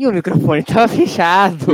E 0.00 0.06
o 0.06 0.12
microfone 0.14 0.60
estava 0.66 0.88
fechado. 0.88 1.66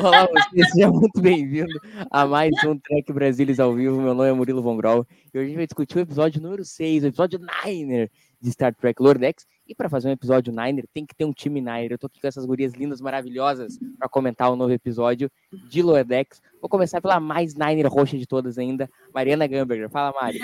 Olá, 0.00 0.26
você 0.26 0.64
seja 0.64 0.90
muito 0.90 1.20
bem-vindo 1.20 1.72
a 2.10 2.26
mais 2.26 2.50
um 2.66 2.76
Trek 2.76 3.12
Brasilis 3.12 3.60
ao 3.60 3.72
vivo. 3.72 4.02
Meu 4.02 4.14
nome 4.14 4.28
é 4.28 4.32
Murilo 4.32 4.60
Von 4.60 4.76
Grau 4.76 5.06
e 5.32 5.38
hoje 5.38 5.44
a 5.44 5.46
gente 5.46 5.56
vai 5.58 5.66
discutir 5.68 5.96
o 5.96 6.00
episódio 6.00 6.42
número 6.42 6.64
6, 6.64 7.04
o 7.04 7.06
episódio 7.06 7.38
Niner 7.64 8.10
de 8.40 8.50
Star 8.50 8.74
Trek 8.74 9.00
Lordex. 9.00 9.46
E 9.68 9.76
para 9.76 9.88
fazer 9.88 10.08
um 10.08 10.10
episódio 10.10 10.52
Niner, 10.52 10.88
tem 10.92 11.06
que 11.06 11.14
ter 11.14 11.24
um 11.24 11.32
time 11.32 11.60
Niner. 11.60 11.92
Eu 11.92 11.98
tô 11.98 12.08
aqui 12.08 12.20
com 12.20 12.26
essas 12.26 12.44
gurias 12.44 12.72
lindas, 12.72 13.00
maravilhosas, 13.00 13.78
para 13.96 14.08
comentar 14.08 14.50
o 14.50 14.56
novo 14.56 14.72
episódio 14.72 15.30
de 15.70 15.82
Lordex. 15.82 16.42
Vou 16.60 16.68
começar 16.68 17.00
pela 17.00 17.20
mais 17.20 17.54
Niner 17.54 17.86
roxa 17.86 18.18
de 18.18 18.26
todas 18.26 18.58
ainda, 18.58 18.90
Mariana 19.14 19.46
Gamberger. 19.46 19.88
Fala, 19.88 20.12
Mari. 20.20 20.40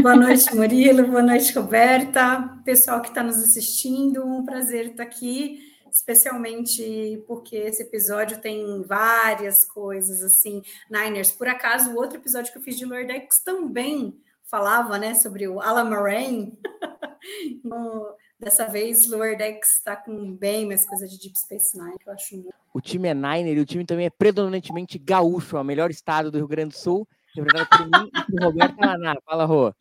Boa 0.00 0.16
noite, 0.16 0.56
Murilo. 0.56 1.06
Boa 1.06 1.22
noite, 1.22 1.52
Roberta. 1.52 2.58
Pessoal 2.64 3.02
que 3.02 3.08
está 3.08 3.22
nos 3.22 3.36
assistindo, 3.36 4.24
um 4.24 4.42
prazer 4.42 4.86
estar 4.86 5.02
aqui, 5.02 5.58
especialmente 5.96 7.24
porque 7.26 7.56
esse 7.56 7.82
episódio 7.82 8.38
tem 8.38 8.82
várias 8.82 9.64
coisas 9.64 10.22
assim. 10.22 10.62
Niners, 10.90 11.32
por 11.32 11.48
acaso, 11.48 11.90
o 11.90 11.96
outro 11.96 12.18
episódio 12.18 12.52
que 12.52 12.58
eu 12.58 12.62
fiz 12.62 12.76
de 12.76 12.84
Lordex 12.84 13.42
também 13.42 14.14
falava, 14.44 14.98
né, 14.98 15.14
sobre 15.14 15.48
o 15.48 15.60
Alan 15.60 15.84
Moraine. 15.84 16.58
Então, 17.42 18.14
dessa 18.38 18.68
vez, 18.68 19.10
Lower 19.10 19.36
Decks 19.36 19.78
está 19.78 19.96
com 19.96 20.32
bem 20.32 20.64
mais 20.64 20.86
coisa 20.86 21.08
de 21.08 21.18
Deep 21.18 21.36
Space 21.36 21.76
Nine, 21.76 21.98
que 21.98 22.08
eu 22.08 22.12
acho 22.12 22.36
muito. 22.36 22.54
O 22.72 22.80
time 22.80 23.08
é 23.08 23.14
Niner 23.14 23.56
e 23.56 23.60
o 23.60 23.66
time 23.66 23.84
também 23.84 24.06
é 24.06 24.10
predominantemente 24.10 24.96
gaúcho, 24.96 25.56
é 25.56 25.60
o 25.60 25.64
melhor 25.64 25.90
estado 25.90 26.30
do 26.30 26.38
Rio 26.38 26.46
Grande 26.46 26.74
do 26.74 26.78
Sul, 26.78 27.08
representado 27.34 27.68
por 27.68 28.00
mim 28.00 28.10
e 28.14 28.30
por 28.30 28.44
Roberto 28.44 28.76
Maná. 28.76 29.16
Fala, 29.24 29.44
Rô. 29.44 29.74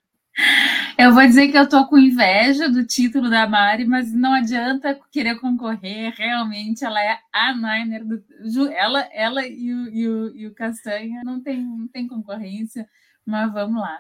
Eu 0.97 1.13
vou 1.13 1.27
dizer 1.27 1.49
que 1.49 1.57
eu 1.57 1.67
tô 1.67 1.85
com 1.87 1.97
inveja 1.97 2.69
do 2.69 2.85
título 2.85 3.29
da 3.29 3.47
Mari, 3.47 3.85
mas 3.85 4.13
não 4.13 4.33
adianta 4.33 4.97
querer 5.11 5.37
concorrer. 5.41 6.13
Realmente, 6.15 6.85
ela 6.85 7.03
é 7.03 7.19
a 7.33 7.53
Niner. 7.53 8.05
Do, 8.05 8.23
ela, 8.71 9.01
ela 9.11 9.45
e, 9.45 9.73
o, 9.73 9.89
e, 9.89 10.07
o, 10.07 10.35
e 10.35 10.47
o 10.47 10.53
Castanha 10.53 11.21
não 11.25 11.41
tem, 11.41 11.61
não 11.61 11.87
tem 11.89 12.07
concorrência, 12.07 12.87
mas 13.25 13.51
vamos 13.51 13.81
lá. 13.81 13.99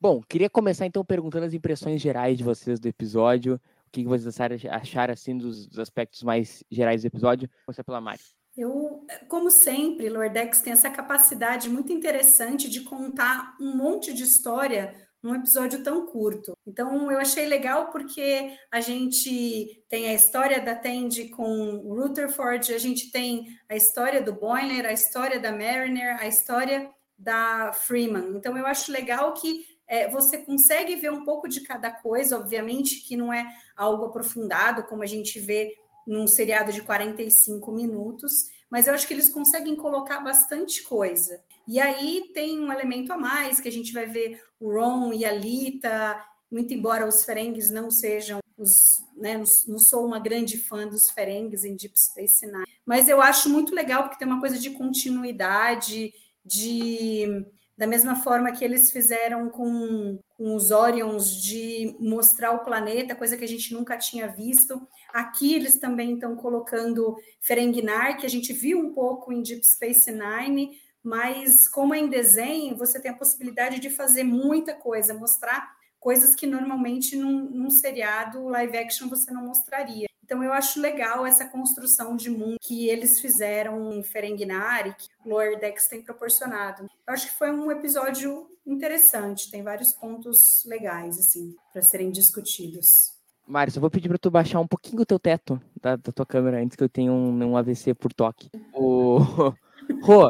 Bom, 0.00 0.20
queria 0.28 0.50
começar 0.50 0.86
então 0.86 1.04
perguntando 1.04 1.46
as 1.46 1.54
impressões 1.54 2.00
gerais 2.00 2.36
de 2.36 2.42
vocês 2.42 2.80
do 2.80 2.88
episódio. 2.88 3.60
O 3.86 3.90
que 3.92 4.04
vocês 4.04 4.36
acharam, 4.68 5.12
assim 5.12 5.38
dos, 5.38 5.68
dos 5.68 5.78
aspectos 5.78 6.22
mais 6.24 6.64
gerais 6.68 7.02
do 7.02 7.06
episódio? 7.06 7.48
Começar 7.64 7.84
pela 7.84 8.00
Mari. 8.00 8.20
Eu, 8.56 9.06
como 9.28 9.50
sempre, 9.50 10.08
Lordex 10.08 10.62
tem 10.62 10.72
essa 10.72 10.90
capacidade 10.90 11.68
muito 11.68 11.92
interessante 11.92 12.68
de 12.68 12.80
contar 12.80 13.54
um 13.60 13.76
monte 13.76 14.12
de 14.12 14.24
história 14.24 15.05
num 15.26 15.34
episódio 15.34 15.82
tão 15.82 16.06
curto. 16.06 16.56
Então, 16.64 17.10
eu 17.10 17.18
achei 17.18 17.46
legal 17.46 17.90
porque 17.90 18.56
a 18.70 18.80
gente 18.80 19.84
tem 19.88 20.08
a 20.08 20.14
história 20.14 20.60
da 20.60 20.76
Tandy 20.76 21.30
com 21.30 21.80
o 21.84 22.00
Rutherford, 22.00 22.72
a 22.72 22.78
gente 22.78 23.10
tem 23.10 23.48
a 23.68 23.74
história 23.74 24.22
do 24.22 24.32
Boiler, 24.32 24.86
a 24.86 24.92
história 24.92 25.40
da 25.40 25.50
Mariner, 25.50 26.16
a 26.20 26.28
história 26.28 26.88
da 27.18 27.72
Freeman. 27.72 28.36
Então, 28.36 28.56
eu 28.56 28.64
acho 28.66 28.92
legal 28.92 29.34
que 29.34 29.66
é, 29.88 30.08
você 30.08 30.38
consegue 30.38 30.94
ver 30.94 31.10
um 31.10 31.24
pouco 31.24 31.48
de 31.48 31.60
cada 31.62 31.90
coisa, 31.90 32.38
obviamente 32.38 33.00
que 33.00 33.16
não 33.16 33.32
é 33.32 33.44
algo 33.76 34.04
aprofundado, 34.04 34.84
como 34.84 35.02
a 35.02 35.06
gente 35.06 35.40
vê 35.40 35.74
num 36.06 36.28
seriado 36.28 36.72
de 36.72 36.82
45 36.82 37.72
minutos, 37.72 38.32
mas 38.70 38.86
eu 38.86 38.94
acho 38.94 39.08
que 39.08 39.14
eles 39.14 39.28
conseguem 39.28 39.74
colocar 39.74 40.20
bastante 40.20 40.84
coisa. 40.84 41.42
E 41.66 41.80
aí 41.80 42.30
tem 42.32 42.60
um 42.60 42.72
elemento 42.72 43.12
a 43.12 43.16
mais, 43.16 43.60
que 43.60 43.68
a 43.68 43.72
gente 43.72 43.92
vai 43.92 44.06
ver 44.06 44.40
o 44.60 44.72
Ron 44.72 45.12
e 45.12 45.24
a 45.24 45.32
Lita, 45.32 46.16
muito 46.50 46.72
embora 46.72 47.06
os 47.06 47.24
Ferengues 47.24 47.70
não 47.70 47.90
sejam 47.90 48.40
os, 48.56 49.02
né, 49.16 49.36
não, 49.36 49.78
sou 49.78 50.06
uma 50.06 50.18
grande 50.18 50.56
fã 50.56 50.86
dos 50.86 51.10
Ferengues 51.10 51.64
em 51.64 51.76
Deep 51.76 51.98
Space 51.98 52.46
Nine, 52.46 52.64
mas 52.86 53.08
eu 53.08 53.20
acho 53.20 53.50
muito 53.50 53.74
legal 53.74 54.04
porque 54.04 54.18
tem 54.18 54.26
uma 54.26 54.40
coisa 54.40 54.58
de 54.58 54.70
continuidade, 54.70 56.14
de 56.44 57.44
da 57.76 57.86
mesma 57.86 58.16
forma 58.16 58.52
que 58.52 58.64
eles 58.64 58.90
fizeram 58.90 59.50
com, 59.50 60.18
com 60.36 60.54
os 60.54 60.70
Orions 60.70 61.30
de 61.30 61.94
mostrar 62.00 62.52
o 62.52 62.64
planeta, 62.64 63.14
coisa 63.14 63.36
que 63.36 63.44
a 63.44 63.48
gente 63.48 63.74
nunca 63.74 63.98
tinha 63.98 64.26
visto. 64.28 64.88
Aqui 65.12 65.54
eles 65.54 65.78
também 65.78 66.14
estão 66.14 66.34
colocando 66.36 67.14
Ferenginar, 67.38 68.16
que 68.16 68.24
a 68.24 68.30
gente 68.30 68.54
viu 68.54 68.78
um 68.78 68.94
pouco 68.94 69.30
em 69.30 69.42
Deep 69.42 69.66
Space 69.66 70.10
Nine, 70.10 70.80
mas 71.06 71.68
como 71.68 71.94
é 71.94 72.00
em 72.00 72.08
desenho, 72.08 72.76
você 72.76 73.00
tem 73.00 73.12
a 73.12 73.16
possibilidade 73.16 73.78
de 73.78 73.88
fazer 73.88 74.24
muita 74.24 74.74
coisa, 74.74 75.14
mostrar 75.14 75.76
coisas 76.00 76.34
que 76.34 76.48
normalmente 76.48 77.14
num, 77.14 77.48
num 77.48 77.70
seriado 77.70 78.44
live 78.48 78.76
action 78.76 79.08
você 79.08 79.30
não 79.30 79.46
mostraria. 79.46 80.08
Então 80.24 80.42
eu 80.42 80.52
acho 80.52 80.80
legal 80.80 81.24
essa 81.24 81.46
construção 81.46 82.16
de 82.16 82.28
mundo 82.28 82.56
que 82.60 82.88
eles 82.88 83.20
fizeram 83.20 83.92
em 83.92 84.02
Ferenginar 84.02 84.88
e 84.88 84.94
que 84.94 85.06
o 85.24 85.28
Lower 85.28 85.60
Decks 85.60 85.86
tem 85.86 86.02
proporcionado. 86.02 86.90
Eu 87.06 87.14
acho 87.14 87.28
que 87.28 87.38
foi 87.38 87.52
um 87.52 87.70
episódio 87.70 88.48
interessante, 88.66 89.48
tem 89.48 89.62
vários 89.62 89.92
pontos 89.92 90.64
legais 90.66 91.16
assim 91.20 91.54
para 91.72 91.82
serem 91.82 92.10
discutidos. 92.10 93.14
Mário, 93.46 93.72
só 93.72 93.78
vou 93.78 93.90
pedir 93.90 94.08
para 94.08 94.18
tu 94.18 94.28
baixar 94.28 94.58
um 94.58 94.66
pouquinho 94.66 95.02
o 95.02 95.06
teu 95.06 95.20
teto 95.20 95.62
da, 95.80 95.94
da 95.94 96.10
tua 96.10 96.26
câmera 96.26 96.60
antes 96.60 96.76
que 96.76 96.82
eu 96.82 96.88
tenha 96.88 97.12
um, 97.12 97.44
um 97.44 97.56
AVC 97.56 97.94
por 97.94 98.12
toque. 98.12 98.50
O... 98.74 99.20
Rô, 100.02 100.28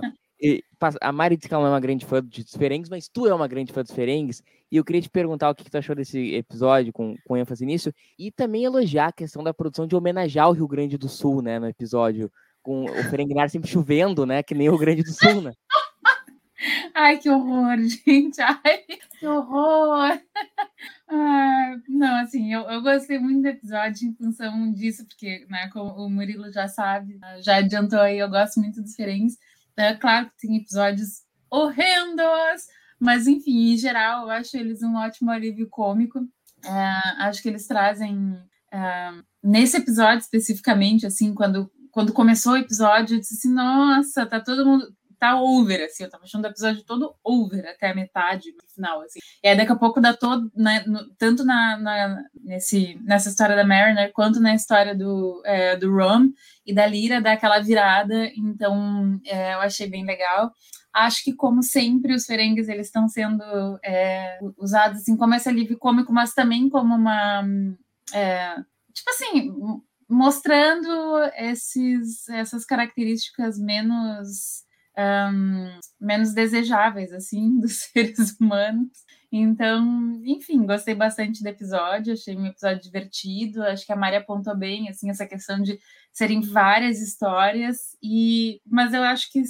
a 1.00 1.12
Mari 1.12 1.36
disse 1.36 1.48
que 1.48 1.54
ela 1.54 1.66
é 1.66 1.70
uma 1.70 1.80
grande 1.80 2.04
fã 2.04 2.22
dos 2.22 2.54
Ferengues, 2.54 2.90
mas 2.90 3.08
tu 3.08 3.26
é 3.26 3.34
uma 3.34 3.48
grande 3.48 3.72
fã 3.72 3.82
dos 3.82 3.92
Ferengues, 3.92 4.42
e 4.70 4.76
eu 4.76 4.84
queria 4.84 5.00
te 5.00 5.08
perguntar 5.08 5.50
o 5.50 5.54
que, 5.54 5.64
que 5.64 5.70
tu 5.70 5.78
achou 5.78 5.94
desse 5.94 6.34
episódio, 6.34 6.92
com, 6.92 7.16
com 7.26 7.36
ênfase 7.36 7.64
nisso, 7.64 7.92
e 8.18 8.30
também 8.30 8.64
elogiar 8.64 9.08
a 9.08 9.12
questão 9.12 9.42
da 9.42 9.54
produção 9.54 9.86
de 9.86 9.96
homenagear 9.96 10.48
o 10.48 10.52
Rio 10.52 10.68
Grande 10.68 10.98
do 10.98 11.08
Sul, 11.08 11.40
né, 11.40 11.58
no 11.58 11.68
episódio, 11.68 12.30
com 12.62 12.84
o 12.84 13.04
Ferenginar 13.04 13.48
sempre 13.48 13.70
chovendo, 13.70 14.26
né, 14.26 14.42
que 14.42 14.54
nem 14.54 14.68
o 14.68 14.72
Rio 14.72 14.80
Grande 14.80 15.02
do 15.02 15.12
Sul, 15.12 15.40
né? 15.40 15.52
Ai, 16.94 17.18
que 17.18 17.28
horror, 17.28 17.76
gente. 17.78 18.40
Ai, 18.40 18.78
que 19.18 19.26
horror. 19.26 20.18
Ah, 21.08 21.76
não, 21.88 22.16
assim, 22.22 22.52
eu, 22.52 22.62
eu 22.62 22.82
gostei 22.82 23.18
muito 23.18 23.42
do 23.42 23.48
episódio 23.48 24.08
em 24.08 24.14
função 24.14 24.72
disso, 24.72 25.06
porque, 25.06 25.46
né, 25.48 25.68
como 25.68 25.92
o 25.92 26.10
Murilo 26.10 26.50
já 26.50 26.66
sabe, 26.66 27.18
já 27.40 27.56
adiantou 27.56 28.00
aí, 28.00 28.18
eu 28.18 28.28
gosto 28.28 28.58
muito 28.60 28.82
dos 28.82 28.94
Ferengues. 28.96 29.38
É 29.76 29.94
claro 29.94 30.30
que 30.30 30.46
tem 30.46 30.56
episódios 30.56 31.22
horrendos, 31.50 32.62
mas, 32.98 33.26
enfim, 33.26 33.72
em 33.72 33.76
geral, 33.76 34.24
eu 34.24 34.30
acho 34.30 34.56
eles 34.56 34.82
um 34.82 34.96
ótimo 34.96 35.30
alívio 35.30 35.68
cômico. 35.68 36.20
É, 36.64 37.22
acho 37.24 37.42
que 37.42 37.48
eles 37.48 37.66
trazem, 37.66 38.38
é, 38.72 39.12
nesse 39.42 39.76
episódio 39.76 40.20
especificamente, 40.20 41.06
assim, 41.06 41.34
quando, 41.34 41.70
quando 41.90 42.12
começou 42.12 42.54
o 42.54 42.56
episódio, 42.56 43.16
eu 43.16 43.20
disse 43.20 43.34
assim, 43.34 43.52
nossa, 43.52 44.26
tá 44.26 44.40
todo 44.40 44.64
mundo 44.64 44.92
tá 45.18 45.40
over, 45.40 45.84
assim, 45.84 46.04
eu 46.04 46.10
tava 46.10 46.24
achando 46.24 46.44
o 46.44 46.48
episódio 46.48 46.84
todo 46.84 47.14
over 47.24 47.66
até 47.66 47.90
a 47.90 47.94
metade 47.94 48.52
do 48.52 48.62
final, 48.74 49.00
assim. 49.02 49.18
E 49.42 49.48
aí 49.48 49.56
daqui 49.56 49.72
a 49.72 49.76
pouco 49.76 50.00
dá 50.00 50.12
todo, 50.14 50.50
né, 50.54 50.84
no- 50.86 51.08
tanto 51.16 51.44
na, 51.44 51.76
na- 51.78 52.22
nesse, 52.42 52.98
nessa 53.04 53.28
história 53.28 53.56
da 53.56 53.64
Mariner, 53.66 54.12
quanto 54.12 54.40
na 54.40 54.54
história 54.54 54.94
do, 54.94 55.42
é, 55.44 55.76
do 55.76 55.90
Rom 55.94 56.30
e 56.66 56.74
da 56.74 56.86
Lyra, 56.86 57.20
dá 57.20 57.32
aquela 57.32 57.60
virada, 57.60 58.30
então 58.36 59.20
é, 59.24 59.54
eu 59.54 59.60
achei 59.60 59.88
bem 59.88 60.04
legal. 60.04 60.52
Acho 60.92 61.22
que, 61.24 61.34
como 61.34 61.62
sempre, 61.62 62.14
os 62.14 62.24
Ferengues, 62.24 62.68
eles 62.68 62.86
estão 62.86 63.06
sendo 63.08 63.44
é, 63.84 64.38
usados, 64.56 65.02
assim, 65.02 65.16
como 65.16 65.34
esse 65.34 65.48
alívio 65.48 65.76
cômico, 65.78 66.12
mas 66.12 66.32
também 66.32 66.70
como 66.70 66.94
uma... 66.94 67.44
é, 68.14 68.54
tipo 68.94 69.10
assim, 69.10 69.52
mostrando 70.08 70.88
esses, 71.36 72.28
essas 72.28 72.64
características 72.64 73.58
menos 73.58 74.64
um, 74.98 75.78
menos 76.00 76.32
desejáveis, 76.32 77.12
assim, 77.12 77.58
dos 77.60 77.80
seres 77.92 78.36
humanos. 78.40 78.88
Então, 79.30 80.20
enfim, 80.24 80.64
gostei 80.64 80.94
bastante 80.94 81.42
do 81.42 81.48
episódio, 81.48 82.12
achei 82.12 82.36
um 82.36 82.46
episódio 82.46 82.82
divertido. 82.82 83.62
Acho 83.62 83.84
que 83.84 83.92
a 83.92 83.96
Mari 83.96 84.16
apontou 84.16 84.56
bem, 84.56 84.88
assim, 84.88 85.10
essa 85.10 85.26
questão 85.26 85.60
de 85.60 85.78
serem 86.12 86.40
várias 86.40 87.00
histórias, 87.00 87.96
e 88.02 88.60
mas 88.64 88.94
eu 88.94 89.02
acho 89.02 89.30
que 89.30 89.42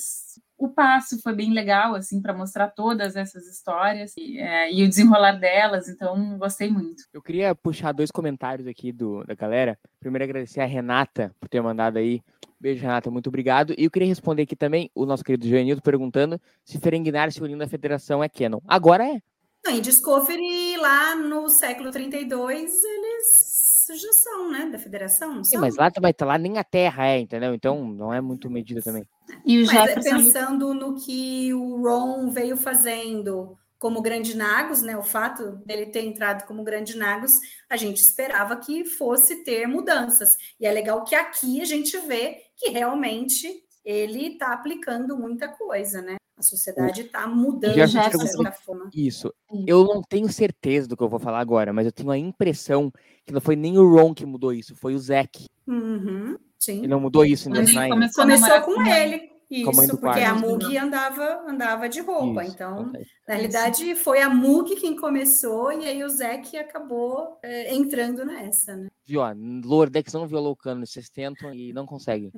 o 0.58 0.68
passo 0.68 1.20
foi 1.20 1.34
bem 1.34 1.52
legal, 1.52 1.94
assim, 1.94 2.20
para 2.20 2.32
mostrar 2.32 2.68
todas 2.68 3.14
essas 3.14 3.46
histórias 3.46 4.14
e, 4.16 4.38
é, 4.38 4.72
e, 4.72 4.82
o 4.82 4.88
desenrolar 4.88 5.32
delas, 5.32 5.88
então 5.88 6.38
gostei 6.38 6.70
muito. 6.70 7.04
Eu 7.12 7.20
queria 7.20 7.54
puxar 7.54 7.92
dois 7.92 8.10
comentários 8.10 8.66
aqui 8.66 8.90
do, 8.90 9.22
da 9.24 9.34
galera. 9.34 9.78
Primeiro, 10.00 10.24
agradecer 10.24 10.60
a 10.60 10.66
Renata 10.66 11.34
por 11.38 11.48
ter 11.48 11.60
mandado 11.60 11.98
aí. 11.98 12.22
Beijo, 12.58 12.82
Renata, 12.82 13.10
muito 13.10 13.28
obrigado. 13.28 13.74
E 13.76 13.84
eu 13.84 13.90
queria 13.90 14.08
responder 14.08 14.42
aqui 14.42 14.56
também 14.56 14.90
o 14.94 15.04
nosso 15.04 15.22
querido 15.22 15.46
Joanildo 15.46 15.82
perguntando 15.82 16.40
se 16.64 16.78
Ferengnar 16.78 17.30
se 17.30 17.42
unindo 17.42 17.62
à 17.62 17.68
federação 17.68 18.24
é 18.24 18.28
canon. 18.28 18.60
Agora 18.66 19.04
é. 19.04 19.20
Em 19.68 19.80
Discovery, 19.80 20.76
lá 20.78 21.16
no 21.16 21.48
século 21.48 21.90
32, 21.90 22.72
eles 22.84 23.86
já 24.00 24.12
são, 24.12 24.50
né, 24.50 24.66
da 24.66 24.78
federação, 24.78 25.44
Sim, 25.44 25.58
mas 25.58 25.76
lá 25.76 25.90
também 25.90 26.12
tá 26.12 26.24
lá 26.24 26.38
nem 26.38 26.58
a 26.58 26.64
Terra 26.64 27.06
é, 27.06 27.20
entendeu? 27.20 27.52
Então 27.52 27.84
não 27.84 28.12
é 28.12 28.20
muito 28.20 28.48
medida 28.48 28.80
também. 28.80 29.04
E 29.44 29.62
o 29.62 29.66
mas 29.66 29.90
é 29.90 30.00
pensando 30.00 30.74
no 30.74 30.94
que 30.96 31.52
o 31.54 31.82
Ron 31.82 32.30
veio 32.30 32.56
fazendo 32.56 33.56
como 33.78 34.02
Grande 34.02 34.36
Nagos, 34.36 34.82
né? 34.82 34.96
O 34.96 35.02
fato 35.02 35.52
dele 35.64 35.86
ter 35.86 36.04
entrado 36.04 36.46
como 36.46 36.64
Grande 36.64 36.96
Nagos, 36.96 37.32
a 37.68 37.76
gente 37.76 37.98
esperava 37.98 38.56
que 38.56 38.84
fosse 38.84 39.44
ter 39.44 39.66
mudanças. 39.66 40.30
E 40.58 40.66
é 40.66 40.72
legal 40.72 41.04
que 41.04 41.14
aqui 41.14 41.60
a 41.60 41.64
gente 41.64 41.96
vê 41.98 42.42
que 42.56 42.70
realmente 42.70 43.62
ele 43.84 44.32
está 44.32 44.52
aplicando 44.52 45.16
muita 45.16 45.48
coisa, 45.48 46.00
né? 46.02 46.16
A 46.36 46.42
sociedade 46.42 47.00
está 47.00 47.26
mudando 47.26 47.74
de 47.74 47.88
certa 47.88 48.52
forma. 48.52 48.90
Isso. 48.94 49.32
Eu 49.66 49.84
não 49.84 50.02
tenho 50.02 50.30
certeza 50.30 50.86
do 50.86 50.96
que 50.96 51.02
eu 51.02 51.08
vou 51.08 51.18
falar 51.18 51.40
agora, 51.40 51.72
mas 51.72 51.86
eu 51.86 51.92
tenho 51.92 52.10
a 52.10 52.18
impressão 52.18 52.92
que 53.24 53.32
não 53.32 53.40
foi 53.40 53.56
nem 53.56 53.78
o 53.78 53.88
Ron 53.88 54.12
que 54.12 54.26
mudou 54.26 54.52
isso, 54.52 54.76
foi 54.76 54.94
o 54.94 54.98
Zack. 54.98 55.46
Uhum, 55.66 56.36
sim. 56.58 56.78
Ele 56.78 56.88
não 56.88 57.00
mudou 57.00 57.24
isso 57.24 57.48
em 57.48 57.52
Começou, 57.52 58.22
começou 58.22 58.60
com 58.62 58.82
ele. 58.82 59.36
Isso, 59.48 59.96
porque 59.98 60.20
a 60.20 60.34
Mug 60.34 60.76
andava, 60.76 61.44
andava 61.48 61.88
de 61.88 62.00
roupa. 62.00 62.42
Isso, 62.42 62.54
então, 62.54 62.80
acontece. 62.80 63.10
na 63.28 63.34
realidade, 63.34 63.94
foi 63.94 64.20
a 64.20 64.28
Mug 64.28 64.74
quem 64.74 64.96
começou 64.96 65.72
e 65.72 65.86
aí 65.86 66.02
o 66.02 66.08
Zack 66.08 66.56
acabou 66.56 67.38
é, 67.42 67.72
entrando 67.72 68.24
nessa, 68.24 68.76
né? 68.76 68.88
Viu, 69.04 69.20
ó, 69.20 69.32
Lordex 69.64 70.12
não 70.12 70.26
violou 70.26 70.52
o 70.52 70.56
cano, 70.56 70.84
vocês 70.84 71.08
tentam 71.08 71.54
e 71.54 71.72
não 71.72 71.86
conseguem. 71.86 72.32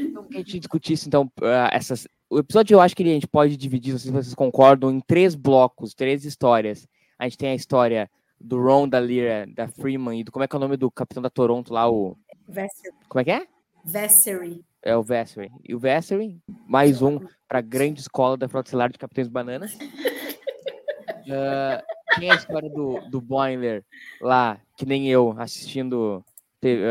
Então, 0.00 0.24
que 0.24 0.36
a 0.36 0.38
gente 0.38 0.58
discutisse, 0.58 1.08
então, 1.08 1.30
uh, 1.40 1.68
essas. 1.70 2.06
O 2.28 2.38
episódio 2.38 2.74
eu 2.74 2.80
acho 2.80 2.96
que 2.96 3.02
a 3.02 3.06
gente 3.06 3.26
pode 3.26 3.56
dividir, 3.56 3.92
não 3.92 3.98
sei 3.98 4.10
se 4.10 4.16
vocês 4.16 4.34
concordam, 4.34 4.90
em 4.90 5.00
três 5.00 5.34
blocos, 5.34 5.94
três 5.94 6.24
histórias. 6.24 6.88
A 7.18 7.24
gente 7.24 7.38
tem 7.38 7.50
a 7.50 7.54
história 7.54 8.10
do 8.40 8.60
Ron, 8.60 8.88
da 8.88 8.98
Lyra, 8.98 9.46
da 9.46 9.68
Freeman 9.68 10.20
e 10.20 10.24
do. 10.24 10.32
Como 10.32 10.44
é 10.44 10.48
que 10.48 10.56
é 10.56 10.58
o 10.58 10.60
nome 10.60 10.76
do 10.76 10.90
capitão 10.90 11.22
da 11.22 11.30
Toronto 11.30 11.72
lá? 11.72 11.90
O. 11.90 12.16
Vessery. 12.48 12.94
Como 13.08 13.20
é 13.20 13.24
que 13.24 13.30
é? 13.30 13.46
Vessery. 13.84 14.64
É 14.82 14.96
o 14.96 15.02
Vessery. 15.02 15.50
E 15.66 15.74
o 15.74 15.78
Vessery, 15.78 16.40
mais 16.66 17.02
um 17.02 17.20
para 17.48 17.58
a 17.58 17.62
grande 17.62 18.00
escola 18.00 18.36
da 18.36 18.48
Frota 18.48 18.68
Estelar 18.68 18.90
de 18.90 18.98
Capitães 18.98 19.28
Bananas. 19.28 19.74
uh, 19.74 19.78
tem 22.18 22.30
a 22.30 22.34
história 22.34 22.68
do, 22.68 23.00
do 23.08 23.20
Boiler 23.20 23.84
lá, 24.20 24.60
que 24.76 24.84
nem 24.84 25.08
eu, 25.08 25.34
assistindo, 25.38 26.24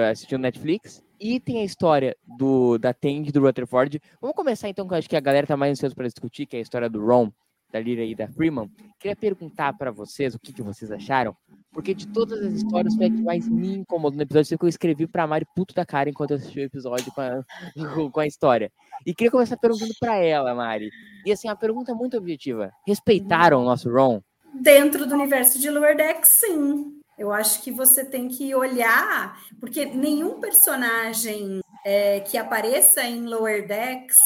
assistindo 0.10 0.42
Netflix. 0.42 1.04
E 1.22 1.40
tem 1.40 1.60
a 1.60 1.64
história 1.64 2.18
do 2.26 2.80
da 2.80 2.96
Tandy 2.96 3.32
do 3.32 3.42
Rutherford. 3.42 4.02
Vamos 4.20 4.36
começar 4.36 4.68
então, 4.70 4.88
que 4.88 4.94
eu 4.96 4.98
acho 4.98 5.08
que 5.08 5.16
a 5.16 5.20
galera 5.20 5.46
tá 5.46 5.56
mais 5.56 5.74
ansiosa 5.74 5.94
para 5.94 6.08
discutir, 6.08 6.48
que 6.48 6.56
é 6.56 6.60
a 6.60 6.64
história 6.64 6.90
do 6.90 7.00
Ron, 7.06 7.32
da 7.72 7.80
Lyra 7.80 8.04
e 8.04 8.16
da 8.16 8.28
Freeman. 8.28 8.72
Queria 9.00 9.16
perguntar 9.16 9.78
para 9.78 9.92
vocês 9.92 10.34
o 10.34 10.40
que, 10.40 10.52
que 10.52 10.64
vocês 10.64 10.92
acharam, 10.92 11.38
porque 11.72 11.94
de 11.94 12.08
todas 12.08 12.44
as 12.44 12.54
histórias 12.54 12.96
foi 12.96 13.06
a 13.06 13.10
que 13.12 13.22
mais 13.22 13.48
me 13.48 13.76
incomodou 13.76 14.18
no 14.18 14.24
episódio, 14.24 14.58
que 14.58 14.66
eu 14.66 14.70
escrevi 14.70 15.06
pra 15.06 15.28
Mari 15.28 15.46
puto 15.56 15.76
da 15.76 15.86
cara 15.86 16.10
enquanto 16.10 16.32
eu 16.32 16.38
assisti 16.38 16.60
o 16.60 16.64
episódio 16.64 17.12
com 17.14 17.22
a, 17.22 17.44
com 18.12 18.20
a 18.20 18.26
história. 18.26 18.72
E 19.06 19.14
queria 19.14 19.30
começar 19.30 19.58
perguntando 19.58 19.94
para 20.00 20.16
ela, 20.16 20.56
Mari. 20.56 20.90
E 21.24 21.32
assim, 21.32 21.48
a 21.48 21.56
pergunta 21.56 21.94
muito 21.94 22.18
objetiva. 22.18 22.72
Respeitaram 22.88 23.62
o 23.62 23.66
nosso 23.66 23.92
Ron? 23.92 24.24
Dentro 24.56 25.06
do 25.06 25.14
universo 25.14 25.60
de 25.60 25.70
Lower 25.70 25.96
Deck, 25.96 26.28
sim. 26.28 27.01
Eu 27.22 27.32
acho 27.32 27.62
que 27.62 27.72
você 27.72 28.04
tem 28.04 28.28
que 28.28 28.56
olhar, 28.56 29.40
porque 29.60 29.86
nenhum 29.86 30.40
personagem 30.40 31.62
é, 31.86 32.20
que 32.22 32.36
apareça 32.36 33.04
em 33.04 33.28
Lower 33.28 33.68
Decks 33.68 34.18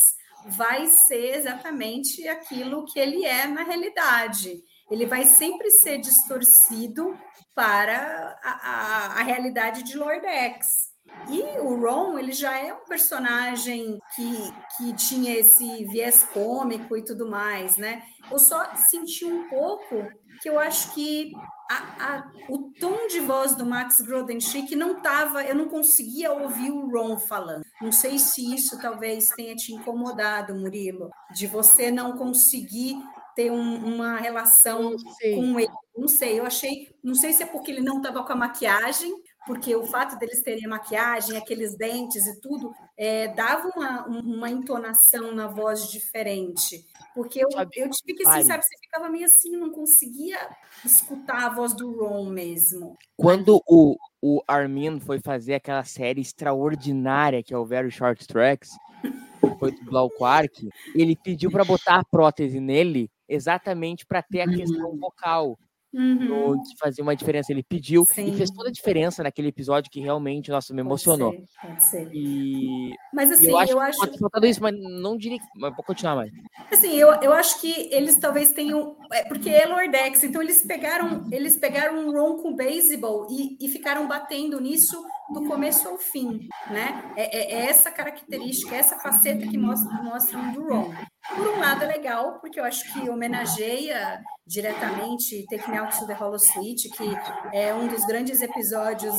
vai 0.46 0.88
ser 0.88 1.36
exatamente 1.36 2.26
aquilo 2.26 2.86
que 2.86 2.98
ele 2.98 3.26
é 3.26 3.48
na 3.48 3.64
realidade. 3.64 4.64
Ele 4.90 5.06
vai 5.06 5.26
sempre 5.26 5.70
ser 5.72 5.98
distorcido 5.98 7.20
para 7.54 8.40
a, 8.42 8.52
a, 8.52 9.06
a 9.20 9.24
realidade 9.24 9.84
de 9.84 9.98
Lower 9.98 10.22
Decks. 10.22 10.95
E 11.30 11.60
o 11.60 11.76
Ron, 11.80 12.20
ele 12.20 12.32
já 12.32 12.58
é 12.58 12.74
um 12.74 12.86
personagem 12.86 14.00
que, 14.16 14.54
que 14.78 14.94
tinha 14.94 15.34
esse 15.34 15.86
viés 15.86 16.24
cômico 16.34 16.96
e 16.96 17.04
tudo 17.04 17.30
mais, 17.30 17.78
né? 17.78 18.04
Eu 18.32 18.38
só 18.38 18.76
senti 18.76 19.26
um 19.26 19.50
pouco 19.50 20.08
que 20.42 20.50
eu 20.50 20.60
acho 20.60 20.94
que 20.94 21.32
a, 21.70 21.76
a, 22.00 22.32
o 22.50 22.72
tom 22.80 23.08
de 23.08 23.20
voz 23.20 23.56
do 23.56 23.66
Max 23.66 24.00
Grodenchik 24.02 24.76
não 24.76 24.98
estava, 24.98 25.44
eu 25.44 25.56
não 25.56 25.68
conseguia 25.68 26.32
ouvir 26.32 26.70
o 26.70 26.90
Ron 26.92 27.18
falando. 27.18 27.64
Não 27.82 27.92
sei 27.92 28.20
se 28.20 28.54
isso 28.54 28.80
talvez 28.80 29.30
tenha 29.30 29.56
te 29.56 29.74
incomodado, 29.74 30.54
Murilo, 30.54 31.10
de 31.34 31.48
você 31.48 31.90
não 31.90 32.18
conseguir 32.18 32.98
ter 33.36 33.52
um, 33.52 33.96
uma 33.96 34.18
relação 34.18 34.96
com 35.22 35.60
ele. 35.60 35.72
Não 35.98 36.08
sei, 36.08 36.40
eu 36.40 36.46
achei, 36.46 36.90
não 37.04 37.16
sei 37.16 37.34
se 37.34 37.44
é 37.44 37.46
porque 37.46 37.72
ele 37.72 37.82
não 37.82 37.98
estava 37.98 38.24
com 38.24 38.34
a 38.34 38.36
maquiagem, 38.36 39.14
porque 39.46 39.76
o 39.76 39.86
fato 39.86 40.18
deles 40.18 40.42
terem 40.42 40.68
maquiagem, 40.68 41.38
aqueles 41.38 41.78
dentes 41.78 42.26
e 42.26 42.40
tudo, 42.42 42.74
é, 42.98 43.28
dava 43.30 43.70
uma, 43.76 44.06
uma 44.08 44.50
entonação 44.50 45.34
na 45.34 45.48
voz 45.48 45.92
diferente. 45.92 46.86
Porque 47.14 47.40
eu, 47.40 47.50
eu 47.52 47.90
tive 47.90 48.14
que, 48.16 48.28
assim, 48.28 48.44
sabe, 48.44 48.64
você 48.64 48.78
ficava 48.82 49.10
meio 49.10 49.26
assim, 49.26 49.56
não 49.56 49.72
conseguia 49.72 50.38
escutar 50.84 51.46
a 51.46 51.50
voz 51.50 51.74
do 51.74 51.92
Ron 51.92 52.30
mesmo. 52.30 52.98
Quando 53.16 53.62
o, 53.68 53.96
o 54.22 54.42
Armin 54.48 55.00
foi 55.00 55.20
fazer 55.20 55.56
aquela 55.56 55.84
série 55.84 56.22
extraordinária 56.22 57.44
que 57.44 57.54
é 57.54 57.58
o 57.58 57.66
Very 57.66 57.92
Short 57.92 58.28
Tracks, 58.28 58.72
foi 59.60 59.72
dublar 59.72 60.04
o 60.04 60.10
Quark, 60.10 60.68
ele 60.96 61.16
pediu 61.16 61.52
para 61.52 61.64
botar 61.64 62.00
a 62.00 62.06
prótese 62.06 62.60
nele 62.60 63.10
exatamente 63.28 64.06
para 64.06 64.22
ter 64.22 64.42
a 64.42 64.48
questão 64.48 64.90
uhum. 64.90 64.98
vocal. 64.98 65.58
Uhum. 65.96 66.62
que 66.62 66.78
fazia 66.78 67.02
uma 67.02 67.16
diferença. 67.16 67.52
Ele 67.52 67.64
pediu 67.64 68.06
Sim. 68.06 68.28
e 68.28 68.38
fez 68.38 68.52
toda 68.52 68.68
a 68.68 68.72
diferença 68.72 69.24
naquele 69.24 69.48
episódio 69.48 69.90
que 69.90 70.02
realmente, 70.02 70.52
nossa, 70.52 70.74
me 70.74 70.82
emocionou. 70.82 71.32
Pode 71.32 71.48
ser, 71.48 71.68
pode 71.68 71.86
ser. 71.86 72.10
E, 72.14 72.94
mas 73.14 73.32
assim, 73.32 73.50
eu 73.50 73.58
acho, 73.58 73.72
eu 73.72 73.82
acho... 73.82 74.18
faltado 74.20 74.46
isso, 74.46 74.62
mas 74.62 74.76
não 74.78 75.18
diria, 75.18 75.40
mas 75.56 75.74
vou 75.74 75.84
continuar 75.84 76.16
mais. 76.16 76.32
Assim, 76.72 76.94
eu, 76.96 77.10
eu 77.22 77.32
acho 77.32 77.62
que 77.62 77.72
eles 77.92 78.20
talvez 78.20 78.52
tenham, 78.52 78.98
é, 79.14 79.24
porque 79.24 79.50
é 79.50 79.66
Lordex, 79.66 80.24
então 80.24 80.42
eles 80.42 80.62
pegaram, 80.62 81.28
eles 81.32 81.58
pegaram 81.58 81.98
um 81.98 82.12
ron 82.12 82.42
com 82.42 82.56
beisebol 82.56 83.28
e, 83.30 83.58
e 83.62 83.70
ficaram 83.70 84.08
batendo 84.08 84.60
nisso 84.60 85.02
do 85.34 85.44
começo 85.46 85.88
ao 85.88 85.98
fim, 85.98 86.48
né? 86.70 87.14
É, 87.16 87.38
é, 87.38 87.62
é 87.62 87.66
essa 87.70 87.90
característica, 87.90 88.76
essa 88.76 88.98
faceta 88.98 89.48
que 89.48 89.58
mostra, 89.58 89.92
mostram 90.04 90.52
do 90.52 90.68
Ron. 90.68 90.94
Por 91.34 91.48
um 91.48 91.60
lado 91.60 91.84
é 91.84 91.88
legal, 91.88 92.40
porque 92.40 92.60
eu 92.60 92.64
acho 92.64 92.92
que 92.94 93.10
homenageia 93.10 94.22
diretamente 94.46 95.46
Take 95.50 95.64
to 96.00 96.06
the 96.06 96.14
Hollow 96.14 96.38
Switch, 96.38 96.86
que 96.96 97.18
é 97.52 97.74
um 97.74 97.88
dos 97.88 98.06
grandes 98.06 98.42
episódios 98.42 99.16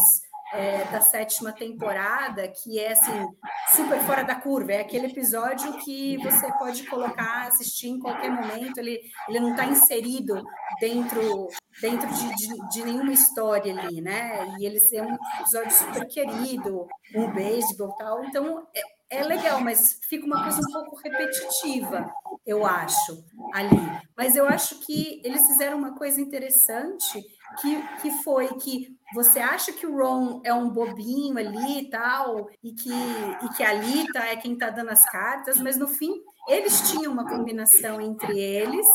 é, 0.52 0.84
da 0.84 1.00
sétima 1.00 1.52
temporada, 1.52 2.46
que 2.48 2.78
é 2.78 2.92
assim, 2.92 3.26
super 3.74 3.98
fora 4.00 4.22
da 4.22 4.34
curva. 4.34 4.72
É 4.72 4.80
aquele 4.80 5.06
episódio 5.06 5.78
que 5.78 6.16
você 6.18 6.50
pode 6.58 6.84
colocar, 6.86 7.48
assistir 7.48 7.88
em 7.88 7.98
qualquer 7.98 8.30
momento, 8.30 8.78
ele, 8.78 9.00
ele 9.28 9.40
não 9.40 9.50
está 9.50 9.66
inserido 9.66 10.44
dentro, 10.80 11.48
dentro 11.80 12.08
de, 12.08 12.36
de, 12.36 12.68
de, 12.68 12.84
nenhuma 12.84 13.12
história 13.12 13.76
ali, 13.78 14.00
né? 14.00 14.54
E 14.58 14.66
ele 14.66 14.78
é 14.92 15.02
um 15.02 15.16
episódio 15.40 15.72
super 15.72 16.06
querido, 16.06 16.86
um 17.14 17.30
beisebol 17.32 17.90
e 17.90 17.96
tal. 17.98 18.24
Então, 18.24 18.66
é, 18.74 18.95
é 19.10 19.22
legal, 19.22 19.60
mas 19.60 20.00
fica 20.08 20.26
uma 20.26 20.42
coisa 20.42 20.58
um 20.58 20.72
pouco 20.72 20.96
repetitiva, 20.96 22.12
eu 22.44 22.64
acho, 22.64 23.24
ali. 23.52 23.76
Mas 24.16 24.34
eu 24.34 24.46
acho 24.48 24.80
que 24.80 25.20
eles 25.24 25.46
fizeram 25.46 25.78
uma 25.78 25.94
coisa 25.96 26.20
interessante, 26.20 27.24
que, 27.60 27.82
que 28.00 28.10
foi 28.22 28.48
que 28.54 28.96
você 29.14 29.38
acha 29.38 29.72
que 29.72 29.86
o 29.86 29.96
Ron 29.96 30.40
é 30.44 30.52
um 30.52 30.70
bobinho 30.70 31.38
ali 31.38 31.80
e 31.80 31.90
tal, 31.90 32.48
e 32.62 32.72
que, 32.72 32.90
e 32.90 33.48
que 33.56 33.62
a 33.62 33.72
Lita 33.72 34.18
é 34.18 34.36
quem 34.36 34.54
está 34.54 34.70
dando 34.70 34.90
as 34.90 35.04
cartas, 35.08 35.56
mas 35.58 35.76
no 35.76 35.86
fim 35.86 36.12
eles 36.48 36.90
tinham 36.90 37.12
uma 37.12 37.28
combinação 37.28 38.00
entre 38.00 38.38
eles 38.38 38.86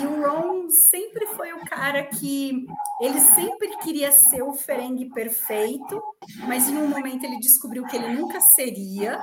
E 0.00 0.06
o 0.06 0.22
Ron 0.22 0.68
sempre 0.68 1.26
foi 1.28 1.52
o 1.52 1.64
cara 1.66 2.04
que 2.04 2.66
ele 3.00 3.20
sempre 3.20 3.76
queria 3.78 4.10
ser 4.12 4.42
o 4.42 4.54
Ferengue 4.54 5.10
perfeito, 5.10 6.02
mas 6.46 6.68
em 6.68 6.76
um 6.76 6.88
momento 6.88 7.24
ele 7.24 7.38
descobriu 7.38 7.84
que 7.86 7.96
ele 7.96 8.14
nunca 8.14 8.40
seria, 8.40 9.20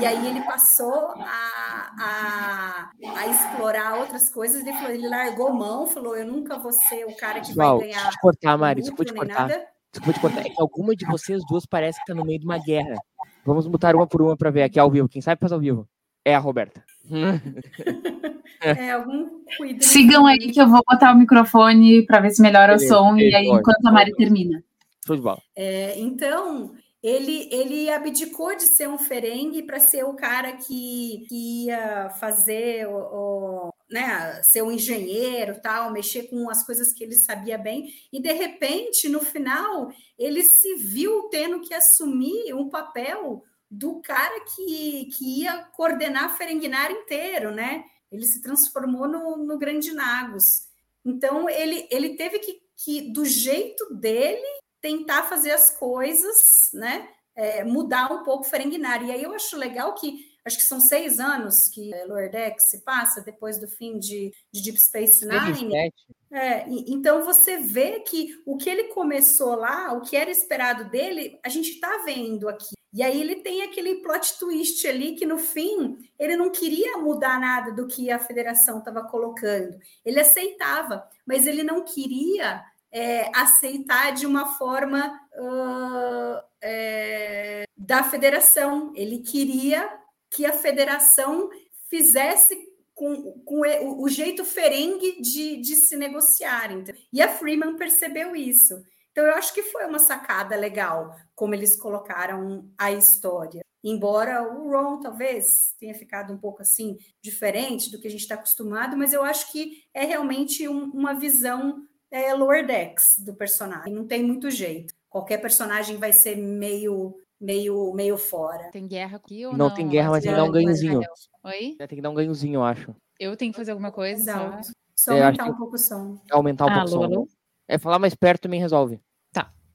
e 0.00 0.06
aí 0.06 0.26
ele 0.26 0.42
passou 0.42 1.14
a, 1.16 1.92
a, 1.98 2.90
a 3.16 3.26
explorar 3.26 3.98
outras 3.98 4.30
coisas. 4.32 4.62
Ele, 4.62 4.72
falou, 4.72 4.90
ele 4.90 5.08
largou 5.08 5.52
mão, 5.52 5.86
falou: 5.86 6.16
Eu 6.16 6.26
nunca 6.26 6.58
vou 6.58 6.72
ser 6.72 7.04
o 7.04 7.16
cara 7.16 7.40
que 7.40 7.48
Pessoal, 7.48 7.78
vai 7.78 7.88
ganhar. 7.88 8.08
desculpa 8.08 8.12
te 8.12 8.20
cortar, 8.20 8.58
Mari, 8.58 8.80
desculpa 8.80 9.04
te 9.04 9.14
cortar. 9.14 9.48
nada. 9.48 9.66
Desculpa 9.92 10.12
te 10.12 10.20
cortar. 10.20 10.40
É 10.46 10.50
que 10.50 10.60
alguma 10.60 10.96
de 10.96 11.06
vocês 11.06 11.42
duas 11.48 11.66
parece 11.66 11.98
que 12.00 12.06
tá 12.06 12.14
no 12.14 12.24
meio 12.24 12.38
de 12.38 12.46
uma 12.46 12.58
guerra. 12.58 12.96
Vamos 13.44 13.66
botar 13.66 13.94
uma 13.94 14.06
por 14.06 14.22
uma 14.22 14.36
pra 14.36 14.50
ver 14.50 14.62
aqui 14.62 14.78
ao 14.78 14.90
vivo. 14.90 15.08
Quem 15.08 15.20
sabe 15.20 15.40
faz 15.40 15.52
ao 15.52 15.60
vivo. 15.60 15.88
É 16.24 16.34
a 16.34 16.38
Roberta. 16.38 16.84
É, 18.60 18.92
algum 18.92 19.42
cuidado. 19.56 19.82
Sigam 19.84 20.24
aí 20.26 20.38
que 20.52 20.60
eu 20.60 20.68
vou 20.68 20.82
botar 20.88 21.12
o 21.12 21.18
microfone 21.18 22.06
para 22.06 22.20
ver 22.20 22.30
se 22.30 22.40
melhora 22.40 22.74
Beleza, 22.76 22.94
o 22.94 22.98
som 22.98 23.14
e 23.14 23.18
beleza, 23.18 23.36
aí 23.38 23.44
ótimo, 23.46 23.58
enquanto 23.60 23.86
a 23.86 23.92
Mari 23.92 24.12
ótimo. 24.12 24.16
termina. 24.18 24.64
De 25.04 25.16
bola. 25.16 25.42
É, 25.56 25.98
então, 25.98 26.72
ele, 27.02 27.48
ele 27.50 27.90
abdicou 27.90 28.54
de 28.56 28.62
ser 28.62 28.88
um 28.88 28.98
ferengue 28.98 29.64
para 29.64 29.80
ser 29.80 30.04
o 30.04 30.14
cara 30.14 30.52
que, 30.52 31.26
que 31.28 31.64
ia 31.66 32.10
fazer 32.20 32.86
o, 32.86 32.94
o- 32.94 33.72
né, 33.90 34.40
ser 34.44 34.62
um 34.62 34.70
engenheiro, 34.70 35.60
tal, 35.60 35.90
mexer 35.92 36.28
com 36.30 36.48
as 36.48 36.64
coisas 36.64 36.92
que 36.94 37.02
ele 37.02 37.16
sabia 37.16 37.58
bem, 37.58 37.88
e 38.12 38.22
de 38.22 38.32
repente, 38.32 39.08
no 39.08 39.18
final, 39.20 39.90
ele 40.16 40.42
se 40.44 40.76
viu 40.76 41.24
tendo 41.30 41.60
que 41.60 41.74
assumir 41.74 42.54
um 42.54 42.70
papel 42.70 43.42
do 43.72 44.02
cara 44.02 44.44
que, 44.54 45.06
que 45.16 45.40
ia 45.40 45.64
coordenar 45.72 46.36
Ferenginar 46.36 46.90
inteiro, 46.90 47.50
né? 47.50 47.82
Ele 48.10 48.26
se 48.26 48.42
transformou 48.42 49.08
no, 49.08 49.38
no 49.38 49.58
Grande 49.58 49.94
Nagus. 49.94 50.68
Então, 51.02 51.48
ele, 51.48 51.88
ele 51.90 52.14
teve 52.14 52.38
que, 52.38 52.60
que, 52.76 53.12
do 53.12 53.24
jeito 53.24 53.94
dele, 53.94 54.46
tentar 54.78 55.22
fazer 55.22 55.52
as 55.52 55.70
coisas, 55.70 56.70
né? 56.74 57.08
É, 57.34 57.64
mudar 57.64 58.12
um 58.12 58.22
pouco 58.22 58.44
o 58.44 58.48
Ferenginar. 58.48 59.02
E 59.02 59.10
aí 59.10 59.22
eu 59.22 59.32
acho 59.32 59.56
legal 59.56 59.94
que 59.94 60.30
acho 60.44 60.58
que 60.58 60.64
são 60.64 60.80
seis 60.80 61.18
anos 61.18 61.68
que 61.72 61.90
Lordex 62.06 62.68
se 62.68 62.82
passa 62.82 63.22
depois 63.22 63.58
do 63.58 63.68
fim 63.68 63.98
de, 63.98 64.34
de 64.52 64.62
Deep 64.62 64.78
Space 64.78 65.24
Nine. 65.24 65.52
27. 65.52 65.94
É, 66.30 66.64
então 66.68 67.22
você 67.22 67.58
vê 67.58 68.00
que 68.00 68.42
o 68.44 68.56
que 68.56 68.68
ele 68.68 68.84
começou 68.88 69.54
lá, 69.54 69.92
o 69.92 70.02
que 70.02 70.16
era 70.16 70.30
esperado 70.30 70.90
dele, 70.90 71.38
a 71.44 71.48
gente 71.48 71.70
está 71.70 72.02
vendo 72.04 72.48
aqui. 72.48 72.74
E 72.92 73.02
aí 73.02 73.20
ele 73.20 73.36
tem 73.36 73.62
aquele 73.62 73.96
plot 73.96 74.38
twist 74.38 74.86
ali 74.86 75.14
que 75.14 75.24
no 75.24 75.38
fim 75.38 75.96
ele 76.18 76.36
não 76.36 76.50
queria 76.50 76.98
mudar 76.98 77.40
nada 77.40 77.72
do 77.72 77.86
que 77.86 78.10
a 78.10 78.18
federação 78.18 78.78
estava 78.78 79.02
colocando. 79.04 79.78
Ele 80.04 80.20
aceitava, 80.20 81.08
mas 81.26 81.46
ele 81.46 81.62
não 81.62 81.82
queria 81.82 82.62
é, 82.92 83.30
aceitar 83.34 84.12
de 84.12 84.26
uma 84.26 84.58
forma 84.58 85.18
ah, 85.34 86.44
é, 86.60 87.64
da 87.76 88.04
federação. 88.04 88.92
Ele 88.94 89.20
queria 89.20 89.90
que 90.30 90.44
a 90.44 90.52
federação 90.52 91.48
fizesse 91.88 92.54
com, 92.94 93.32
com 93.44 93.60
o, 93.60 94.02
o 94.02 94.08
jeito 94.08 94.44
ferengue 94.44 95.20
de, 95.20 95.56
de 95.56 95.76
se 95.76 95.96
negociar. 95.96 96.70
entendeu? 96.70 97.00
E 97.10 97.22
a 97.22 97.28
Freeman 97.28 97.76
percebeu 97.76 98.36
isso. 98.36 98.82
Então, 99.12 99.24
eu 99.26 99.34
acho 99.34 99.52
que 99.52 99.62
foi 99.62 99.84
uma 99.86 99.98
sacada 99.98 100.56
legal 100.56 101.14
como 101.34 101.54
eles 101.54 101.78
colocaram 101.78 102.70
a 102.78 102.90
história. 102.90 103.60
Embora 103.84 104.42
o 104.42 104.70
Ron 104.70 105.00
talvez 105.00 105.74
tenha 105.78 105.92
ficado 105.94 106.32
um 106.32 106.38
pouco 106.38 106.62
assim 106.62 106.96
diferente 107.22 107.90
do 107.90 108.00
que 108.00 108.06
a 108.08 108.10
gente 108.10 108.20
está 108.20 108.36
acostumado, 108.36 108.96
mas 108.96 109.12
eu 109.12 109.22
acho 109.22 109.50
que 109.52 109.82
é 109.92 110.04
realmente 110.04 110.66
um- 110.68 110.90
uma 110.92 111.14
visão 111.14 111.86
é, 112.10 112.32
lower 112.34 112.66
decks 112.66 113.18
do 113.18 113.34
personagem. 113.34 113.92
Não 113.94 114.06
tem 114.06 114.22
muito 114.22 114.50
jeito. 114.50 114.94
Qualquer 115.08 115.38
personagem 115.38 115.96
vai 115.96 116.12
ser 116.12 116.36
meio, 116.36 117.14
meio, 117.40 117.92
meio 117.94 118.16
fora. 118.18 118.70
Tem 118.70 118.86
guerra 118.86 119.16
aqui 119.16 119.46
ou 119.46 119.52
Não 119.52 119.68
não? 119.68 119.74
tem 119.74 119.88
guerra, 119.88 120.10
mas 120.10 120.22
tem 120.22 120.30
que 120.32 120.36
dar 120.36 120.44
um 120.44 120.52
ganhozinho. 120.52 121.00
Oi? 121.44 121.74
Tem 121.78 121.88
que 121.88 122.00
dar 122.02 122.10
um 122.10 122.14
ganhozinho, 122.14 122.56
eu 122.56 122.64
acho. 122.64 122.94
Eu 123.18 123.36
tenho 123.36 123.50
que 123.52 123.58
fazer 123.58 123.70
alguma 123.72 123.90
coisa? 123.90 124.22
Só... 124.24 124.30
Exato. 124.30 124.68
Só 124.94 125.12
É, 125.14 125.22
acho 125.22 125.24
aumentar 125.40 125.46
um 125.46 125.54
pouco 125.56 125.74
o 125.74 125.78
som. 125.78 126.22
Aumentar 126.30 126.66
um 126.66 126.68
pouco 126.68 126.90
o 126.90 127.04
Alô, 127.04 127.24
som. 127.24 127.26
É 127.72 127.78
falar 127.78 127.98
mais 127.98 128.14
perto 128.14 128.42
também 128.42 128.60
resolve. 128.60 129.00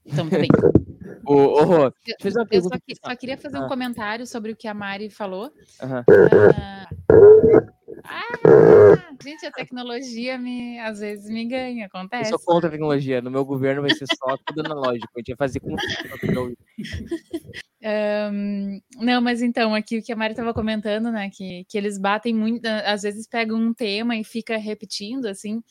Então, 0.05 0.29
tudo 0.29 0.29
bem. 0.29 0.47
Rô, 1.25 1.91
deixa 2.05 2.39
eu 2.39 2.45
Eu 2.51 2.61
só, 2.61 2.69
que- 2.79 2.95
só 3.03 3.15
queria 3.15 3.37
fazer 3.37 3.57
um 3.57 3.63
Ah. 3.63 3.67
comentário 3.67 4.25
sobre 4.27 4.51
o 4.51 4.55
que 4.55 4.67
a 4.67 4.73
Mari 4.73 5.09
falou. 5.09 5.51
Aham. 5.81 6.05
Ah, 6.45 6.87
ah, 8.05 9.15
gente, 9.21 9.45
a 9.47 9.51
tecnologia 9.51 10.37
me, 10.37 10.77
às 10.79 10.99
vezes 10.99 11.27
me 11.27 11.43
ganha, 11.45 11.83
Eu 11.83 11.87
acontece. 11.87 12.29
sou 12.29 12.39
contra 12.39 12.67
a 12.69 12.71
tecnologia. 12.71 13.19
No 13.19 13.31
meu 13.31 13.43
governo 13.43 13.81
vai 13.81 13.89
ser 13.95 14.05
só 14.07 14.37
tudo 14.45 14.61
analógico. 14.61 15.09
A 15.15 15.19
gente 15.19 15.35
vai 15.35 15.47
fazer 15.49 15.59
com 15.59 15.75
Ahn, 17.83 18.79
não, 18.97 19.21
mas 19.21 19.41
então, 19.41 19.73
aqui 19.75 19.97
o 19.99 20.03
que 20.03 20.11
a 20.11 20.15
Mari 20.15 20.33
estava 20.33 20.53
comentando, 20.53 21.11
né, 21.11 21.29
que, 21.31 21.63
que 21.69 21.77
eles 21.77 21.97
batem 21.97 22.33
muito, 22.33 22.65
às 22.65 23.01
vezes 23.03 23.27
pegam 23.27 23.57
um 23.57 23.73
tema 23.73 24.15
e 24.15 24.23
fica 24.23 24.57
repetindo, 24.57 25.25
assim, 25.27 25.61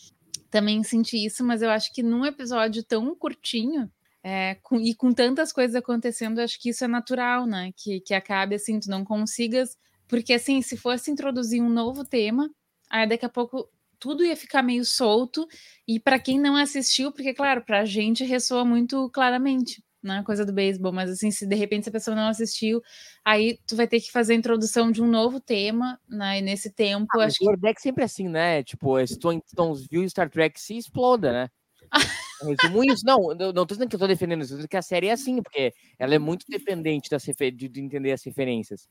também 0.51 0.83
senti 0.83 1.25
isso, 1.25 1.45
mas 1.45 1.63
eu 1.63 1.71
acho 1.71 1.93
que 1.93 2.03
num 2.03 2.25
episódio 2.25 2.83
tão 2.85 3.15
curtinho, 3.15 3.91
é, 4.23 4.57
com- 4.63 4.81
e 4.81 4.95
com 4.95 5.13
tantas 5.13 5.53
coisas 5.53 5.75
acontecendo, 5.77 6.41
acho 6.41 6.61
que 6.61 6.71
isso 6.71 6.85
é 6.85 6.89
natural, 6.89 7.47
né, 7.47 7.73
que, 7.77 8.01
que 8.01 8.15
acabe, 8.15 8.55
assim, 8.57 8.81
tu 8.81 8.89
não 8.91 9.05
consigas, 9.05 9.77
porque, 10.09 10.33
assim, 10.35 10.63
se 10.63 10.77
fosse 10.77 11.11
introduzir 11.11 11.63
um 11.63 11.69
novo 11.69 12.05
tema, 12.05 12.51
aí 12.91 13.09
daqui 13.09 13.25
a 13.27 13.29
pouco 13.29 13.69
tudo 13.99 14.25
ia 14.25 14.37
ficar 14.37 14.63
meio 14.63 14.85
solto, 14.85 15.47
e 15.89 15.99
para 15.99 16.19
quem 16.19 16.39
não 16.41 16.57
assistiu, 16.57 17.13
porque, 17.13 17.33
claro, 17.35 17.63
pra 17.65 17.85
gente 17.85 18.25
ressoa 18.25 18.65
muito 18.65 19.09
claramente, 19.11 19.83
né, 20.07 20.23
coisa 20.25 20.45
do 20.47 20.53
beisebol, 20.53 20.93
mas 20.93 21.11
assim, 21.11 21.31
se 21.31 21.47
de 21.47 21.57
repente 21.57 21.89
a 21.89 21.93
pessoa 21.93 22.15
não 22.17 22.29
assistiu, 22.29 22.81
aí 23.25 23.59
tu 23.67 23.77
vai 23.77 23.87
ter 23.87 24.01
que 24.01 24.11
fazer 24.11 24.33
a 24.35 24.37
introdução 24.37 24.91
de 24.91 25.03
um 25.03 25.07
novo 25.07 25.41
tema, 25.41 26.01
né, 26.09 26.39
e 26.39 26.43
nesse 26.43 26.71
tempo, 26.71 27.07
Ah, 27.19 27.25
acho 27.25 27.37
o 27.37 27.39
que 27.39 27.45
Lordex 27.47 27.83
sempre 27.83 28.03
é 28.03 28.07
assim, 28.07 28.29
né? 28.29 28.63
Tipo, 28.63 29.05
se 29.07 29.19
tu, 29.19 29.33
então, 29.33 29.75
viu 29.91 30.09
Star 30.09 30.31
Trek, 30.31 30.61
se 30.61 30.77
exploda, 30.79 31.33
né? 31.33 31.49
Resumo 32.43 32.85
isso. 32.85 33.05
Não, 33.05 33.35
não 33.35 33.67
tô 33.67 33.75
dizendo 33.75 33.89
que 33.89 33.97
eu 33.97 34.01
tô 34.01 34.07
defendendo 34.07 34.43
isso, 34.43 34.59
tô 34.59 34.69
que 34.69 34.77
a 34.77 34.83
série 34.83 35.09
é 35.09 35.13
assim, 35.13 35.43
porque 35.43 35.73
ela 35.99 36.15
é 36.15 36.19
muito 36.19 36.45
dependente 36.49 37.09
das 37.11 37.25
de, 37.25 37.69
de 37.69 37.81
entender 37.81 38.13
as 38.13 38.25
referências. 38.25 38.89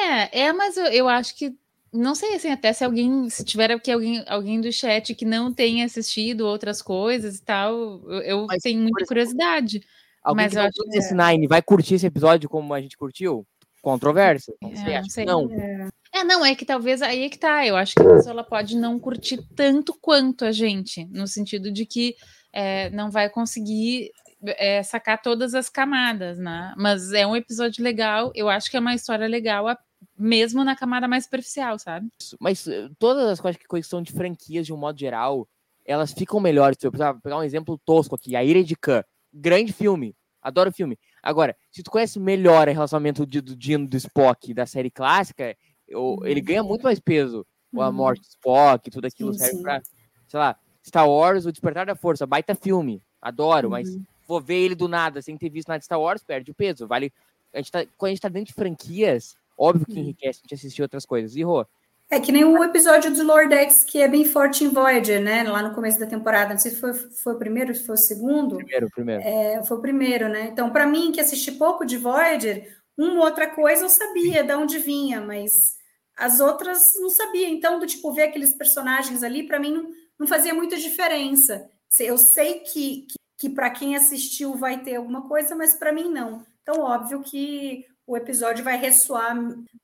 É, 0.00 0.42
é, 0.42 0.52
mas 0.52 0.76
eu, 0.76 0.86
eu 0.86 1.08
acho 1.08 1.36
que. 1.36 1.54
Não 1.90 2.14
sei 2.14 2.34
assim, 2.34 2.50
até 2.50 2.70
se 2.70 2.84
alguém, 2.84 3.30
se 3.30 3.42
tiver 3.42 3.70
aqui 3.70 3.90
alguém, 3.90 4.22
alguém 4.26 4.60
do 4.60 4.70
chat 4.70 5.14
que 5.14 5.24
não 5.24 5.50
tenha 5.52 5.86
assistido 5.86 6.42
outras 6.42 6.82
coisas 6.82 7.38
e 7.38 7.42
tal, 7.42 7.72
eu, 8.10 8.20
eu 8.20 8.46
Mas, 8.46 8.62
tenho 8.62 8.78
muita 8.78 8.98
exemplo, 9.00 9.08
curiosidade. 9.08 9.80
Alguém 10.28 10.44
Mas 10.44 10.52
que 10.52 10.58
não 10.58 10.66
acho 10.66 10.90
viu 10.90 10.98
esse 11.00 11.14
Nine 11.14 11.46
vai 11.46 11.62
curtir 11.62 11.94
esse 11.94 12.06
episódio 12.06 12.50
como 12.50 12.74
a 12.74 12.80
gente 12.82 12.98
curtiu? 12.98 13.46
Controvérsia? 13.80 14.54
É, 14.62 14.66
não 14.66 15.02
que 15.02 15.10
sei. 15.10 15.24
não? 15.24 15.48
É, 16.12 16.22
não, 16.22 16.44
é 16.44 16.54
que 16.54 16.66
talvez 16.66 17.00
aí 17.00 17.24
é 17.24 17.28
que 17.30 17.38
tá. 17.38 17.64
Eu 17.64 17.76
acho 17.76 17.94
que 17.94 18.02
a 18.02 18.16
pessoa 18.16 18.32
ela 18.32 18.44
pode 18.44 18.76
não 18.76 18.98
curtir 18.98 19.38
tanto 19.56 19.96
quanto 19.98 20.44
a 20.44 20.52
gente, 20.52 21.06
no 21.06 21.26
sentido 21.26 21.72
de 21.72 21.86
que 21.86 22.14
é, 22.52 22.90
não 22.90 23.10
vai 23.10 23.30
conseguir 23.30 24.10
é, 24.42 24.82
sacar 24.82 25.22
todas 25.22 25.54
as 25.54 25.70
camadas, 25.70 26.36
né? 26.36 26.74
Mas 26.76 27.10
é 27.12 27.26
um 27.26 27.34
episódio 27.34 27.82
legal, 27.82 28.30
eu 28.34 28.50
acho 28.50 28.70
que 28.70 28.76
é 28.76 28.80
uma 28.80 28.94
história 28.94 29.26
legal, 29.26 29.66
mesmo 30.14 30.62
na 30.62 30.76
camada 30.76 31.08
mais 31.08 31.24
superficial, 31.24 31.78
sabe? 31.78 32.08
Mas 32.38 32.68
eh, 32.68 32.88
todas 32.98 33.26
as 33.30 33.40
coisas 33.40 33.58
que 33.58 33.66
coisas 33.66 33.86
que 33.86 33.90
são 33.90 34.02
de 34.02 34.12
franquias, 34.12 34.66
de 34.66 34.74
um 34.74 34.76
modo 34.76 34.98
geral, 34.98 35.48
elas 35.86 36.12
ficam 36.12 36.38
melhores. 36.38 36.76
Se 36.78 36.86
eu 36.86 36.90
precisar 36.90 37.14
pegar 37.14 37.38
um 37.38 37.42
exemplo 37.42 37.80
tosco 37.84 38.14
aqui, 38.14 38.36
A 38.36 38.44
Ira 38.44 38.62
de 38.62 38.76
Khan. 38.76 39.02
Grande 39.32 39.72
filme. 39.72 40.14
Adoro 40.42 40.70
o 40.70 40.72
filme. 40.72 40.98
Agora, 41.22 41.56
se 41.70 41.82
tu 41.82 41.90
conhece 41.90 42.18
melhor 42.18 42.68
o 42.68 42.72
relacionamento 42.72 43.26
de- 43.26 43.40
do 43.40 43.56
Dino 43.56 43.86
do 43.88 43.96
Spock 43.96 44.54
da 44.54 44.66
série 44.66 44.90
clássica, 44.90 45.56
eu- 45.86 46.18
ele 46.24 46.40
ganha 46.40 46.62
muito 46.62 46.82
mais 46.82 47.00
peso. 47.00 47.46
A 47.76 47.86
Uhum. 47.88 47.92
morte 47.92 48.20
do 48.20 48.26
Spock, 48.28 48.90
tudo 48.90 49.06
aquilo 49.06 49.32
Sim, 49.32 49.38
serve 49.38 49.56
sim. 49.56 49.62
pra, 49.62 49.82
sei 50.26 50.38
lá, 50.40 50.56
Star 50.86 51.08
Wars, 51.08 51.44
O 51.44 51.52
Despertar 51.52 51.86
da 51.86 51.94
Força, 51.94 52.26
baita 52.26 52.54
filme. 52.54 53.02
Adoro, 53.20 53.68
mas 53.68 53.88
Uhum. 53.90 54.04
vou 54.26 54.40
ver 54.40 54.56
ele 54.56 54.74
do 54.74 54.88
nada, 54.88 55.20
sem 55.20 55.36
ter 55.36 55.50
visto 55.50 55.68
nada 55.68 55.78
de 55.80 55.84
Star 55.84 56.00
Wars, 56.00 56.22
perde 56.22 56.50
o 56.50 56.54
peso. 56.54 56.86
Vale. 56.86 57.12
A 57.52 57.58
gente 57.58 57.72
tá, 57.72 57.84
quando 57.96 58.10
a 58.10 58.12
gente 58.14 58.20
tá 58.22 58.28
dentro 58.28 58.46
de 58.48 58.52
franquias, 58.54 59.36
óbvio 59.56 59.86
que 59.86 59.98
enriquece 59.98 60.38
a 60.38 60.42
gente 60.42 60.54
assistir 60.54 60.82
outras 60.82 61.04
coisas. 61.04 61.34
E, 61.36 61.42
Rô, 61.42 61.66
É 62.10 62.18
que 62.18 62.32
nem 62.32 62.42
o 62.42 62.64
episódio 62.64 63.12
do 63.14 63.22
Lordex, 63.22 63.84
que 63.84 64.00
é 64.00 64.08
bem 64.08 64.24
forte 64.24 64.64
em 64.64 64.68
Voyager, 64.68 65.22
né? 65.22 65.42
Lá 65.42 65.62
no 65.62 65.74
começo 65.74 66.00
da 66.00 66.06
temporada. 66.06 66.54
Não 66.54 66.58
sei 66.58 66.70
se 66.70 66.80
foi, 66.80 66.94
foi 66.94 67.34
o 67.34 67.38
primeiro, 67.38 67.74
se 67.74 67.84
foi 67.84 67.96
o 67.96 67.98
segundo. 67.98 68.56
primeiro, 68.56 68.88
primeiro. 68.90 69.22
É, 69.22 69.62
foi 69.64 69.76
o 69.76 69.80
primeiro, 69.80 70.28
né? 70.28 70.48
Então, 70.50 70.70
para 70.70 70.86
mim, 70.86 71.12
que 71.12 71.20
assisti 71.20 71.52
pouco 71.52 71.84
de 71.84 71.98
Voyager, 71.98 72.78
uma 72.96 73.24
outra 73.24 73.46
coisa 73.46 73.84
eu 73.84 73.88
sabia 73.90 74.42
de 74.42 74.54
onde 74.54 74.78
vinha, 74.78 75.20
mas 75.20 75.52
as 76.16 76.40
outras 76.40 76.80
não 76.98 77.10
sabia. 77.10 77.48
Então, 77.48 77.78
do 77.78 77.86
tipo, 77.86 78.12
ver 78.14 78.22
aqueles 78.22 78.54
personagens 78.54 79.22
ali, 79.22 79.46
para 79.46 79.60
mim, 79.60 79.72
não, 79.72 79.90
não 80.18 80.26
fazia 80.26 80.54
muita 80.54 80.78
diferença. 80.78 81.70
Eu 82.00 82.16
sei 82.16 82.60
que, 82.60 83.02
que, 83.02 83.14
que 83.38 83.50
para 83.50 83.68
quem 83.68 83.94
assistiu 83.94 84.54
vai 84.54 84.80
ter 84.82 84.96
alguma 84.96 85.28
coisa, 85.28 85.54
mas 85.54 85.74
para 85.74 85.92
mim 85.92 86.10
não. 86.10 86.42
Então, 86.62 86.80
óbvio 86.80 87.22
que 87.22 87.84
o 88.08 88.16
episódio 88.16 88.64
vai 88.64 88.78
ressoar 88.78 89.36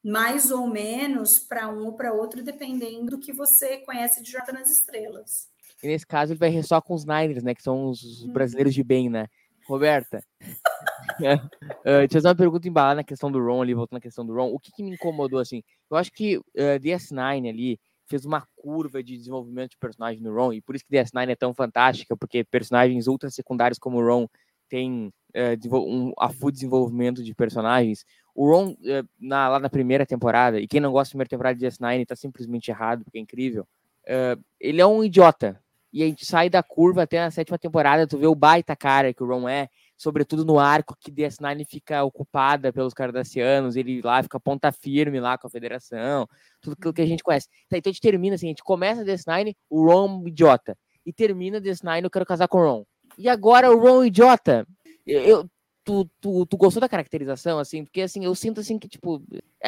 mais 0.03 0.51
ou 0.51 0.67
menos 0.67 1.39
para 1.39 1.69
um 1.69 1.85
ou 1.85 1.93
para 1.93 2.11
outro, 2.11 2.43
dependendo 2.43 3.11
do 3.11 3.19
que 3.19 3.35
você 3.35 3.77
conhece 3.79 4.23
de 4.23 4.33
Jornada 4.33 4.55
nas 4.55 4.71
Estrelas. 4.71 5.47
E 5.83 5.87
nesse 5.87 6.07
caso 6.07 6.33
ele 6.33 6.39
vai 6.39 6.49
ressoar 6.49 6.81
com 6.81 6.95
os 6.95 7.05
Niners, 7.05 7.43
né? 7.43 7.55
Que 7.55 7.63
são 7.63 7.91
os 7.91 8.25
brasileiros 8.25 8.73
de 8.73 8.83
bem, 8.83 9.11
né? 9.11 9.27
Roberta. 9.69 10.25
uh, 10.41 11.21
deixa 11.85 12.05
eu 12.05 12.09
fazer 12.09 12.29
uma 12.29 12.35
pergunta 12.35 12.67
embalada 12.67 12.97
na 12.97 13.05
questão 13.05 13.31
do 13.31 13.45
Ron 13.45 13.61
ali, 13.61 13.75
voltando 13.75 13.99
na 13.99 14.01
questão 14.01 14.25
do 14.25 14.35
Ron. 14.35 14.55
O 14.55 14.59
que, 14.59 14.73
que 14.73 14.83
me 14.83 14.93
incomodou, 14.93 15.39
assim? 15.39 15.63
Eu 15.91 15.99
acho 15.99 16.11
que 16.11 16.39
uh, 16.39 16.81
DS9 16.81 17.47
ali 17.47 17.79
fez 18.07 18.25
uma 18.25 18.43
curva 18.57 19.03
de 19.03 19.19
desenvolvimento 19.19 19.73
de 19.73 19.79
personagem 19.79 20.23
no 20.23 20.35
Ron, 20.35 20.55
e 20.55 20.63
por 20.63 20.75
isso 20.75 20.85
que 20.85 20.97
DS9 20.97 21.29
é 21.29 21.37
tão 21.37 21.53
fantástica, 21.53 22.17
porque 22.17 22.43
personagens 22.43 23.07
ultra 23.07 23.31
secundários 23.31 23.79
como 23.79 23.99
o 23.99 24.07
Ron 24.07 24.27
têm 24.69 25.13
uh, 25.35 25.77
um, 25.77 26.13
a 26.19 26.29
full 26.29 26.51
desenvolvimento 26.51 27.23
de 27.23 27.35
personagens. 27.35 28.05
O 28.35 28.51
Ron, 28.51 28.71
uh, 28.71 29.09
na, 29.21 29.49
lá 29.49 29.59
na 29.59 29.69
primeira 29.69 30.07
temporada, 30.07 30.61
e 30.61 30.67
quem 30.67 30.81
não 30.81 30.93
gosta 30.93 31.11
da 31.11 31.13
primeira 31.13 31.31
temporada 31.31 31.59
de 31.59 31.67
DS9 31.67 32.07
tá 32.07 32.17
simplesmente 32.17 32.71
errado, 32.71 33.05
porque 33.05 33.19
é 33.19 33.21
incrível. 33.21 33.67
Uh, 34.05 34.43
ele 34.61 34.81
é 34.81 34.87
um 34.87 35.03
idiota. 35.03 35.61
E 35.93 36.03
a 36.03 36.07
gente 36.07 36.27
sai 36.27 36.51
da 36.51 36.61
curva 36.61 37.05
até 37.05 37.21
na 37.21 37.31
sétima 37.31 37.57
temporada, 37.57 38.07
tu 38.07 38.19
vê 38.19 38.27
o 38.27 38.35
baita 38.35 38.75
cara 38.75 39.15
que 39.15 39.23
o 39.23 39.27
Ron 39.27 39.49
é, 39.49 39.69
sobretudo 39.97 40.45
no 40.45 40.59
arco 40.59 40.97
que 40.99 41.13
DS9 41.13 41.65
fica 41.69 42.03
ocupada 42.03 42.73
pelos 42.73 42.93
cardassianos, 42.93 43.77
ele 43.77 44.03
lá 44.03 44.21
fica 44.21 44.41
ponta 44.41 44.73
firme 44.73 45.21
lá 45.21 45.39
com 45.39 45.47
a 45.47 45.51
federação, 45.51 46.29
tudo 46.61 46.73
aquilo 46.73 46.93
que 46.93 47.03
a 47.03 47.07
gente 47.07 47.23
conhece. 47.23 47.49
Tá, 47.69 47.79
então 47.79 47.91
a 47.91 47.93
gente 47.93 48.03
termina 48.03 48.35
assim, 48.35 48.47
a 48.47 48.49
gente 48.49 48.65
começa 48.65 49.05
DS9, 49.05 49.55
o 49.71 49.87
Ron 49.87 50.27
idiota, 50.27 50.77
e 51.07 51.13
termina 51.13 51.61
DS9, 51.61 52.03
eu 52.03 52.11
quero 52.11 52.27
casar 52.27 52.49
com 52.49 52.59
o 52.59 52.65
Ron. 52.65 52.85
E 53.17 53.29
agora 53.29 53.71
o 53.71 53.79
Ron 53.79 54.05
idiota. 54.05 54.67
Eu, 55.07 55.49
tu, 55.85 56.11
tu, 56.21 56.47
tu 56.47 56.57
gostou 56.57 56.81
da 56.81 56.89
caracterização, 56.89 57.59
assim? 57.59 57.85
Porque, 57.85 58.01
assim, 58.01 58.25
eu 58.25 58.35
sinto, 58.35 58.61
assim, 58.61 58.79
que, 58.79 58.89
tipo, 58.89 59.23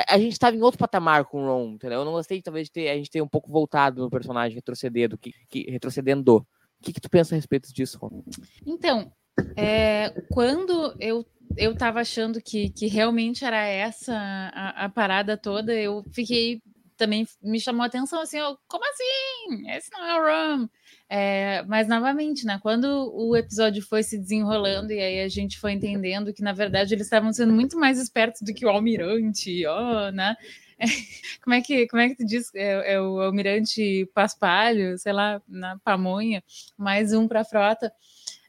a, 0.09 0.19
gente 0.19 0.33
estava 0.33 0.57
em 0.57 0.63
outro 0.63 0.79
patamar 0.79 1.25
com 1.25 1.43
o 1.43 1.47
Ron, 1.47 1.73
entendeu? 1.73 2.01
Eu 2.01 2.05
não 2.05 2.13
gostei, 2.13 2.41
talvez, 2.41 2.69
de 2.69 2.73
ter, 2.73 2.89
a 2.89 2.97
gente 2.97 3.11
ter 3.11 3.23
um 3.23 3.29
pouco 3.29 3.51
voltado 3.51 4.03
no 4.03 4.11
personagem 4.11 4.55
retrocedendo, 4.55 5.19
que, 5.19 5.33
que, 5.49 5.71
retrocedendo. 5.71 6.37
O 6.37 6.47
que, 6.83 6.93
que 6.93 7.01
tu 7.01 7.09
pensa 7.09 7.35
a 7.35 7.37
respeito 7.37 7.73
disso, 7.73 7.99
Ron? 7.99 8.23
Então, 8.67 9.13
é, 9.57 10.11
quando 10.31 10.95
eu 11.01 11.25
eu 11.57 11.73
estava 11.73 12.01
achando 12.01 12.41
que, 12.41 12.71
que 12.71 12.87
realmente 12.87 13.45
era 13.45 13.65
essa 13.65 14.15
a, 14.15 14.85
a, 14.85 14.89
parada 14.89 15.37
toda, 15.37 15.73
eu 15.73 16.03
fiquei 16.13 16.61
também 16.97 17.27
me 17.43 17.61
chamou 17.61 17.83
a 17.83 17.87
atenção 17.87 18.21
assim, 18.21 18.41
ó, 18.41 18.57
como 18.67 18.85
assim? 18.85 19.71
Esse 19.71 19.91
não 19.93 20.05
é 20.05 20.15
o 20.19 20.57
Ron. 20.59 20.69
É, 21.09 21.63
mas 21.69 21.87
novamente, 21.87 22.45
né? 22.45 22.59
Quando 22.61 23.13
o 23.15 23.37
episódio 23.37 23.81
foi 23.81 24.03
se 24.03 24.19
desenrolando 24.19 24.93
e 24.93 24.99
aí 24.99 25.21
a 25.21 25.29
gente 25.29 25.59
foi 25.59 25.73
entendendo 25.73 26.33
que 26.35 26.43
na 26.43 26.53
verdade 26.53 26.95
eles 26.95 27.07
estavam 27.07 27.33
sendo 27.33 27.53
muito 27.53 27.79
mais 27.79 27.99
espertos 27.99 28.43
do 28.43 28.53
que 28.53 28.67
o 28.67 28.69
almirante, 28.69 29.65
ó, 29.67 30.11
né? 30.11 30.35
É, 30.79 30.85
como 31.43 31.55
é 31.55 31.61
que 31.61 31.87
como 31.87 32.03
é 32.03 32.09
que 32.09 32.17
tu 32.17 32.27
diz? 32.27 32.53
É, 32.55 32.95
é 32.95 33.01
o 33.01 33.21
almirante 33.21 34.11
Paspalho, 34.15 34.99
sei 34.99 35.13
lá, 35.13 35.41
na 35.49 35.79
pamonha, 35.79 36.43
mais 36.77 37.13
um 37.13 37.29
para 37.29 37.43
a 37.43 37.45
frota. 37.45 37.93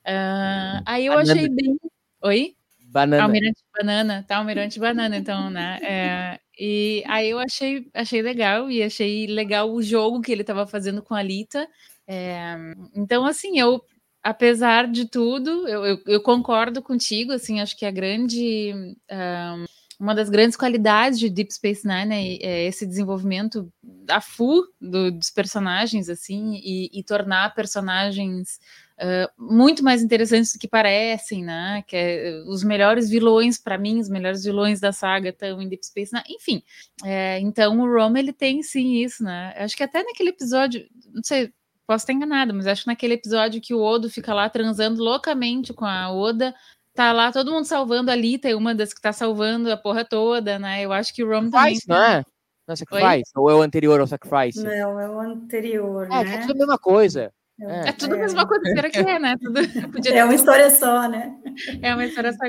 Uh, 0.04 0.82
aí 0.86 1.06
eu 1.06 1.14
Banana. 1.14 1.34
achei 1.34 1.50
bem. 1.50 1.78
Oi? 2.24 2.56
Banana. 2.88 3.24
Almirante 3.24 3.62
Banana, 3.78 4.26
tá? 4.28 4.38
Almirante 4.38 4.80
Banana, 4.80 5.18
então, 5.18 5.50
né? 5.50 5.78
É, 5.84 6.40
e 6.58 7.04
aí 7.06 7.30
eu 7.30 7.38
achei, 7.38 7.88
achei 7.94 8.22
legal 8.22 8.72
e 8.72 8.82
achei 8.82 9.28
legal 9.28 9.72
o 9.72 9.84
jogo 9.84 10.22
que 10.22 10.32
ele 10.32 10.42
estava 10.42 10.66
fazendo 10.66 11.04
com 11.04 11.14
a 11.14 11.22
Lita. 11.22 11.68
É, 12.08 12.56
então, 12.96 13.26
assim, 13.26 13.60
eu, 13.60 13.84
apesar 14.24 14.88
de 14.88 15.06
tudo, 15.06 15.68
eu, 15.68 15.86
eu, 15.86 16.02
eu, 16.06 16.22
concordo 16.22 16.82
contigo, 16.82 17.34
assim, 17.34 17.60
acho 17.60 17.78
que 17.78 17.86
a 17.86 17.92
grande. 17.92 18.74
Um, 19.12 19.66
uma 20.00 20.14
das 20.14 20.30
grandes 20.30 20.56
qualidades 20.56 21.18
de 21.18 21.28
Deep 21.28 21.52
Space 21.52 21.88
Nine 21.88 22.14
é, 22.14 22.46
é 22.46 22.68
esse 22.68 22.86
desenvolvimento 22.86 23.72
a 24.08 24.22
full 24.22 24.64
do, 24.80 25.12
dos 25.12 25.32
personagens, 25.32 26.08
assim, 26.08 26.62
e, 26.64 26.90
e 26.94 27.04
tornar 27.04 27.56
personagens 27.56 28.60
Uh, 29.00 29.30
muito 29.38 29.84
mais 29.84 30.02
interessantes 30.02 30.52
do 30.52 30.58
que 30.58 30.68
parecem, 30.68 31.44
né? 31.44 31.84
Que 31.86 31.96
é, 31.96 32.44
os 32.48 32.64
melhores 32.64 33.08
vilões, 33.08 33.60
para 33.60 33.78
mim, 33.78 34.00
os 34.00 34.10
melhores 34.10 34.44
vilões 34.44 34.80
da 34.80 34.92
saga 34.92 35.30
estão 35.30 35.62
em 35.62 35.70
Deep 35.70 35.86
Space 35.86 36.12
Nine. 36.12 36.26
Enfim, 36.28 36.64
é, 37.06 37.40
então 37.40 37.80
o 37.80 37.86
Rom 37.86 38.18
ele 38.18 38.34
tem 38.34 38.64
sim 38.64 38.96
isso, 38.96 39.24
né? 39.24 39.54
Acho 39.56 39.78
que 39.78 39.84
até 39.84 40.02
naquele 40.02 40.30
episódio, 40.30 40.84
não 41.14 41.22
sei, 41.24 41.54
posso 41.88 42.04
estar 42.04 42.14
enganada, 42.14 42.54
mas 42.54 42.68
acho 42.68 42.84
que 42.84 42.90
naquele 42.90 43.14
episódio 43.14 43.62
que 43.62 43.74
o 43.74 43.82
Odo 43.82 44.10
fica 44.10 44.34
lá 44.34 44.50
transando 44.50 45.02
loucamente 45.02 45.74
com 45.74 45.86
a 45.86 46.12
Oda, 46.12 46.54
tá 46.94 47.14
lá 47.14 47.32
todo 47.32 47.52
mundo 47.52 47.64
salvando 47.64 48.12
a 48.12 48.16
Lita, 48.16 48.50
é 48.50 48.56
uma 48.56 48.76
das 48.76 48.94
que 48.94 49.02
tá 49.02 49.14
salvando 49.14 49.72
a 49.72 49.78
porra 49.78 50.04
toda, 50.04 50.60
né? 50.60 50.84
Eu 50.84 50.92
acho 50.92 51.14
que 51.14 51.24
o 51.24 51.30
Rom 51.30 51.50
também. 51.50 51.78
Não 51.88 51.96
é? 51.96 52.24
Não 52.68 52.74
é 52.74 52.76
Sacrifice? 52.76 53.32
Oi? 53.36 53.42
Ou 53.42 53.50
é 53.50 53.56
o 53.56 53.62
anterior 53.62 54.00
ao 54.02 54.08
Sacrifice? 54.08 54.62
Não, 54.62 55.00
é 55.00 55.10
o 55.10 55.20
anterior, 55.20 56.06
é, 56.08 56.24
né? 56.24 56.36
É, 56.36 56.42
tudo 56.42 56.52
a 56.52 56.56
mesma 56.56 56.78
coisa. 56.78 57.32
É, 57.60 57.90
é 57.90 57.92
tudo 57.94 58.16
a 58.16 58.18
mesma 58.18 58.46
coisa, 58.46 58.64
será 58.66 58.90
que 58.90 59.00
é, 59.00 59.18
né? 59.18 59.36
Tudo, 59.42 59.60
é 60.10 60.24
uma 60.24 60.36
história 60.36 60.70
só, 60.70 61.08
né? 61.08 61.36
É 61.82 61.94
uma 61.94 62.06
história 62.06 62.34
só. 62.34 62.40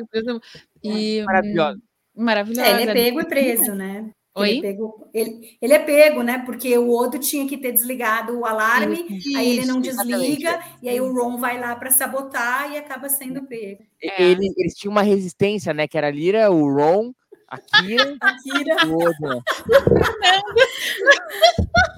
E, 0.82 1.22
maravilhosa. 1.24 1.78
Maravilhosa. 2.16 2.68
É, 2.68 2.82
ele 2.82 2.90
é 2.90 2.94
pego 2.94 3.20
e 3.20 3.24
preso, 3.24 3.74
né? 3.74 4.10
Oi? 4.38 4.50
Ele, 4.50 4.58
é 4.58 4.62
pego, 4.62 5.08
ele, 5.12 5.58
ele, 5.60 5.72
é 5.72 5.78
pego, 5.78 6.22
né? 6.22 6.42
Porque 6.44 6.76
o 6.78 6.88
outro 6.88 7.18
tinha 7.18 7.46
que 7.46 7.56
ter 7.56 7.72
desligado 7.72 8.38
o 8.38 8.44
alarme, 8.44 9.06
isso, 9.08 9.36
aí 9.36 9.50
ele 9.50 9.66
não 9.66 9.80
desliga, 9.80 10.50
exatamente. 10.50 10.78
e 10.82 10.88
aí 10.88 11.00
o 11.00 11.12
Ron 11.12 11.36
vai 11.38 11.58
lá 11.60 11.74
para 11.76 11.90
sabotar 11.90 12.72
e 12.72 12.76
acaba 12.76 13.08
sendo 13.08 13.42
pego. 13.46 13.82
Ele, 14.00 14.52
eles 14.56 14.74
tinham 14.74 14.92
uma 14.92 15.02
resistência, 15.02 15.74
né? 15.74 15.88
Que 15.88 15.98
era 15.98 16.08
a 16.08 16.10
Lira, 16.10 16.50
o 16.50 16.72
Ron, 16.72 17.12
a 17.48 17.58
Kira, 17.58 18.16
a 18.20 18.36
Kira. 18.36 18.76
o 18.86 18.96
Odo. 18.96 19.42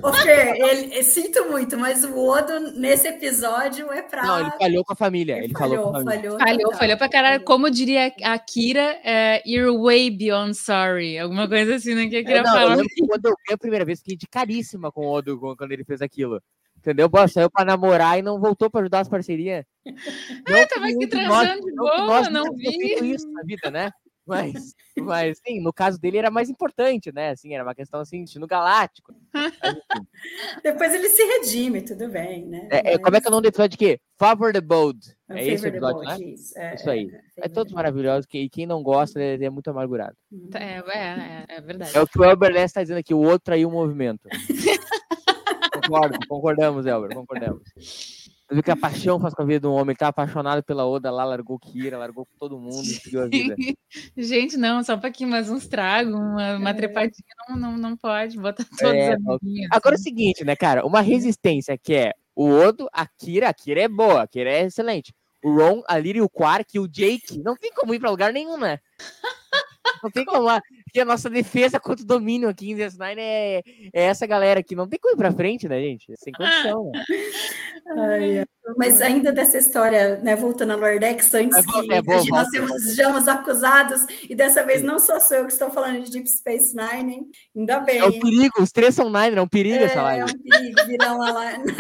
Ô, 0.03 0.13
Fer, 0.13 0.55
ele, 0.57 1.03
sinto 1.03 1.51
muito, 1.51 1.77
mas 1.77 2.05
o 2.05 2.17
Odo, 2.17 2.73
nesse 2.79 3.09
episódio, 3.09 3.91
é 3.93 4.01
pra. 4.01 4.23
Não, 4.23 4.41
ele 4.41 4.51
falhou 4.53 4.85
com 4.85 4.93
a 4.93 4.97
família. 4.97 5.37
Ele, 5.37 5.47
ele 5.47 5.53
falhou, 5.53 5.93
falhou, 5.93 6.05
falhou. 6.05 6.39
Falhou, 6.39 6.75
falhou 6.75 6.97
pra 6.97 7.09
caralho. 7.09 7.45
Como 7.45 7.69
diria 7.69 8.15
a 8.23 8.39
Kira, 8.39 9.01
é, 9.05 9.43
you're 9.45 9.77
way 9.77 10.09
beyond 10.09 10.55
sorry. 10.55 11.19
Alguma 11.19 11.49
coisa 11.49 11.75
assim, 11.75 11.95
né? 11.95 12.07
Que 12.07 12.17
eu 12.17 12.25
queria 12.25 12.41
é, 12.41 12.43
não, 12.45 12.53
falar. 12.53 12.79
Eu 12.79 12.85
que 12.85 13.07
quando 13.07 13.27
eu 13.27 13.35
vi 13.47 13.55
a 13.55 13.59
primeira 13.59 13.85
vez, 13.85 13.99
fiquei 13.99 14.17
de 14.17 14.29
caríssima 14.29 14.93
com 14.93 15.07
o 15.07 15.11
Odo 15.11 15.39
quando 15.57 15.73
ele 15.73 15.85
fez 15.85 16.01
aquilo. 16.01 16.41
Entendeu? 16.79 17.11
Pô, 17.11 17.27
saiu 17.29 17.51
pra 17.51 17.65
namorar 17.65 18.19
e 18.19 18.23
não 18.23 18.41
voltou 18.41 18.71
pra 18.71 18.81
ajudar 18.81 19.01
as 19.01 19.09
parcerias. 19.09 19.65
É, 20.47 20.67
tava 20.67 20.87
aqui 20.87 21.07
transando 21.07 21.61
de 21.61 21.75
boa, 21.75 22.29
não 22.31 22.53
vi. 22.55 23.13
isso 23.13 23.31
na 23.31 23.43
vida, 23.43 23.71
né? 23.71 23.91
Mas, 24.31 24.75
mas 24.97 25.39
sim, 25.45 25.61
no 25.61 25.73
caso 25.73 26.01
dele 26.01 26.19
era 26.19 26.31
mais 26.31 26.49
importante, 26.49 27.13
né? 27.13 27.31
Assim, 27.31 27.55
era 27.55 27.65
uma 27.65 27.75
questão 27.75 28.01
assim, 28.01 28.25
no 28.37 28.47
galáctico. 28.47 29.15
Depois 30.63 30.95
ele 30.95 31.09
se 31.09 31.23
redime, 31.23 31.83
tudo 31.83 32.09
bem, 32.09 32.47
né? 32.47 32.69
É, 32.71 32.83
mas... 32.83 32.95
é, 32.95 32.99
como 32.99 33.17
é 33.17 33.21
que 33.21 33.27
é 33.27 33.29
o 33.29 33.33
nome 33.33 33.43
do 33.43 33.49
episódio 33.49 33.75
aqui? 33.75 34.01
Favor 34.19 34.53
the 34.53 34.61
Bold. 34.61 34.99
É 35.29 35.47
esse 35.47 35.67
episódio, 35.67 36.03
bold, 36.03 36.21
né? 36.21 36.33
Isso, 36.33 36.59
é, 36.59 36.75
isso 36.75 36.91
aí. 36.91 37.11
É, 37.37 37.49
todos 37.49 37.73
maravilhosos, 37.73 38.27
e 38.33 38.49
quem 38.49 38.67
não 38.67 38.83
gosta 38.83 39.21
é, 39.21 39.35
é 39.43 39.51
muito 39.51 39.71
amargurado. 39.71 40.17
É, 40.55 40.79
é, 40.79 41.45
é, 41.49 41.61
verdade. 41.61 41.97
É 41.97 42.01
o 42.01 42.07
que 42.07 42.19
o 42.19 42.25
Elber 42.25 42.53
Less 42.53 42.67
está 42.67 42.83
dizendo 42.83 42.99
aqui, 42.99 43.15
o 43.15 43.21
outro 43.21 43.41
traiu 43.41 43.69
o 43.69 43.73
movimento. 43.73 44.29
Concordo, 45.73 46.19
concordamos, 46.29 46.87
Elber, 46.87 47.15
concordamos. 47.15 47.63
Viu 48.51 48.63
que 48.63 48.71
a 48.71 48.77
paixão 48.77 49.21
faz 49.21 49.33
com 49.33 49.43
a 49.43 49.45
vida 49.45 49.61
do 49.61 49.73
homem. 49.73 49.91
Ele 49.91 49.97
tá 49.97 50.09
apaixonado 50.09 50.63
pela 50.63 50.87
Oda 50.87 51.11
lá, 51.11 51.25
largou 51.25 51.59
Kira, 51.59 51.97
largou 51.97 52.27
todo 52.39 52.59
mundo 52.59 52.83
e 52.83 52.95
seguiu 52.95 53.23
a 53.23 53.27
vida. 53.27 53.55
Gente, 54.17 54.57
não, 54.57 54.83
só 54.83 54.95
um 54.95 55.01
pouquinho, 55.01 55.31
mas 55.31 55.49
uns 55.49 55.69
tragos, 55.69 56.13
uma, 56.13 56.57
uma 56.57 56.71
é. 56.71 56.75
trepadinha 56.75 57.35
não, 57.49 57.57
não, 57.57 57.79
não 57.79 57.97
pode 57.97 58.37
botar 58.37 58.65
todos 58.65 58.93
é, 58.93 59.17
Agora 59.71 59.95
é 59.95 59.99
o 59.99 60.03
seguinte, 60.03 60.45
né, 60.45 60.57
cara? 60.57 60.85
Uma 60.85 61.01
resistência 61.01 61.79
que 61.79 61.95
é 61.95 62.13
o 62.35 62.49
Odo, 62.49 62.89
a 62.93 63.07
Kira, 63.07 63.49
a 63.49 63.55
Kira 63.55 63.83
é 63.83 63.89
boa, 63.89 64.23
a 64.23 64.27
Kira 64.27 64.51
é 64.51 64.65
excelente. 64.65 65.15
O 65.43 65.57
Ron, 65.57 65.83
a 65.89 65.97
Lyria, 65.97 66.25
o 66.25 66.29
Quark 66.29 66.77
e 66.77 66.81
o 66.81 66.89
Jake, 66.89 67.41
não 67.43 67.57
tem 67.57 67.73
como 67.73 67.95
ir 67.95 68.01
pra 68.01 68.11
lugar 68.11 68.33
nenhum, 68.33 68.59
né? 68.59 68.79
Não 70.03 70.11
tem 70.11 70.25
como 70.25 70.43
lá. 70.43 70.61
Porque 70.85 71.01
a 71.01 71.05
nossa 71.05 71.31
defesa 71.31 71.79
contra 71.79 72.03
o 72.03 72.07
domínio 72.07 72.49
aqui 72.49 72.71
em 72.71 72.77
DS9 72.77 73.15
é, 73.19 73.63
é 73.93 74.03
essa 74.03 74.27
galera 74.27 74.61
aqui. 74.61 74.75
Não 74.75 74.89
tem 74.89 74.99
como 74.99 75.15
ir 75.15 75.17
pra 75.17 75.33
frente, 75.33 75.69
né, 75.69 75.81
gente? 75.81 76.13
Sem 76.17 76.33
condição. 76.33 76.91
Né? 76.91 77.05
Ai, 77.97 78.45
mas 78.77 79.03
ainda 79.03 79.33
dessa 79.33 79.59
história, 79.59 80.17
né, 80.19 80.37
voltando 80.37 80.73
a 80.73 80.77
Lordex, 80.77 81.35
antes 81.35 81.59
é 81.59 81.63
bom, 81.63 81.83
que 81.83 81.93
é 81.93 82.03
bom, 82.03 82.25
nós 82.29 82.49
sejamos 82.85 83.27
acusados, 83.27 84.07
e 84.29 84.35
dessa 84.35 84.63
vez 84.63 84.83
não 84.83 84.99
só 84.99 85.19
sou 85.19 85.39
eu 85.39 85.47
que 85.47 85.53
estou 85.53 85.71
falando 85.71 86.05
de 86.05 86.11
Deep 86.11 86.29
Space 86.29 86.75
Nine, 86.75 87.15
hein? 87.15 87.31
ainda 87.57 87.81
bem. 87.81 87.99
É 87.99 88.05
um 88.05 88.21
perigo, 88.21 88.63
os 88.63 88.71
três 88.71 88.95
são 88.95 89.11
Nine, 89.11 89.37
é 89.37 89.43
um 89.43 89.49
perigo 89.49 89.77
é, 89.77 89.85
essa 89.85 90.03
live. 90.03 90.21
É 90.21 90.25
um 90.25 90.51
perigo, 90.51 90.87
virar 90.87 91.15
uma 91.15 91.33
live, 91.33 91.75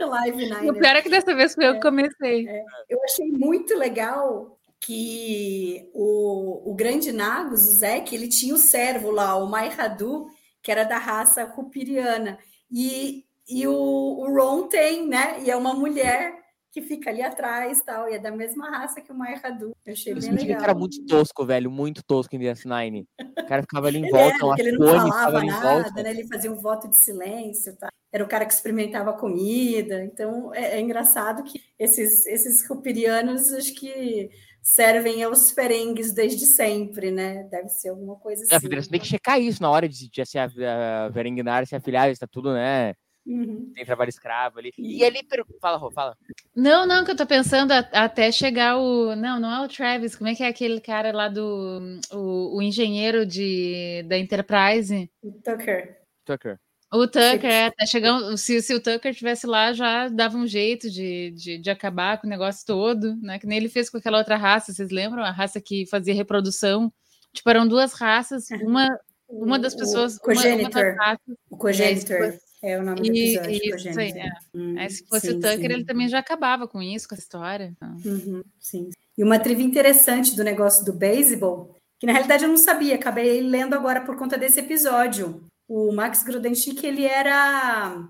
live 0.00 0.50
Nine. 0.50 0.70
O 0.70 0.74
pior 0.74 0.96
é 0.96 1.02
que 1.02 1.08
dessa 1.08 1.34
vez 1.34 1.54
foi 1.54 1.66
eu 1.66 1.72
que 1.72 1.78
é, 1.78 1.82
comecei. 1.82 2.48
É, 2.48 2.62
eu 2.88 3.02
achei 3.04 3.30
muito 3.30 3.76
legal 3.76 4.58
que 4.80 5.88
o, 5.94 6.70
o 6.70 6.74
grande 6.74 7.12
Nagus, 7.12 7.60
o 7.60 7.78
Zek, 7.78 8.14
ele 8.14 8.28
tinha 8.28 8.54
o 8.54 8.58
servo 8.58 9.10
lá, 9.10 9.36
o 9.36 9.48
Maihadu, 9.48 10.26
que 10.62 10.72
era 10.72 10.84
da 10.84 10.98
raça 10.98 11.44
Rupiriana. 11.44 12.38
E, 12.70 13.24
e 13.50 13.66
o, 13.66 13.72
o 13.72 14.34
Ron 14.34 14.68
tem, 14.68 15.06
né? 15.06 15.42
E 15.42 15.50
é 15.50 15.56
uma 15.56 15.74
mulher 15.74 16.38
que 16.72 16.80
fica 16.80 17.10
ali 17.10 17.20
atrás 17.20 17.82
tal, 17.82 18.08
e 18.08 18.14
é 18.14 18.18
da 18.18 18.30
mesma 18.30 18.70
raça 18.70 19.00
que 19.00 19.10
o 19.10 19.14
Mai 19.14 19.34
Hadu. 19.42 19.74
Eu 19.84 19.92
achei 19.92 20.12
Eu 20.12 20.16
bem 20.16 20.22
senti 20.22 20.42
que 20.42 20.46
legal. 20.46 20.62
era 20.62 20.74
muito 20.74 21.04
tosco, 21.04 21.44
velho, 21.44 21.68
muito 21.70 22.02
tosco 22.04 22.34
em 22.36 22.38
DS9. 22.38 23.06
O 23.20 23.46
cara 23.46 23.62
ficava 23.62 23.88
ali 23.88 23.98
em 23.98 24.02
Ele 24.04 24.10
volta, 24.12 24.34
era, 24.36 24.44
uma 24.44 24.54
porque 24.56 24.62
ele 24.68 24.78
não 24.78 24.86
falava 24.86 25.44
nada, 25.44 25.82
volta. 25.82 26.02
né? 26.02 26.10
Ele 26.10 26.28
fazia 26.28 26.52
um 26.52 26.56
voto 26.56 26.88
de 26.88 27.02
silêncio, 27.02 27.76
tá? 27.76 27.88
Era 28.12 28.24
o 28.24 28.28
cara 28.28 28.46
que 28.46 28.52
experimentava 28.52 29.12
comida. 29.12 30.04
Então 30.04 30.54
é, 30.54 30.76
é 30.76 30.80
engraçado 30.80 31.42
que 31.42 31.60
esses 31.78 32.24
esses 32.26 32.66
cupirianos 32.66 33.52
acho 33.52 33.74
que 33.74 34.30
servem 34.62 35.24
aos 35.24 35.50
ferengues 35.50 36.12
desde 36.12 36.46
sempre, 36.46 37.10
né? 37.10 37.44
Deve 37.50 37.68
ser 37.68 37.88
alguma 37.88 38.14
coisa 38.16 38.42
assim. 38.44 38.52
É, 38.52 38.56
a 38.56 38.60
federação 38.60 38.90
tem 38.90 39.00
que 39.00 39.06
checar 39.06 39.40
isso 39.40 39.60
na 39.60 39.70
hora 39.70 39.88
de, 39.88 40.08
de 40.08 40.26
se 40.26 40.38
a, 40.38 40.44
a 40.44 41.08
Verengnar 41.08 41.66
se 41.66 41.74
afiliar, 41.74 42.10
está 42.10 42.26
tudo, 42.28 42.52
né? 42.52 42.94
Uhum. 43.26 43.70
Tem 43.74 43.84
trabalho 43.84 44.08
escravo 44.08 44.58
ali. 44.58 44.72
E 44.78 45.04
ali, 45.04 45.22
per- 45.22 45.44
fala, 45.60 45.76
Rô, 45.76 45.90
fala. 45.90 46.16
Não, 46.56 46.86
não, 46.86 47.04
que 47.04 47.10
eu 47.10 47.16
tô 47.16 47.26
pensando 47.26 47.70
a- 47.72 47.88
até 47.92 48.32
chegar 48.32 48.78
o. 48.78 49.14
Não, 49.14 49.38
não 49.38 49.52
é 49.52 49.64
o 49.64 49.68
Travis. 49.68 50.16
Como 50.16 50.28
é 50.28 50.34
que 50.34 50.42
é 50.42 50.48
aquele 50.48 50.80
cara 50.80 51.12
lá 51.12 51.28
do. 51.28 51.80
O, 52.12 52.56
o 52.58 52.62
engenheiro 52.62 53.24
de, 53.26 54.02
da 54.08 54.18
Enterprise? 54.18 55.10
Tucker. 55.44 55.98
Tucker. 56.24 56.58
O 56.92 57.06
Tucker, 57.06 57.44
é, 57.44 57.66
até 57.66 57.86
chegar. 57.86 58.14
um- 58.14 58.36
Se, 58.36 58.60
se 58.62 58.74
o 58.74 58.80
Tucker 58.82 59.12
estivesse 59.12 59.46
lá, 59.46 59.72
já 59.72 60.08
dava 60.08 60.36
um 60.36 60.46
jeito 60.46 60.90
de, 60.90 61.30
de, 61.30 61.58
de 61.58 61.70
acabar 61.70 62.20
com 62.20 62.26
o 62.26 62.30
negócio 62.30 62.66
todo, 62.66 63.14
né? 63.22 63.38
Que 63.38 63.46
nem 63.46 63.58
ele 63.58 63.68
fez 63.68 63.88
com 63.88 63.98
aquela 63.98 64.18
outra 64.18 64.36
raça, 64.36 64.72
vocês 64.72 64.90
lembram? 64.90 65.22
A 65.22 65.30
raça 65.30 65.60
que 65.60 65.86
fazia 65.86 66.14
reprodução. 66.14 66.92
Tipo, 67.32 67.48
eram 67.50 67.68
duas 67.68 67.92
raças, 67.92 68.46
uma, 68.66 68.88
uma 69.28 69.56
das 69.56 69.74
pessoas. 69.76 70.16
O 70.16 70.20
uma, 70.24 70.32
uma 70.32 70.34
cogenitor. 70.42 70.82
das 70.82 70.96
raças. 70.96 71.36
O 71.48 71.56
cogenitor. 71.56 72.16
É, 72.16 72.32
se 72.32 72.49
É 72.62 72.78
o 72.78 72.82
nome 72.84 73.00
do 73.00 73.06
E, 73.16 73.36
episódio. 73.36 73.50
e- 73.50 73.56
isso 73.56 73.68
aí, 73.68 73.70
cogenitor. 73.92 74.22
é. 74.22 74.30
Hum, 74.54 74.78
Aí, 74.78 74.90
se 74.90 75.06
fosse 75.06 75.26
sim, 75.28 75.32
o 75.32 75.40
Tucker, 75.40 75.58
sim. 75.58 75.64
ele 75.64 75.84
também 75.84 76.08
já 76.08 76.18
acabava 76.18 76.68
com 76.68 76.82
isso, 76.82 77.08
com 77.08 77.14
essa 77.14 77.22
história. 77.24 77.72
Uhum, 78.04 78.42
sim. 78.60 78.90
E 79.16 79.24
uma 79.24 79.38
trivia 79.38 79.64
interessante 79.64 80.36
do 80.36 80.44
negócio 80.44 80.84
do 80.84 80.92
beisebol, 80.92 81.74
que 81.98 82.06
na 82.06 82.12
realidade 82.12 82.44
eu 82.44 82.48
não 82.50 82.56
sabia, 82.58 82.94
acabei 82.96 83.40
lendo 83.40 83.74
agora 83.74 84.02
por 84.02 84.16
conta 84.16 84.36
desse 84.38 84.60
episódio. 84.60 85.42
O 85.68 85.92
Max 85.92 86.22
Grodenchik, 86.22 86.84
ele 86.86 87.04
era 87.04 88.06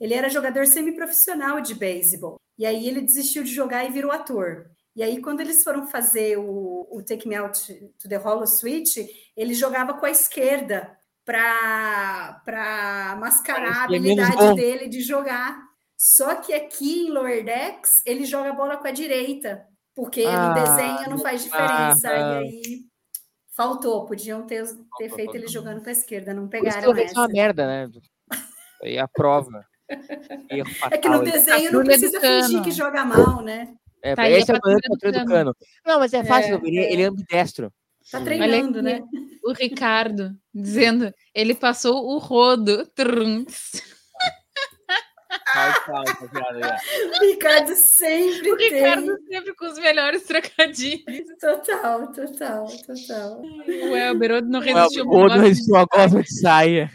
ele 0.00 0.14
era 0.14 0.28
jogador 0.28 0.66
semiprofissional 0.66 1.60
de 1.60 1.74
beisebol. 1.76 2.36
E 2.58 2.66
aí 2.66 2.88
ele 2.88 3.00
desistiu 3.00 3.44
de 3.44 3.54
jogar 3.54 3.84
e 3.84 3.92
virou 3.92 4.10
ator. 4.10 4.66
E 4.96 5.02
aí 5.02 5.20
quando 5.20 5.40
eles 5.40 5.62
foram 5.62 5.86
fazer 5.86 6.38
o, 6.38 6.88
o 6.90 7.02
Take 7.06 7.28
Me 7.28 7.36
Out 7.36 7.58
to 8.00 8.08
the 8.08 8.16
Hollow 8.16 8.46
Switch, 8.46 8.96
ele 9.36 9.54
jogava 9.54 9.94
com 9.94 10.04
a 10.06 10.10
esquerda 10.10 10.96
para 11.24 13.16
mascarar 13.20 13.78
a 13.78 13.84
habilidade 13.84 14.54
dele 14.54 14.88
de 14.88 15.00
jogar. 15.00 15.60
Só 15.96 16.34
que 16.36 16.52
aqui 16.52 17.06
em 17.06 17.10
Lower 17.10 17.44
Decks, 17.44 17.90
ele 18.04 18.24
joga 18.24 18.50
a 18.50 18.54
bola 18.54 18.76
com 18.76 18.88
a 18.88 18.90
direita, 18.90 19.64
porque 19.94 20.24
Ah, 20.26 20.48
no 20.48 20.54
desenho 20.54 21.10
não 21.10 21.18
faz 21.18 21.44
diferença. 21.44 22.08
ah. 22.08 22.42
E 22.42 22.44
aí 22.44 22.62
faltou, 23.56 24.04
podiam 24.06 24.42
ter, 24.46 24.64
ter 24.64 24.74
Faltou, 24.98 25.16
feito 25.16 25.36
ele 25.36 25.46
jogando 25.46 25.82
com 25.82 25.88
a 25.88 25.92
esquerda, 25.92 26.34
não 26.34 26.48
pegaram 26.48 26.82
eu 26.82 26.94
vejo 26.94 27.12
uma 27.14 27.24
essa. 27.24 27.32
merda, 27.32 27.66
né? 27.66 27.88
Aí 28.82 28.98
a 28.98 29.06
prova. 29.06 29.64
É 30.90 30.96
que 30.96 31.08
no 31.08 31.22
desenho 31.22 31.70
não 31.70 31.80
Patrulha 31.80 31.82
do 31.82 31.84
precisa 31.84 32.20
fingir 32.20 32.62
que 32.62 32.70
joga 32.70 33.04
mal, 33.04 33.42
né? 33.42 33.74
É, 34.02 34.14
Tá 34.16 34.28
esse 34.28 34.50
é 34.50 34.54
o 34.54 34.58
do 35.12 35.24
Cano. 35.26 35.54
Não, 35.86 35.98
mas 36.00 36.12
é 36.14 36.24
fácil, 36.24 36.54
É, 36.56 36.60
ele, 36.66 36.78
é. 36.78 36.92
ele 36.92 37.02
é 37.02 37.06
ambidestro. 37.06 37.70
Tá 38.10 38.20
treinando, 38.20 38.78
Olha 38.78 38.82
né? 38.82 38.94
aqui, 38.96 39.38
o 39.44 39.52
Ricardo 39.52 40.30
dizendo, 40.54 41.12
ele 41.34 41.54
passou 41.54 42.04
o 42.06 42.18
rodo. 42.18 42.86
Trunks. 42.94 43.82
O 47.20 47.24
Ricardo 47.26 47.74
sempre 47.74 48.52
O 48.52 48.56
Ricardo 48.56 49.16
tem. 49.16 49.26
sempre 49.28 49.54
com 49.54 49.66
os 49.66 49.78
melhores 49.78 50.22
trocadilhos. 50.24 51.04
Total, 51.40 52.12
total, 52.12 52.66
total. 52.86 53.42
O 53.42 53.96
Elber 53.96 54.42
não 54.44 54.60
O 54.60 54.62
resistiu. 54.62 55.08
Odo 55.08 55.34
ao 55.34 55.40
resistiu 55.40 55.76
a 55.76 55.84
gosma 55.84 56.22
de 56.22 56.40
saia. 56.40 56.90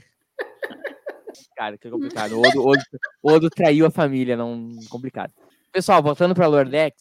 Cara, 1.55 1.77
que 1.77 1.89
complicado. 1.89 2.33
O 2.33 2.39
Odo, 2.41 2.67
Odo, 2.67 2.81
Odo 3.23 3.49
traiu 3.49 3.85
a 3.85 3.91
família, 3.91 4.37
não 4.37 4.71
complicado. 4.89 5.33
Pessoal, 5.71 6.01
voltando 6.01 6.33
para 6.33 6.47
Lordex, 6.47 6.95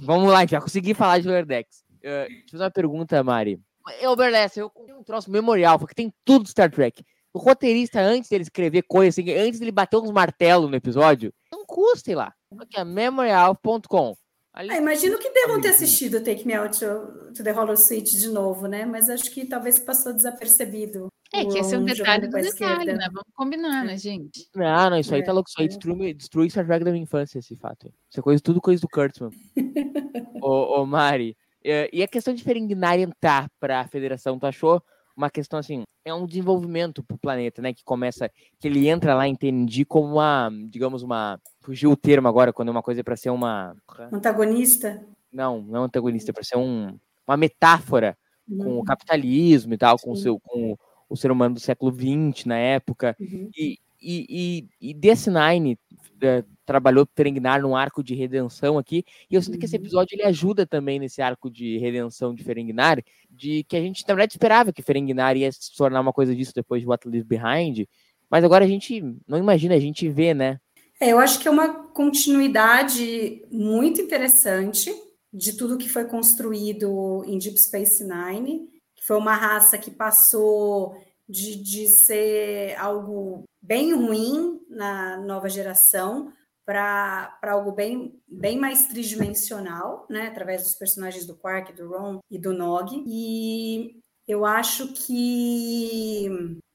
vamos 0.00 0.30
lá, 0.30 0.46
já 0.46 0.60
consegui 0.60 0.94
falar 0.94 1.18
de 1.18 1.28
Lordex. 1.28 1.82
Uh, 2.06 2.28
deixa 2.28 2.44
eu 2.44 2.50
fazer 2.52 2.64
uma 2.64 2.70
pergunta, 2.70 3.24
Mari. 3.24 3.60
Eu, 4.00 4.14
Berlessa, 4.14 4.60
eu 4.60 4.70
tenho 4.70 4.98
um 4.98 5.02
troço 5.04 5.30
memorial, 5.30 5.78
porque 5.78 5.94
tem 5.94 6.12
tudo 6.24 6.44
do 6.44 6.48
Star 6.48 6.70
Trek. 6.70 7.04
O 7.32 7.38
roteirista, 7.38 8.00
antes 8.00 8.30
dele 8.30 8.42
escrever 8.42 8.82
coisa 8.82 9.20
assim, 9.20 9.30
antes 9.32 9.58
dele 9.60 9.72
bater 9.72 9.98
uns 9.98 10.10
martelos 10.10 10.70
no 10.70 10.76
episódio, 10.76 11.32
não 11.52 11.66
custa 11.66 12.10
ir 12.10 12.14
lá. 12.14 12.32
Aqui 12.58 12.78
é 12.78 12.84
memorial.com. 12.84 14.16
Ali 14.54 14.70
Ah, 14.70 14.78
imagino 14.78 15.18
que 15.18 15.30
devam 15.30 15.60
ter 15.60 15.68
assistido 15.68 16.24
Take 16.24 16.46
Me 16.46 16.54
Out 16.54 16.78
to, 16.78 17.32
to 17.34 17.44
the 17.44 17.52
Hollow 17.52 17.76
Switch 17.76 18.12
de 18.12 18.28
novo, 18.28 18.66
né? 18.66 18.86
Mas 18.86 19.10
acho 19.10 19.30
que 19.30 19.44
talvez 19.44 19.78
passou 19.78 20.14
desapercebido. 20.14 21.08
É, 21.34 21.44
que 21.44 21.58
esse 21.58 21.74
é 21.74 21.78
um 21.78 21.84
detalhe 21.84 22.26
do 22.26 22.32
detalhe, 22.32 22.48
esquerda. 22.48 22.94
né? 22.94 23.06
Vamos 23.08 23.32
combinar, 23.34 23.84
né, 23.84 23.98
gente? 23.98 24.48
Não, 24.54 24.90
não, 24.90 24.98
isso 24.98 25.14
aí 25.14 25.20
É, 25.20 25.24
tá 25.24 25.32
louco. 25.32 25.50
Isso 25.50 25.60
aí 25.60 25.66
é. 25.66 25.68
destrui, 25.68 26.14
destrui 26.14 26.48
Star 26.48 26.64
Trek 26.64 26.84
da 26.84 26.90
minha 26.90 27.02
infância, 27.02 27.38
esse 27.38 27.54
fato. 27.56 27.92
Isso 28.10 28.18
é 28.18 28.22
coisa, 28.22 28.42
tudo 28.42 28.60
coisa 28.62 28.80
do 28.80 28.88
Kurtzman. 28.88 29.30
ô, 30.40 30.80
ô, 30.80 30.86
Mari, 30.86 31.30
é, 31.30 31.45
e 31.92 32.02
a 32.02 32.08
questão 32.08 32.34
de 32.34 32.42
Ferenginar 32.42 32.98
entrar 32.98 33.48
pra 33.58 33.86
federação, 33.88 34.38
tu 34.38 34.46
achou 34.46 34.82
uma 35.16 35.30
questão 35.30 35.58
assim, 35.58 35.82
é 36.04 36.12
um 36.12 36.26
desenvolvimento 36.26 37.02
pro 37.02 37.18
planeta, 37.18 37.62
né, 37.62 37.72
que 37.72 37.82
começa, 37.82 38.30
que 38.60 38.68
ele 38.68 38.86
entra 38.86 39.14
lá 39.14 39.26
em 39.26 39.34
TND 39.34 39.84
como 39.86 40.12
uma, 40.12 40.50
digamos, 40.68 41.02
uma, 41.02 41.40
fugiu 41.62 41.90
o 41.90 41.96
termo 41.96 42.28
agora, 42.28 42.52
quando 42.52 42.68
uma 42.68 42.82
coisa 42.82 43.00
é 43.00 43.04
pra 43.04 43.16
ser 43.16 43.30
uma, 43.30 43.74
Antagonista? 44.12 45.02
não, 45.32 45.62
não 45.62 45.84
antagonista, 45.84 46.30
é 46.30 46.34
pra 46.34 46.44
ser 46.44 46.58
um, 46.58 46.98
uma 47.26 47.36
metáfora 47.36 48.16
com 48.46 48.74
o 48.74 48.76
Uhum, 48.76 48.84
capitalismo 48.84 49.74
e 49.74 49.78
tal, 49.78 49.98
com 49.98 50.12
o 50.12 50.16
seu, 50.16 50.38
com 50.38 50.76
o 51.08 51.16
ser 51.16 51.30
humano 51.30 51.54
do 51.54 51.60
século 51.60 51.92
XX 51.92 52.44
na 52.44 52.56
época, 52.56 53.16
uhum. 53.18 53.50
e, 53.56 53.78
e, 54.00 54.68
e, 54.80 54.90
e 54.90 54.94
DS9 54.94 55.78
eh, 56.22 56.44
trabalhou 56.64 57.06
Ferengnar 57.14 57.62
num 57.62 57.76
arco 57.76 58.02
de 58.02 58.14
redenção 58.14 58.78
aqui, 58.78 59.04
e 59.30 59.34
eu 59.34 59.42
sinto 59.42 59.58
que 59.58 59.66
esse 59.66 59.76
Uhum. 59.76 59.82
episódio 59.82 60.14
ele 60.14 60.22
ajuda 60.24 60.66
também 60.66 60.98
nesse 60.98 61.22
arco 61.22 61.50
de 61.50 61.78
redenção 61.78 62.34
de 62.34 62.42
Ferengnar, 62.44 63.02
de 63.30 63.64
que 63.64 63.76
a 63.76 63.80
gente 63.80 64.02
na 64.06 64.14
verdade 64.14 64.32
esperava 64.34 64.72
que 64.72 64.82
Ferengnar 64.82 65.36
ia 65.36 65.50
se 65.52 65.74
tornar 65.76 66.00
uma 66.00 66.12
coisa 66.12 66.34
disso 66.34 66.52
depois 66.54 66.82
de 66.82 66.88
What 66.88 67.08
Leave 67.08 67.26
Behind, 67.26 67.86
mas 68.30 68.44
agora 68.44 68.64
a 68.64 68.68
gente 68.68 69.00
não 69.26 69.38
imagina, 69.38 69.74
a 69.74 69.80
gente 69.80 70.08
vê, 70.08 70.34
né? 70.34 70.58
É, 71.00 71.12
eu 71.12 71.18
acho 71.18 71.38
que 71.40 71.46
é 71.46 71.50
uma 71.50 71.68
continuidade 71.90 73.44
muito 73.50 74.00
interessante 74.00 74.90
de 75.32 75.52
tudo 75.56 75.76
que 75.76 75.88
foi 75.88 76.06
construído 76.06 77.22
em 77.26 77.38
Deep 77.38 77.58
Space 77.60 78.02
Nine, 78.02 78.66
que 78.96 79.04
foi 79.06 79.16
uma 79.18 79.34
raça 79.34 79.76
que 79.76 79.90
passou 79.90 80.96
de, 81.28 81.62
de 81.62 81.88
ser 81.88 82.76
algo 82.76 83.44
bem 83.60 83.92
ruim 83.92 84.60
na 84.68 85.16
nova 85.18 85.48
geração 85.48 86.32
para 86.64 87.38
algo 87.42 87.70
bem, 87.72 88.20
bem 88.26 88.58
mais 88.58 88.86
tridimensional, 88.86 90.06
né? 90.10 90.26
Através 90.26 90.62
dos 90.62 90.74
personagens 90.74 91.24
do 91.24 91.36
Quark, 91.36 91.72
do 91.72 91.88
Ron 91.88 92.18
e 92.28 92.38
do 92.38 92.52
Nog. 92.52 93.04
E 93.06 94.00
eu 94.26 94.44
acho 94.44 94.92
que 94.92 96.28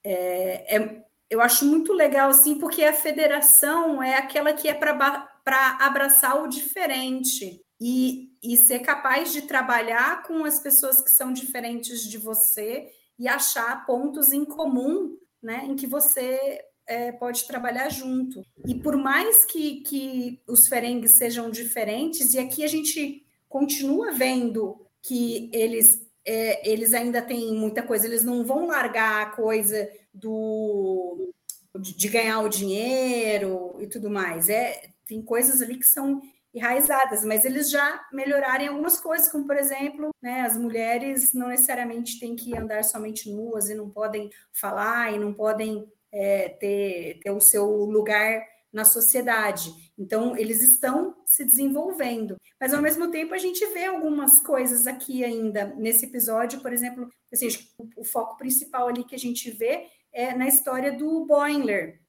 é, 0.04 0.78
é 0.78 1.02
eu 1.30 1.40
acho 1.40 1.66
muito 1.66 1.94
legal, 1.94 2.30
assim, 2.30 2.60
porque 2.60 2.84
a 2.84 2.92
federação 2.92 4.04
é 4.04 4.16
aquela 4.18 4.52
que 4.52 4.68
é 4.68 4.74
para 4.74 5.78
abraçar 5.80 6.44
o 6.44 6.50
diferente 6.50 7.62
e, 7.80 8.30
e 8.44 8.58
ser 8.58 8.80
capaz 8.80 9.32
de 9.32 9.44
trabalhar 9.44 10.24
com 10.24 10.44
as 10.44 10.60
pessoas 10.60 11.02
que 11.02 11.10
são 11.10 11.32
diferentes 11.32 12.02
de 12.02 12.18
você 12.18 12.90
e 13.22 13.28
achar 13.28 13.86
pontos 13.86 14.32
em 14.32 14.44
comum, 14.44 15.16
né, 15.44 15.64
em 15.68 15.76
que 15.76 15.86
você 15.86 16.60
é, 16.88 17.12
pode 17.12 17.46
trabalhar 17.46 17.88
junto. 17.90 18.44
E 18.66 18.74
por 18.74 18.98
mais 18.98 19.46
que, 19.46 19.82
que 19.82 20.42
os 20.48 20.68
ferengues 20.68 21.18
sejam 21.18 21.52
diferentes, 21.52 22.34
e 22.34 22.40
aqui 22.40 22.64
a 22.64 22.68
gente 22.68 23.24
continua 23.48 24.12
vendo 24.12 24.76
que 25.04 25.52
eles, 25.54 26.02
é, 26.26 26.68
eles 26.68 26.96
ainda 26.96 27.22
têm 27.22 27.54
muita 27.54 27.84
coisa, 27.84 28.08
eles 28.08 28.24
não 28.24 28.44
vão 28.44 28.66
largar 28.66 29.22
a 29.22 29.30
coisa 29.30 29.88
do 30.12 31.32
de, 31.80 31.96
de 31.96 32.08
ganhar 32.10 32.40
o 32.40 32.50
dinheiro 32.50 33.76
e 33.80 33.86
tudo 33.86 34.10
mais. 34.10 34.50
É, 34.50 34.90
tem 35.06 35.22
coisas 35.22 35.62
ali 35.62 35.78
que 35.78 35.86
são 35.86 36.20
enraizadas, 36.54 37.24
mas 37.24 37.46
eles 37.46 37.70
já 37.70 38.06
melhoraram 38.12 38.70
algumas 38.70 39.00
coisas, 39.00 39.32
como 39.32 39.48
por 39.48 39.56
exemplo, 39.56 40.10
né, 40.22 40.42
as 40.42 40.58
mulheres 40.58 41.34
não 41.34 41.48
necessariamente 41.48 42.20
têm 42.20 42.36
que 42.36 42.56
andar 42.58 42.84
somente 42.84 43.30
nuas 43.32 43.70
e 43.70 43.76
não 43.76 43.90
podem 43.90 44.30
falar 44.52 45.14
e 45.14 45.20
não 45.20 45.34
podem 45.34 45.88
é, 46.12 46.50
ter, 46.50 47.20
ter 47.24 47.32
o 47.32 47.40
seu 47.40 47.66
lugar 47.86 48.42
na 48.72 48.86
sociedade. 48.86 49.70
Então, 49.98 50.36
eles 50.38 50.62
estão 50.62 51.16
se 51.26 51.44
desenvolvendo. 51.44 52.38
Mas, 52.60 52.74
ao 52.74 52.82
mesmo 52.82 53.12
tempo, 53.12 53.34
a 53.34 53.38
gente 53.38 53.66
vê 53.74 53.86
algumas 53.86 54.42
coisas 54.42 54.88
aqui 54.88 55.24
ainda 55.24 55.66
nesse 55.76 56.06
episódio, 56.06 56.62
por 56.62 56.72
exemplo, 56.72 57.10
assim, 57.32 57.48
o, 57.78 58.02
o 58.02 58.06
foco 58.06 58.38
principal 58.38 58.88
ali 58.88 59.04
que 59.04 59.16
a 59.16 59.20
gente 59.20 59.52
vê 59.52 59.88
é 60.14 60.34
na 60.34 60.48
história 60.48 60.92
do 60.92 61.26
Boimler, 61.26 62.00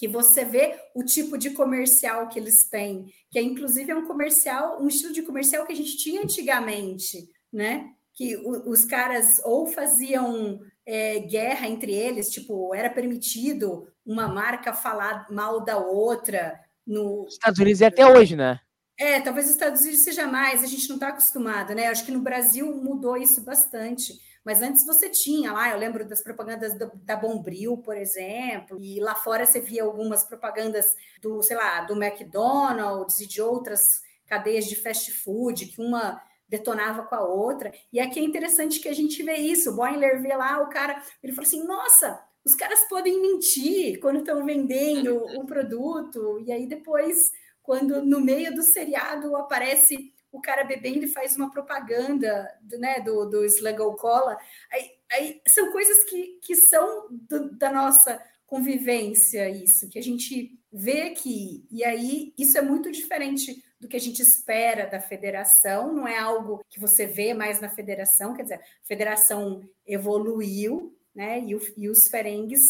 que 0.00 0.08
você 0.08 0.46
vê 0.46 0.80
o 0.94 1.04
tipo 1.04 1.36
de 1.36 1.50
comercial 1.50 2.26
que 2.26 2.38
eles 2.38 2.66
têm, 2.70 3.12
que 3.30 3.38
é 3.38 3.42
inclusive 3.42 3.90
é 3.90 3.94
um 3.94 4.06
comercial, 4.06 4.82
um 4.82 4.88
estilo 4.88 5.12
de 5.12 5.20
comercial 5.20 5.66
que 5.66 5.74
a 5.74 5.76
gente 5.76 5.98
tinha 5.98 6.22
antigamente, 6.22 7.28
né? 7.52 7.90
Que 8.14 8.34
o, 8.38 8.70
os 8.70 8.86
caras 8.86 9.42
ou 9.44 9.66
faziam 9.66 10.58
é, 10.86 11.18
guerra 11.18 11.68
entre 11.68 11.92
eles, 11.92 12.30
tipo, 12.30 12.74
era 12.74 12.88
permitido 12.88 13.92
uma 14.04 14.26
marca 14.26 14.72
falar 14.72 15.30
mal 15.30 15.62
da 15.62 15.76
outra. 15.76 16.58
No... 16.86 17.26
Estados 17.28 17.58
Unidos 17.58 17.82
é 17.82 17.86
até 17.86 18.06
hoje, 18.06 18.34
né? 18.34 18.58
É, 18.98 19.20
talvez 19.20 19.46
os 19.48 19.52
Estados 19.52 19.82
Unidos 19.82 20.02
seja 20.02 20.26
mais, 20.26 20.64
a 20.64 20.66
gente 20.66 20.88
não 20.88 20.96
está 20.96 21.08
acostumado, 21.08 21.74
né? 21.74 21.88
Acho 21.88 22.06
que 22.06 22.12
no 22.12 22.20
Brasil 22.20 22.74
mudou 22.74 23.18
isso 23.18 23.44
bastante. 23.44 24.14
Mas 24.44 24.62
antes 24.62 24.86
você 24.86 25.08
tinha 25.08 25.52
lá, 25.52 25.70
eu 25.70 25.78
lembro 25.78 26.06
das 26.06 26.22
propagandas 26.22 26.78
do, 26.78 26.90
da 26.94 27.16
Bombril, 27.16 27.76
por 27.78 27.96
exemplo, 27.96 28.78
e 28.80 28.98
lá 29.00 29.14
fora 29.14 29.44
você 29.44 29.60
via 29.60 29.84
algumas 29.84 30.24
propagandas 30.24 30.96
do, 31.20 31.42
sei 31.42 31.56
lá, 31.56 31.82
do 31.82 32.02
McDonald's 32.02 33.20
e 33.20 33.26
de 33.26 33.42
outras 33.42 34.00
cadeias 34.26 34.66
de 34.66 34.76
fast 34.76 35.10
food, 35.12 35.66
que 35.66 35.80
uma 35.80 36.22
detonava 36.48 37.04
com 37.04 37.14
a 37.14 37.24
outra. 37.24 37.72
E 37.92 38.00
aqui 38.00 38.18
é 38.18 38.22
interessante 38.22 38.80
que 38.80 38.88
a 38.88 38.94
gente 38.94 39.22
vê 39.22 39.36
isso. 39.36 39.70
O 39.70 39.76
Boiler 39.76 40.20
vê 40.20 40.34
lá 40.34 40.60
o 40.62 40.68
cara, 40.68 41.00
ele 41.22 41.32
falou 41.32 41.46
assim: 41.46 41.64
nossa, 41.64 42.20
os 42.44 42.54
caras 42.54 42.80
podem 42.88 43.20
mentir 43.20 44.00
quando 44.00 44.20
estão 44.20 44.44
vendendo 44.44 45.16
o 45.38 45.46
produto, 45.46 46.40
e 46.44 46.50
aí 46.50 46.66
depois, 46.66 47.30
quando 47.62 48.02
no 48.02 48.20
meio 48.20 48.54
do 48.54 48.62
seriado 48.62 49.36
aparece 49.36 50.12
o 50.32 50.40
cara 50.40 50.64
bebendo 50.64 51.04
e 51.04 51.12
faz 51.12 51.36
uma 51.36 51.50
propaganda 51.50 52.48
né, 52.78 53.00
do, 53.00 53.24
do 53.26 53.44
Sluggle 53.44 53.96
Cola. 53.96 54.38
Aí, 54.72 54.90
aí, 55.10 55.40
são 55.46 55.72
coisas 55.72 56.04
que, 56.04 56.38
que 56.42 56.54
são 56.54 57.08
do, 57.10 57.50
da 57.56 57.72
nossa 57.72 58.22
convivência, 58.46 59.48
isso, 59.48 59.88
que 59.88 59.98
a 59.98 60.02
gente 60.02 60.58
vê 60.72 61.02
aqui. 61.02 61.66
E 61.70 61.84
aí, 61.84 62.34
isso 62.36 62.58
é 62.58 62.62
muito 62.62 62.90
diferente 62.90 63.62
do 63.80 63.88
que 63.88 63.96
a 63.96 64.00
gente 64.00 64.20
espera 64.20 64.86
da 64.86 65.00
federação, 65.00 65.94
não 65.94 66.06
é 66.06 66.18
algo 66.18 66.60
que 66.68 66.78
você 66.78 67.06
vê 67.06 67.32
mais 67.32 67.60
na 67.60 67.70
federação, 67.70 68.34
quer 68.34 68.42
dizer, 68.42 68.56
a 68.56 68.86
federação 68.86 69.62
evoluiu, 69.86 70.94
né? 71.14 71.40
E, 71.40 71.54
o, 71.54 71.60
e 71.76 71.88
os 71.88 72.08
ferengues 72.08 72.60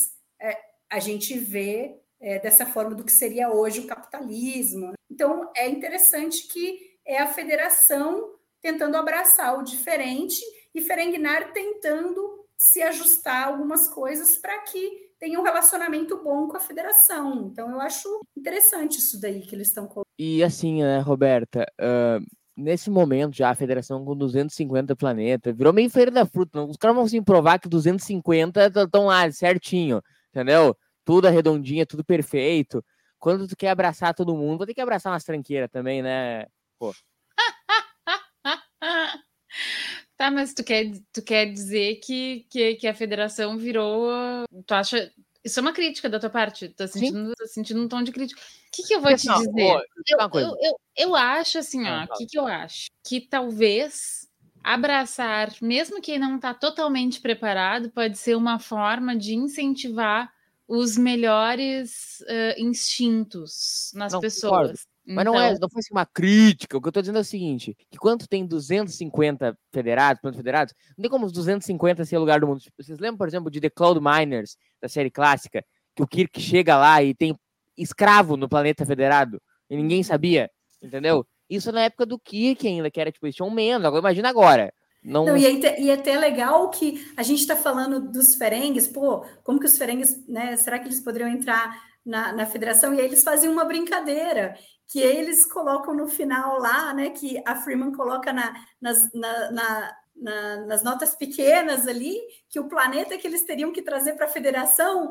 é, 0.40 0.57
a 0.88 1.01
gente 1.01 1.37
vê 1.37 1.99
é, 2.20 2.38
dessa 2.38 2.66
forma 2.66 2.94
do 2.94 3.05
que 3.05 3.12
seria 3.12 3.51
hoje 3.51 3.81
o 3.81 3.87
capitalismo. 3.87 4.92
Então, 5.11 5.51
é 5.57 5.68
interessante 5.68 6.46
que 6.46 6.89
é 7.11 7.18
a 7.20 7.27
federação 7.27 8.35
tentando 8.62 8.96
abraçar 8.96 9.59
o 9.59 9.64
diferente 9.64 10.40
e 10.73 10.81
Ferengnar 10.81 11.53
tentando 11.53 12.46
se 12.57 12.81
ajustar 12.83 13.49
algumas 13.49 13.88
coisas 13.88 14.37
para 14.37 14.57
que 14.61 15.11
tenha 15.18 15.40
um 15.40 15.42
relacionamento 15.42 16.23
bom 16.23 16.46
com 16.46 16.57
a 16.57 16.61
federação. 16.61 17.51
Então, 17.51 17.70
eu 17.70 17.81
acho 17.81 18.09
interessante 18.37 18.99
isso 18.99 19.20
daí 19.20 19.40
que 19.40 19.55
eles 19.55 19.68
estão 19.68 19.85
colocando. 19.85 20.07
E 20.18 20.42
assim, 20.44 20.83
né, 20.83 21.01
Roberta, 21.01 21.66
uh, 21.81 22.25
nesse 22.57 22.90
momento 22.90 23.37
já 23.37 23.51
a 23.51 23.55
federação 23.55 24.05
com 24.05 24.16
250 24.16 24.94
planetas 24.94 25.57
virou 25.57 25.73
meio 25.73 25.90
feira 25.90 26.11
da 26.11 26.25
fruta. 26.25 26.62
Os 26.62 26.77
caras 26.77 26.94
vão 26.94 27.07
assim 27.07 27.23
provar 27.23 27.59
que 27.59 27.68
250 27.68 28.66
estão 28.66 29.07
lá 29.07 29.31
certinho, 29.33 30.01
entendeu? 30.29 30.77
Tudo 31.05 31.27
arredondinho, 31.27 31.87
tudo 31.87 32.05
perfeito. 32.05 32.85
Quando 33.18 33.49
tu 33.49 33.57
quer 33.57 33.70
abraçar 33.70 34.14
todo 34.14 34.37
mundo, 34.37 34.59
vou 34.59 34.66
ter 34.66 34.75
que 34.75 34.81
abraçar 34.81 35.12
umas 35.12 35.25
tranqueiras 35.25 35.68
também, 35.70 36.03
né? 36.03 36.46
Pô. 36.81 36.95
tá, 40.16 40.31
mas 40.31 40.55
tu 40.55 40.64
quer, 40.64 40.90
tu 41.12 41.23
quer 41.23 41.45
dizer 41.53 41.97
que, 41.97 42.47
que, 42.51 42.77
que 42.77 42.88
a 42.88 42.95
federação 42.95 43.59
virou. 43.59 44.11
Tu 44.66 44.73
acha. 44.73 45.12
Isso 45.45 45.61
é 45.61 45.62
uma 45.62 45.75
crítica 45.75 46.09
da 46.09 46.19
tua 46.19 46.31
parte. 46.31 46.71
Tô 46.71 46.87
sentindo, 46.88 47.35
tô 47.37 47.47
sentindo 47.47 47.83
um 47.83 47.88
tom 47.88 48.03
de 48.03 48.12
crítica. 48.12 48.40
O 48.40 48.45
que, 48.73 48.83
que 48.83 48.95
eu 48.95 49.01
vou 49.03 49.14
te 49.14 49.29
dizer? 49.29 49.85
eu, 50.09 50.19
eu, 50.19 50.57
eu, 50.62 50.81
eu, 50.97 51.14
acho 51.14 51.59
assim, 51.59 51.87
ó. 51.87 52.05
O 52.05 52.09
que, 52.16 52.27
que 52.27 52.38
eu 52.38 52.47
acho? 52.47 52.87
Que 53.05 53.21
talvez 53.21 54.27
abraçar, 54.64 55.53
mesmo 55.61 56.01
quem 56.01 56.19
não 56.19 56.37
está 56.37 56.55
totalmente 56.55 57.21
preparado, 57.21 57.90
pode 57.90 58.16
ser 58.16 58.37
uma 58.37 58.59
forma 58.59 59.14
de 59.16 59.35
incentivar 59.35 60.33
os 60.69 60.97
melhores 60.97 62.21
uh, 62.21 62.59
instintos 62.59 63.90
nas 63.95 64.12
não, 64.12 64.21
pessoas. 64.21 64.53
Concordo. 64.53 64.89
Mas 65.11 65.23
então... 65.23 65.35
não, 65.35 65.40
é, 65.40 65.59
não 65.59 65.68
foi 65.68 65.81
assim 65.81 65.92
uma 65.92 66.07
crítica. 66.07 66.77
O 66.77 66.81
que 66.81 66.87
eu 66.87 66.92
tô 66.92 67.01
dizendo 67.01 67.18
é 67.18 67.23
o 67.23 67.25
seguinte: 67.25 67.77
que 67.90 67.99
quando 67.99 68.29
tem 68.29 68.46
250 68.46 69.59
federados, 69.73 70.20
planos 70.20 70.37
federados, 70.37 70.73
não 70.96 71.03
tem 71.03 71.11
como 71.11 71.27
os 71.27 71.33
250 71.33 72.05
ser 72.05 72.18
lugar 72.18 72.40
do 72.40 72.46
mundo. 72.46 72.62
Vocês 72.79 72.99
lembram, 72.99 73.18
por 73.18 73.27
exemplo, 73.27 73.51
de 73.51 73.61
The 73.61 73.70
Cloud 73.70 74.01
Miners, 74.01 74.57
da 74.81 74.88
série 74.88 75.11
clássica, 75.11 75.64
que 75.96 76.03
o 76.03 76.07
Kirk 76.07 76.40
chega 76.40 76.79
lá 76.79 77.03
e 77.03 77.12
tem 77.12 77.37
escravo 77.77 78.37
no 78.37 78.49
planeta 78.49 78.87
federado 78.87 79.40
e 79.68 79.77
ninguém 79.77 80.03
sabia, 80.03 80.51
entendeu? 80.81 81.27
Isso 81.49 81.73
na 81.73 81.83
época 81.83 82.07
do 82.07 82.18
Kirk 82.18 82.66
ainda, 82.66 82.90
que 82.90 83.01
era 83.01 83.11
tipo, 83.11 83.27
eles 83.27 83.35
tinham 83.35 83.51
menos. 83.51 83.85
Agora 83.85 84.01
imagina 84.01 84.29
agora. 84.29 84.73
Não... 85.03 85.25
Não, 85.25 85.37
e, 85.37 85.46
é, 85.46 85.81
e 85.81 85.90
é 85.90 85.94
até 85.94 86.16
legal 86.18 86.68
que 86.70 87.05
a 87.16 87.23
gente 87.23 87.40
está 87.40 87.57
falando 87.57 88.12
dos 88.12 88.35
ferengues, 88.35 88.87
pô, 88.87 89.25
como 89.42 89.59
que 89.59 89.66
os 89.66 89.77
ferengues, 89.77 90.25
né? 90.29 90.57
Será 90.57 90.79
que 90.79 90.87
eles 90.87 91.01
poderiam 91.01 91.29
entrar 91.29 91.75
na, 92.05 92.33
na 92.33 92.46
federação? 92.46 92.94
E 92.94 93.01
aí 93.01 93.07
eles 93.07 93.25
faziam 93.25 93.53
uma 93.53 93.64
brincadeira, 93.64 94.55
que 94.90 94.98
eles 94.98 95.46
colocam 95.46 95.94
no 95.94 96.09
final 96.09 96.59
lá, 96.59 96.92
né? 96.92 97.11
Que 97.11 97.40
a 97.46 97.55
Freeman 97.55 97.92
coloca 97.92 98.33
na, 98.33 98.53
nas, 98.81 99.12
na, 99.12 99.50
na, 99.53 99.96
na, 100.16 100.57
nas 100.66 100.83
notas 100.83 101.14
pequenas 101.14 101.87
ali, 101.87 102.20
que 102.48 102.59
o 102.59 102.68
planeta 102.68 103.16
que 103.16 103.26
eles 103.26 103.44
teriam 103.44 103.72
que 103.72 103.83
trazer 103.83 104.14
para 104.14 104.26
a 104.26 104.31
federação 104.31 105.09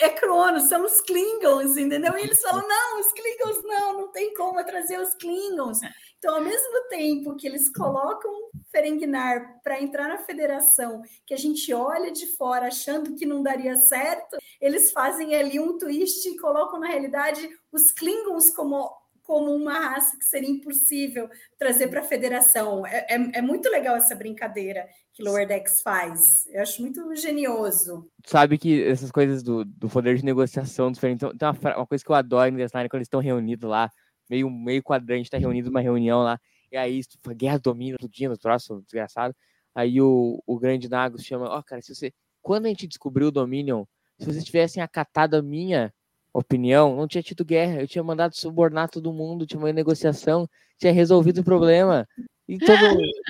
é 0.00 0.08
Cronos, 0.08 0.64
são 0.64 0.82
os 0.82 1.02
Klingons, 1.02 1.76
entendeu? 1.76 2.16
E 2.16 2.22
eles 2.22 2.40
falam: 2.40 2.64
não, 2.66 3.00
os 3.00 3.12
Klingons 3.12 3.62
não, 3.62 4.00
não 4.00 4.12
tem 4.12 4.32
como 4.32 4.64
trazer 4.64 4.98
os 4.98 5.12
Klingons. 5.14 5.80
Então, 6.18 6.36
ao 6.36 6.40
mesmo 6.40 6.88
tempo 6.88 7.36
que 7.36 7.46
eles 7.46 7.70
colocam 7.70 8.32
Ferengnar 8.70 9.60
para 9.62 9.82
entrar 9.82 10.08
na 10.08 10.18
federação, 10.18 11.02
que 11.26 11.34
a 11.34 11.36
gente 11.36 11.74
olha 11.74 12.10
de 12.10 12.26
fora 12.36 12.68
achando 12.68 13.14
que 13.14 13.26
não 13.26 13.42
daria 13.42 13.76
certo, 13.76 14.38
eles 14.58 14.90
fazem 14.90 15.34
ali 15.34 15.60
um 15.60 15.76
twist 15.76 16.26
e 16.26 16.38
colocam 16.38 16.80
na 16.80 16.86
realidade 16.86 17.46
os 17.70 17.92
Klingons 17.92 18.50
como 18.54 19.01
como 19.22 19.54
uma 19.54 19.78
raça 19.78 20.18
que 20.18 20.24
seria 20.24 20.50
impossível 20.50 21.28
trazer 21.58 21.88
para 21.88 22.00
a 22.00 22.04
federação. 22.04 22.86
É, 22.86 23.06
é, 23.08 23.38
é, 23.38 23.42
muito 23.42 23.68
legal 23.68 23.96
essa 23.96 24.14
brincadeira 24.14 24.88
que 25.12 25.22
Lower 25.22 25.46
Decks 25.46 25.80
faz. 25.80 26.46
Eu 26.48 26.62
acho 26.62 26.82
muito 26.82 27.14
genioso. 27.14 28.10
Sabe 28.26 28.58
que 28.58 28.82
essas 28.82 29.10
coisas 29.10 29.42
do, 29.42 29.64
do 29.64 29.88
poder 29.88 30.16
de 30.16 30.24
negociação 30.24 30.90
diferente. 30.90 31.24
Então, 31.24 31.36
tem 31.36 31.48
uma, 31.48 31.76
uma, 31.76 31.86
coisa 31.86 32.04
que 32.04 32.10
eu 32.10 32.16
adoro 32.16 32.52
em 32.52 32.56
Destiny 32.56 32.88
quando 32.88 32.96
eles 32.96 33.06
estão 33.06 33.20
reunidos 33.20 33.68
lá, 33.68 33.90
meio, 34.28 34.50
meio 34.50 34.82
quadrante, 34.82 35.24
está 35.24 35.38
reunido 35.38 35.70
numa 35.70 35.80
reunião 35.80 36.22
lá, 36.22 36.38
e 36.70 36.76
aí 36.76 37.00
a 37.26 37.32
guerra 37.32 37.58
domina 37.58 37.96
dia 38.10 38.28
no 38.28 38.36
troço, 38.36 38.82
desgraçado. 38.82 39.34
Aí 39.74 40.00
o, 40.00 40.42
o 40.46 40.58
grande 40.58 40.88
Nagus 40.88 41.22
chama, 41.22 41.48
ó, 41.48 41.58
oh, 41.58 41.62
cara, 41.62 41.80
se 41.80 41.94
você. 41.94 42.12
Quando 42.40 42.66
a 42.66 42.68
gente 42.68 42.88
descobriu 42.88 43.28
o 43.28 43.30
Dominion, 43.30 43.84
se 44.18 44.26
vocês 44.26 44.44
tivessem 44.44 44.82
acatado 44.82 45.36
a 45.36 45.42
minha 45.42 45.94
opinião, 46.32 46.96
não 46.96 47.06
tinha 47.06 47.22
tido 47.22 47.44
guerra, 47.44 47.80
eu 47.80 47.88
tinha 47.88 48.02
mandado 48.02 48.34
subornar 48.36 48.88
todo 48.88 49.12
mundo, 49.12 49.46
tinha 49.46 49.58
uma 49.58 49.72
negociação, 49.72 50.48
tinha 50.78 50.92
resolvido 50.92 51.40
o 51.40 51.44
problema. 51.44 52.08
E 52.48 52.58
todo, 52.58 52.78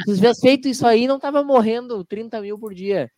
se 0.06 0.14
tivesse 0.16 0.40
feito 0.40 0.68
isso 0.68 0.86
aí, 0.86 1.06
não 1.06 1.18
tava 1.18 1.42
morrendo 1.42 2.04
30 2.04 2.40
mil 2.40 2.58
por 2.58 2.74
dia. 2.74 3.10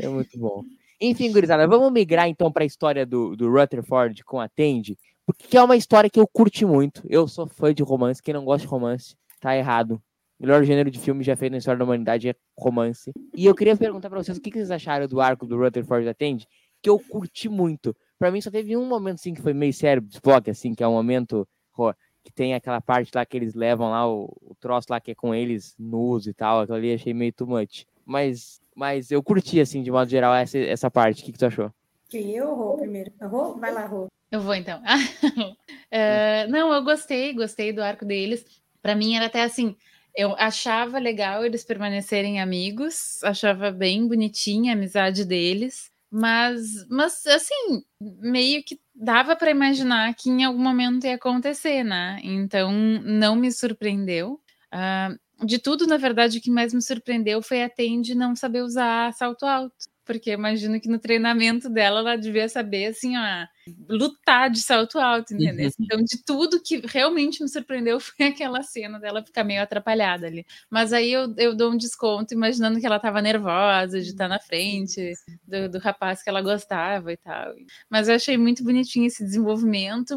É 0.00 0.08
muito 0.08 0.38
bom. 0.38 0.62
Enfim, 1.00 1.32
gurizada, 1.32 1.66
vamos 1.66 1.92
migrar 1.92 2.28
então 2.28 2.50
para 2.50 2.62
a 2.62 2.66
história 2.66 3.04
do, 3.04 3.36
do 3.36 3.50
Rutherford 3.50 4.22
com 4.24 4.40
a 4.40 4.48
Tandy, 4.48 4.96
porque 5.26 5.56
é 5.56 5.62
uma 5.62 5.76
história 5.76 6.08
que 6.08 6.20
eu 6.20 6.26
curti 6.26 6.64
muito. 6.64 7.02
Eu 7.08 7.26
sou 7.26 7.46
fã 7.48 7.74
de 7.74 7.82
romance, 7.82 8.22
quem 8.22 8.34
não 8.34 8.44
gosta 8.44 8.66
de 8.66 8.70
romance, 8.70 9.16
tá 9.40 9.56
errado. 9.56 10.00
O 10.38 10.44
melhor 10.44 10.64
gênero 10.64 10.90
de 10.90 10.98
filme 10.98 11.22
já 11.22 11.36
feito 11.36 11.52
na 11.52 11.58
história 11.58 11.78
da 11.78 11.84
humanidade 11.84 12.28
é 12.28 12.34
romance. 12.58 13.12
E 13.34 13.46
eu 13.46 13.54
queria 13.54 13.76
perguntar 13.76 14.10
para 14.10 14.22
vocês 14.22 14.38
o 14.38 14.40
que 14.40 14.50
vocês 14.50 14.70
acharam 14.70 15.06
do 15.06 15.20
arco 15.20 15.46
do 15.46 15.56
Rutherford 15.56 16.04
da 16.04 16.14
Tandy, 16.14 16.46
que 16.82 16.90
eu 16.90 16.98
curti 16.98 17.48
muito. 17.48 17.96
Pra 18.18 18.30
mim 18.30 18.40
só 18.40 18.50
teve 18.50 18.76
um 18.76 18.86
momento 18.86 19.14
assim 19.14 19.34
que 19.34 19.40
foi 19.40 19.54
meio 19.54 19.72
sério, 19.72 20.06
Spock, 20.10 20.50
assim, 20.50 20.74
que 20.74 20.82
é 20.82 20.88
um 20.88 20.92
momento 20.92 21.46
ó, 21.78 21.94
que 22.22 22.32
tem 22.32 22.54
aquela 22.54 22.80
parte 22.80 23.10
lá 23.14 23.24
que 23.24 23.36
eles 23.36 23.54
levam 23.54 23.90
lá 23.90 24.06
o, 24.08 24.24
o 24.42 24.54
troço 24.60 24.88
lá 24.90 25.00
que 25.00 25.12
é 25.12 25.14
com 25.14 25.34
eles 25.34 25.74
nus 25.78 26.26
e 26.26 26.34
tal. 26.34 26.60
Aquilo 26.60 26.78
ali 26.78 26.92
achei 26.92 27.14
meio 27.14 27.32
too 27.32 27.46
much. 27.46 27.86
Mas, 28.04 28.60
mas 28.74 29.10
eu 29.10 29.22
curti, 29.22 29.60
assim, 29.60 29.82
de 29.82 29.90
modo 29.90 30.10
geral, 30.10 30.34
essa, 30.34 30.58
essa 30.58 30.90
parte. 30.90 31.22
O 31.22 31.24
que, 31.24 31.32
que 31.32 31.38
tu 31.38 31.46
achou? 31.46 31.72
Quem 32.08 32.36
eu, 32.36 32.54
Rô, 32.54 32.76
primeiro? 32.76 33.12
Rô? 33.22 33.54
Vai 33.54 33.72
lá, 33.72 33.86
Rô. 33.86 34.08
Eu 34.30 34.40
vou 34.40 34.54
então. 34.54 34.80
uh, 34.80 35.54
não, 36.50 36.72
eu 36.72 36.82
gostei, 36.82 37.32
gostei 37.32 37.72
do 37.72 37.82
arco 37.82 38.04
deles. 38.04 38.44
Para 38.80 38.94
mim 38.94 39.14
era 39.14 39.26
até 39.26 39.42
assim, 39.42 39.76
eu 40.14 40.34
achava 40.38 40.98
legal 40.98 41.44
eles 41.44 41.64
permanecerem 41.64 42.40
amigos, 42.40 43.22
achava 43.22 43.70
bem 43.70 44.06
bonitinha 44.08 44.72
a 44.72 44.76
amizade 44.76 45.24
deles. 45.24 45.91
Mas, 46.14 46.86
mas 46.90 47.24
assim, 47.26 47.82
meio 48.20 48.62
que 48.62 48.78
dava 48.94 49.34
para 49.34 49.50
imaginar 49.50 50.14
que 50.14 50.28
em 50.28 50.44
algum 50.44 50.58
momento 50.62 51.06
ia 51.06 51.14
acontecer, 51.14 51.82
né? 51.82 52.20
Então 52.22 52.70
não 52.70 53.34
me 53.34 53.50
surpreendeu. 53.50 54.38
Uh, 54.74 55.46
de 55.46 55.58
tudo, 55.58 55.86
na 55.86 55.96
verdade, 55.96 56.36
o 56.38 56.40
que 56.42 56.50
mais 56.50 56.74
me 56.74 56.82
surpreendeu 56.82 57.40
foi 57.42 57.62
a 57.62 57.68
Tende 57.70 58.14
não 58.14 58.36
saber 58.36 58.60
usar 58.62 59.12
salto 59.14 59.46
alto. 59.46 59.74
Porque 60.04 60.30
imagino 60.32 60.80
que 60.80 60.88
no 60.88 60.98
treinamento 60.98 61.68
dela 61.70 62.00
ela 62.00 62.16
devia 62.16 62.48
saber, 62.48 62.86
assim, 62.86 63.16
ó, 63.16 63.46
lutar 63.88 64.50
de 64.50 64.60
salto 64.60 64.98
alto, 64.98 65.34
entendeu? 65.34 65.66
Uhum. 65.78 65.84
Então, 65.84 66.02
de 66.04 66.22
tudo 66.24 66.62
que 66.62 66.82
realmente 66.86 67.42
me 67.42 67.48
surpreendeu 67.48 67.98
foi 68.00 68.26
aquela 68.26 68.62
cena 68.62 68.98
dela 68.98 69.24
ficar 69.24 69.44
meio 69.44 69.62
atrapalhada 69.62 70.26
ali. 70.26 70.44
Mas 70.70 70.92
aí 70.92 71.12
eu, 71.12 71.34
eu 71.38 71.54
dou 71.56 71.72
um 71.72 71.76
desconto, 71.76 72.34
imaginando 72.34 72.80
que 72.80 72.86
ela 72.86 72.98
tava 73.00 73.22
nervosa 73.22 74.00
de 74.00 74.08
estar 74.10 74.28
na 74.28 74.40
frente 74.40 75.12
do, 75.46 75.68
do 75.70 75.78
rapaz 75.78 76.22
que 76.22 76.28
ela 76.30 76.42
gostava 76.42 77.12
e 77.12 77.16
tal. 77.16 77.52
Mas 77.90 78.08
eu 78.08 78.14
achei 78.16 78.36
muito 78.36 78.64
bonitinho 78.64 79.06
esse 79.06 79.24
desenvolvimento. 79.24 80.16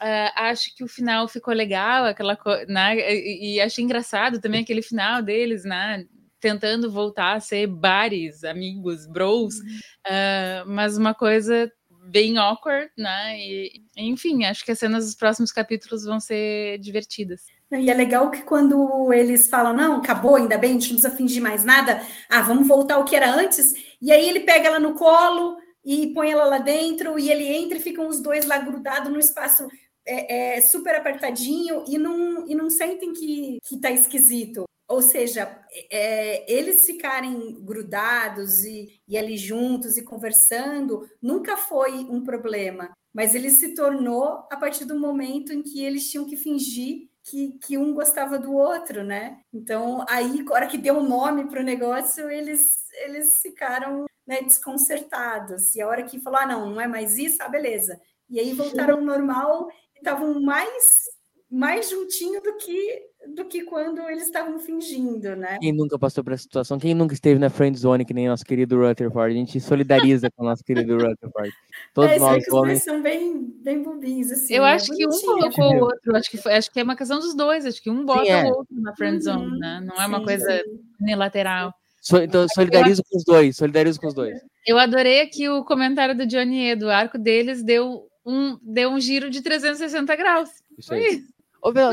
Uh, 0.00 0.30
acho 0.36 0.74
que 0.76 0.84
o 0.84 0.88
final 0.88 1.26
ficou 1.28 1.52
legal, 1.52 2.04
aquela 2.04 2.36
co- 2.36 2.64
né? 2.68 2.96
E, 2.96 3.56
e 3.56 3.60
achei 3.60 3.82
engraçado 3.84 4.40
também 4.40 4.62
aquele 4.62 4.80
final 4.82 5.22
deles, 5.22 5.64
né? 5.64 6.06
Tentando 6.40 6.90
voltar 6.90 7.36
a 7.36 7.40
ser 7.40 7.66
bares, 7.66 8.44
amigos, 8.44 9.06
bros, 9.06 9.58
uh, 9.58 10.64
mas 10.66 10.96
uma 10.96 11.14
coisa 11.14 11.70
bem 12.08 12.38
awkward, 12.38 12.90
né? 12.96 13.38
E, 13.38 13.82
enfim, 13.96 14.44
acho 14.44 14.64
que 14.64 14.72
as 14.72 14.78
cenas 14.78 15.04
dos 15.04 15.14
próximos 15.14 15.52
capítulos 15.52 16.04
vão 16.04 16.18
ser 16.18 16.78
divertidas. 16.78 17.42
E 17.70 17.90
é 17.90 17.94
legal 17.94 18.30
que 18.30 18.42
quando 18.42 19.12
eles 19.12 19.50
falam, 19.50 19.74
não, 19.74 19.96
acabou, 19.96 20.36
ainda 20.36 20.56
bem, 20.56 20.70
a 20.70 20.72
gente 20.74 20.92
não 20.92 21.00
precisa 21.00 21.16
fingir 21.16 21.42
mais 21.42 21.64
nada, 21.64 22.02
ah, 22.28 22.40
vamos 22.40 22.66
voltar 22.66 22.94
ao 22.94 23.04
que 23.04 23.14
era 23.14 23.30
antes, 23.30 23.74
e 24.00 24.10
aí 24.10 24.26
ele 24.26 24.40
pega 24.40 24.68
ela 24.68 24.80
no 24.80 24.94
colo 24.94 25.58
e 25.84 26.06
põe 26.14 26.30
ela 26.30 26.44
lá 26.44 26.58
dentro, 26.58 27.18
e 27.18 27.30
ele 27.30 27.46
entra 27.46 27.76
e 27.76 27.82
ficam 27.82 28.08
os 28.08 28.22
dois 28.22 28.46
lá 28.46 28.58
grudados 28.58 29.12
no 29.12 29.18
espaço 29.18 29.68
é, 30.06 30.56
é, 30.56 30.60
super 30.62 30.94
apertadinho 30.94 31.84
e 31.86 31.98
não, 31.98 32.48
e 32.48 32.54
não 32.54 32.70
sentem 32.70 33.12
que, 33.12 33.58
que 33.62 33.78
tá 33.78 33.90
esquisito. 33.90 34.64
Ou 34.88 35.02
seja, 35.02 35.62
é, 35.90 36.50
eles 36.50 36.86
ficarem 36.86 37.62
grudados 37.62 38.64
e, 38.64 39.00
e 39.06 39.18
ali 39.18 39.36
juntos 39.36 39.98
e 39.98 40.02
conversando 40.02 41.06
nunca 41.20 41.58
foi 41.58 41.92
um 41.92 42.24
problema, 42.24 42.90
mas 43.12 43.34
ele 43.34 43.50
se 43.50 43.74
tornou 43.74 44.46
a 44.50 44.56
partir 44.56 44.86
do 44.86 44.98
momento 44.98 45.52
em 45.52 45.62
que 45.62 45.84
eles 45.84 46.10
tinham 46.10 46.26
que 46.26 46.36
fingir 46.36 47.08
que, 47.22 47.58
que 47.58 47.76
um 47.76 47.92
gostava 47.92 48.38
do 48.38 48.54
outro, 48.54 49.04
né? 49.04 49.40
Então, 49.52 50.06
aí, 50.08 50.42
hora 50.50 50.66
que 50.66 50.78
deu 50.78 50.94
um 50.94 51.06
nome 51.06 51.46
para 51.46 51.60
o 51.60 51.64
negócio, 51.64 52.30
eles, 52.30 52.90
eles 53.04 53.42
ficaram 53.42 54.06
né, 54.26 54.40
desconcertados. 54.40 55.74
E 55.74 55.82
a 55.82 55.88
hora 55.88 56.02
que 56.02 56.18
falou, 56.20 56.38
ah, 56.38 56.46
não, 56.46 56.70
não 56.70 56.80
é 56.80 56.86
mais 56.86 57.18
isso, 57.18 57.36
ah, 57.40 57.48
beleza. 57.48 58.00
E 58.30 58.40
aí 58.40 58.54
voltaram 58.54 58.96
ao 58.96 59.02
normal 59.02 59.68
estavam 59.98 60.40
mais 60.40 61.08
mais 61.50 61.88
juntinho 61.88 62.42
do 62.42 62.56
que 62.56 63.07
do 63.34 63.44
que 63.44 63.62
quando 63.64 64.00
eles 64.08 64.24
estavam 64.24 64.58
fingindo, 64.58 65.34
né? 65.36 65.58
Quem 65.60 65.72
nunca 65.72 65.98
passou 65.98 66.22
por 66.24 66.32
essa 66.32 66.44
situação? 66.44 66.78
Quem 66.78 66.94
nunca 66.94 67.14
esteve 67.14 67.38
na 67.38 67.50
friend 67.50 67.76
zone 67.78 68.04
que 68.04 68.14
nem 68.14 68.28
nosso 68.28 68.44
querido 68.44 68.78
Rutherford? 68.78 69.34
A 69.34 69.36
gente 69.38 69.60
solidariza 69.60 70.30
com 70.30 70.44
o 70.44 70.46
nosso 70.46 70.62
querido 70.64 70.94
Rutherford. 70.94 71.50
Todos 71.94 72.12
é, 72.12 72.18
nós 72.18 72.44
que 72.44 72.50
os 72.50 72.56
homens. 72.56 72.84
dois 72.84 72.84
são 72.84 73.02
bem, 73.02 73.52
bem 73.62 73.82
bobinhos, 73.82 74.30
assim. 74.30 74.54
Eu 74.54 74.64
acho 74.64 74.94
que 74.94 75.06
um 75.06 75.10
colocou 75.10 75.74
o 75.74 75.80
outro, 75.84 76.16
acho 76.16 76.30
que, 76.30 76.36
foi, 76.36 76.54
acho 76.54 76.70
que 76.72 76.80
é 76.80 76.82
uma 76.82 76.96
questão 76.96 77.18
dos 77.18 77.34
dois, 77.34 77.66
acho 77.66 77.82
que 77.82 77.90
um 77.90 78.04
bota 78.04 78.24
Sim, 78.24 78.30
é. 78.30 78.44
o 78.44 78.56
outro 78.56 78.80
na 78.80 78.94
friend 78.94 79.22
zone, 79.22 79.46
Uhum, 79.46 79.58
né? 79.58 79.80
Não 79.84 80.02
é 80.02 80.06
uma 80.06 80.18
sim, 80.18 80.24
coisa 80.24 80.62
sim. 80.64 80.80
unilateral. 81.00 81.72
So- 82.00 82.22
então, 82.22 82.46
solidarizo 82.48 83.02
com 83.10 83.18
os 83.18 83.24
dois, 83.24 83.56
solidarizo 83.56 84.00
com 84.00 84.06
os 84.06 84.14
dois. 84.14 84.38
Eu 84.66 84.78
adorei 84.78 85.20
aqui 85.20 85.48
o 85.48 85.64
comentário 85.64 86.16
do 86.16 86.26
Johnny 86.26 86.70
E, 86.70 86.76
do 86.76 86.88
arco 86.88 87.18
deles 87.18 87.62
deu 87.62 88.06
um, 88.24 88.56
deu 88.62 88.90
um 88.90 89.00
giro 89.00 89.28
de 89.30 89.42
360 89.42 90.14
graus. 90.16 90.50
Isso 90.78 90.92
aí. 90.94 91.22
Ô, 91.62 91.70
eu 91.70 91.92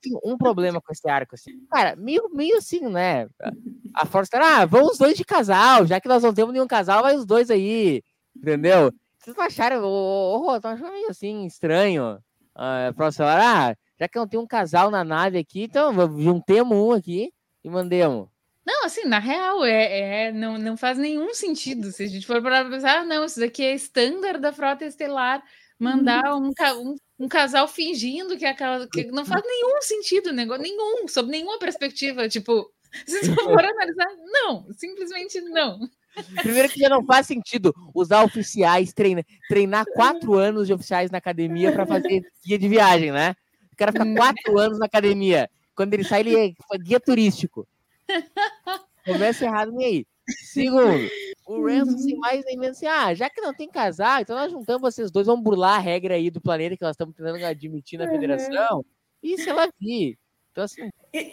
tenho 0.00 0.20
um 0.24 0.36
problema 0.36 0.80
com 0.80 0.92
esse 0.92 1.08
arco, 1.08 1.34
assim. 1.34 1.52
Cara, 1.70 1.94
meio, 1.96 2.28
meio 2.32 2.56
assim, 2.58 2.80
né? 2.80 3.28
A 3.94 4.04
Força, 4.06 4.36
ah, 4.38 4.64
vão 4.66 4.86
os 4.86 4.98
dois 4.98 5.16
de 5.16 5.24
casal, 5.24 5.86
já 5.86 6.00
que 6.00 6.08
nós 6.08 6.22
não 6.22 6.34
temos 6.34 6.52
nenhum 6.52 6.66
casal, 6.66 7.02
vai 7.02 7.14
os 7.14 7.24
dois 7.24 7.50
aí, 7.50 8.02
entendeu? 8.36 8.92
Vocês 9.18 9.36
não 9.36 9.44
acharam, 9.44 9.82
ô, 9.84 10.46
ô, 10.46 10.50
achando 10.50 10.90
meio 10.92 11.08
assim, 11.08 11.46
estranho. 11.46 12.18
Ah, 12.54 12.92
pra 12.94 13.10
você 13.10 13.18
falar, 13.18 13.70
ah, 13.70 13.76
já 13.98 14.08
que 14.08 14.18
não 14.18 14.26
tem 14.28 14.38
um 14.38 14.46
casal 14.46 14.90
na 14.90 15.04
nave 15.04 15.38
aqui, 15.38 15.62
então 15.64 15.92
juntemos 16.20 16.76
um 16.76 16.92
aqui 16.92 17.32
e 17.62 17.70
mandemos. 17.70 18.28
Não, 18.66 18.84
assim, 18.86 19.04
na 19.04 19.18
real, 19.18 19.64
é, 19.64 20.26
é, 20.28 20.32
não, 20.32 20.56
não 20.58 20.76
faz 20.76 20.96
nenhum 20.98 21.32
sentido. 21.34 21.92
Se 21.92 22.02
a 22.02 22.06
gente 22.08 22.26
for 22.26 22.40
para 22.42 22.64
pensar, 22.64 23.00
ah, 23.00 23.04
não, 23.04 23.24
isso 23.24 23.38
daqui 23.38 23.62
é 23.62 23.74
estándar 23.74 24.40
da 24.40 24.52
frota 24.52 24.84
estelar, 24.84 25.42
mandar 25.78 26.34
um, 26.34 26.50
ca- 26.52 26.74
um, 26.74 26.94
um 27.18 27.28
casal 27.28 27.68
fingindo 27.68 28.36
que 28.36 28.44
é 28.44 28.50
aquela. 28.50 28.86
Que 28.88 29.04
não 29.06 29.24
faz 29.24 29.42
nenhum 29.44 29.80
sentido, 29.82 30.32
negócio, 30.32 30.62
nenhum, 30.62 31.06
sob 31.08 31.30
nenhuma 31.30 31.58
perspectiva. 31.58 32.28
Tipo, 32.28 32.70
se 33.06 33.20
você 33.20 33.34
for 33.34 33.64
analisar, 33.64 34.08
não, 34.32 34.66
simplesmente 34.72 35.40
não. 35.40 35.88
Primeiro 36.42 36.68
que 36.68 36.78
já 36.78 36.88
não 36.88 37.04
faz 37.04 37.26
sentido 37.26 37.74
usar 37.92 38.22
oficiais, 38.22 38.92
treina, 38.92 39.24
treinar 39.48 39.84
quatro 39.94 40.34
anos 40.38 40.66
de 40.66 40.72
oficiais 40.72 41.10
na 41.10 41.18
academia 41.18 41.72
para 41.72 41.86
fazer 41.86 42.22
guia 42.44 42.58
de 42.58 42.68
viagem, 42.68 43.10
né? 43.10 43.34
O 43.72 43.76
cara 43.76 43.90
fica 43.90 44.14
quatro 44.14 44.56
anos 44.58 44.78
na 44.78 44.86
academia. 44.86 45.50
Quando 45.74 45.92
ele 45.94 46.04
sai, 46.04 46.20
ele 46.20 46.36
é 46.36 46.78
guia 46.78 47.00
turístico. 47.00 47.66
Começa 49.04 49.44
errado 49.44 49.72
nem 49.72 49.86
aí. 49.86 50.06
Segundo, 50.28 51.08
o 51.46 51.66
Ransom 51.66 51.98
sem 51.98 52.16
mais 52.16 52.44
nem 52.44 52.56
menos 52.56 52.76
assim, 52.76 52.86
ah, 52.86 53.14
já 53.14 53.28
que 53.28 53.40
não 53.40 53.54
tem 53.54 53.68
casal, 53.68 54.20
então 54.20 54.36
nós 54.36 54.50
juntamos 54.50 54.80
vocês 54.80 55.10
dois, 55.10 55.26
vamos 55.26 55.44
burlar 55.44 55.76
a 55.76 55.82
regra 55.82 56.14
aí 56.14 56.30
do 56.30 56.40
planeta 56.40 56.76
que 56.76 56.82
nós 56.82 56.92
estamos 56.92 57.14
tentando 57.14 57.44
admitir 57.44 57.98
na 57.98 58.08
federação. 58.08 58.84
E 59.22 59.38
se 59.38 59.48
ela 59.48 59.68
vir. 59.80 60.18
Então, 60.52 60.64
assim, 60.64 60.88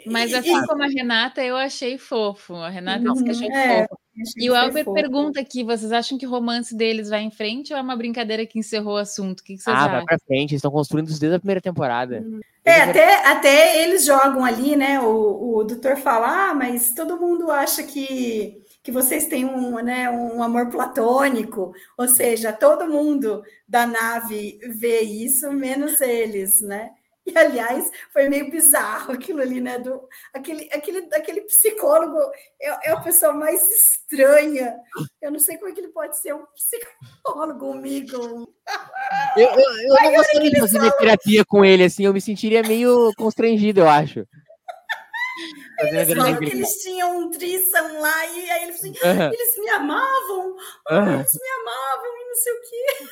Mas 0.08 0.34
assim 0.34 0.65
como 0.65 0.82
a 0.82 0.88
Renata, 0.88 1.43
eu 1.43 1.56
achei 1.56 1.95
fofo. 1.95 2.56
A 2.56 2.69
Renata 2.69 3.04
disse 3.04 3.24
que 3.24 3.30
achou 3.30 3.52
É, 3.52 3.88
fofo. 3.88 4.02
E 4.36 4.50
o 4.50 4.56
Albert 4.56 4.86
fofo. 4.86 4.95
pergunta 4.95 5.39
aqui: 5.39 5.63
vocês 5.63 5.91
acham 5.91 6.17
que 6.17 6.26
o 6.26 6.30
romance 6.30 6.76
deles 6.76 7.08
vai 7.08 7.21
em 7.21 7.30
frente 7.30 7.71
ou 7.71 7.78
é 7.78 7.82
uma 7.82 7.95
brincadeira 7.95 8.47
que 8.47 8.58
encerrou 8.58 8.95
o 8.95 8.97
assunto? 8.97 9.41
O 9.41 9.43
que, 9.43 9.56
que 9.56 9.62
vocês 9.62 9.76
ah, 9.76 9.88
vai 9.88 9.95
acham? 9.97 10.06
pra 10.06 10.17
frente, 10.26 10.52
eles 10.52 10.60
estão 10.60 10.71
construindo 10.71 11.10
isso 11.10 11.19
desde 11.19 11.36
a 11.36 11.39
primeira 11.39 11.62
temporada. 11.62 12.26
É, 12.65 12.82
até, 12.82 13.28
até 13.28 13.84
eles 13.84 14.04
jogam 14.06 14.43
ali, 14.43 14.76
né? 14.76 15.00
O, 15.00 15.58
o 15.58 15.63
doutor 15.63 15.97
fala, 15.97 16.50
ah, 16.50 16.54
mas 16.56 16.93
todo 16.93 17.19
mundo 17.19 17.52
acha 17.52 17.84
que, 17.84 18.62
que 18.84 18.91
vocês 18.91 19.28
têm 19.28 19.46
um, 19.46 19.76
né, 19.82 20.10
um 20.10 20.41
amor 20.41 20.70
platônico, 20.70 21.74
ou 21.98 22.08
seja, 22.08 22.52
todo 22.52 22.89
mundo 22.89 23.44
da 23.67 23.86
nave 23.86 24.60
vê 24.63 25.02
isso, 25.02 25.52
menos 25.52 26.02
eles, 26.02 26.62
né? 26.62 26.91
E, 27.26 27.38
aliás, 27.38 27.91
foi 28.12 28.28
meio 28.28 28.50
bizarro 28.50 29.13
aquilo 29.13 29.41
ali, 29.41 29.62
né? 29.62 29.78
Do, 29.78 30.08
aquele, 30.34 30.67
aquele, 30.74 31.08
aquele 31.13 31.41
psicólogo 31.41 32.17
é, 32.60 32.89
é 32.89 32.91
a 32.91 33.00
pessoa 33.00 33.32
mais 33.32 33.62
estranha. 33.70 34.76
Eu 35.22 35.32
não 35.32 35.39
sei 35.39 35.58
como 35.58 35.70
é 35.70 35.74
que 35.74 35.80
ele 35.80 35.89
pode 35.89 36.20
ser 36.20 36.34
um 36.34 36.46
psicólogo, 36.48 37.74
amigo. 37.74 38.52
Eu, 39.36 39.48
eu, 39.48 39.60
eu 39.60 40.04
não 40.04 40.15
gostaria 40.15 40.50
de 40.50 40.60
fazer 40.60 40.80
minha 40.80 40.91
terapia 40.91 41.44
com 41.46 41.63
ele, 41.63 41.84
assim, 41.84 42.06
eu 42.06 42.13
me 42.13 42.22
sentiria 42.22 42.62
meio 42.63 43.12
constrangido, 43.17 43.82
eu 43.82 43.89
acho. 43.89 44.26
Fazendo 45.82 46.00
Eles 46.00 46.15
falam 46.15 46.39
que 46.39 46.46
eles 46.46 46.84
tinham 46.84 47.20
um 47.20 47.30
tríção 47.30 48.00
lá, 48.00 48.26
e 48.28 48.52
aí 48.52 48.63
ele 48.63 48.74
falou 48.74 48.96
assim, 48.96 49.34
eles 49.34 49.58
me 49.58 49.70
amavam, 49.70 50.56
eles 50.89 51.34
me 51.34 51.50
amavam, 51.62 52.17
e 52.17 52.28
não 52.28 52.36
sei 52.36 52.54
o 52.54 52.62
quê. 52.62 53.08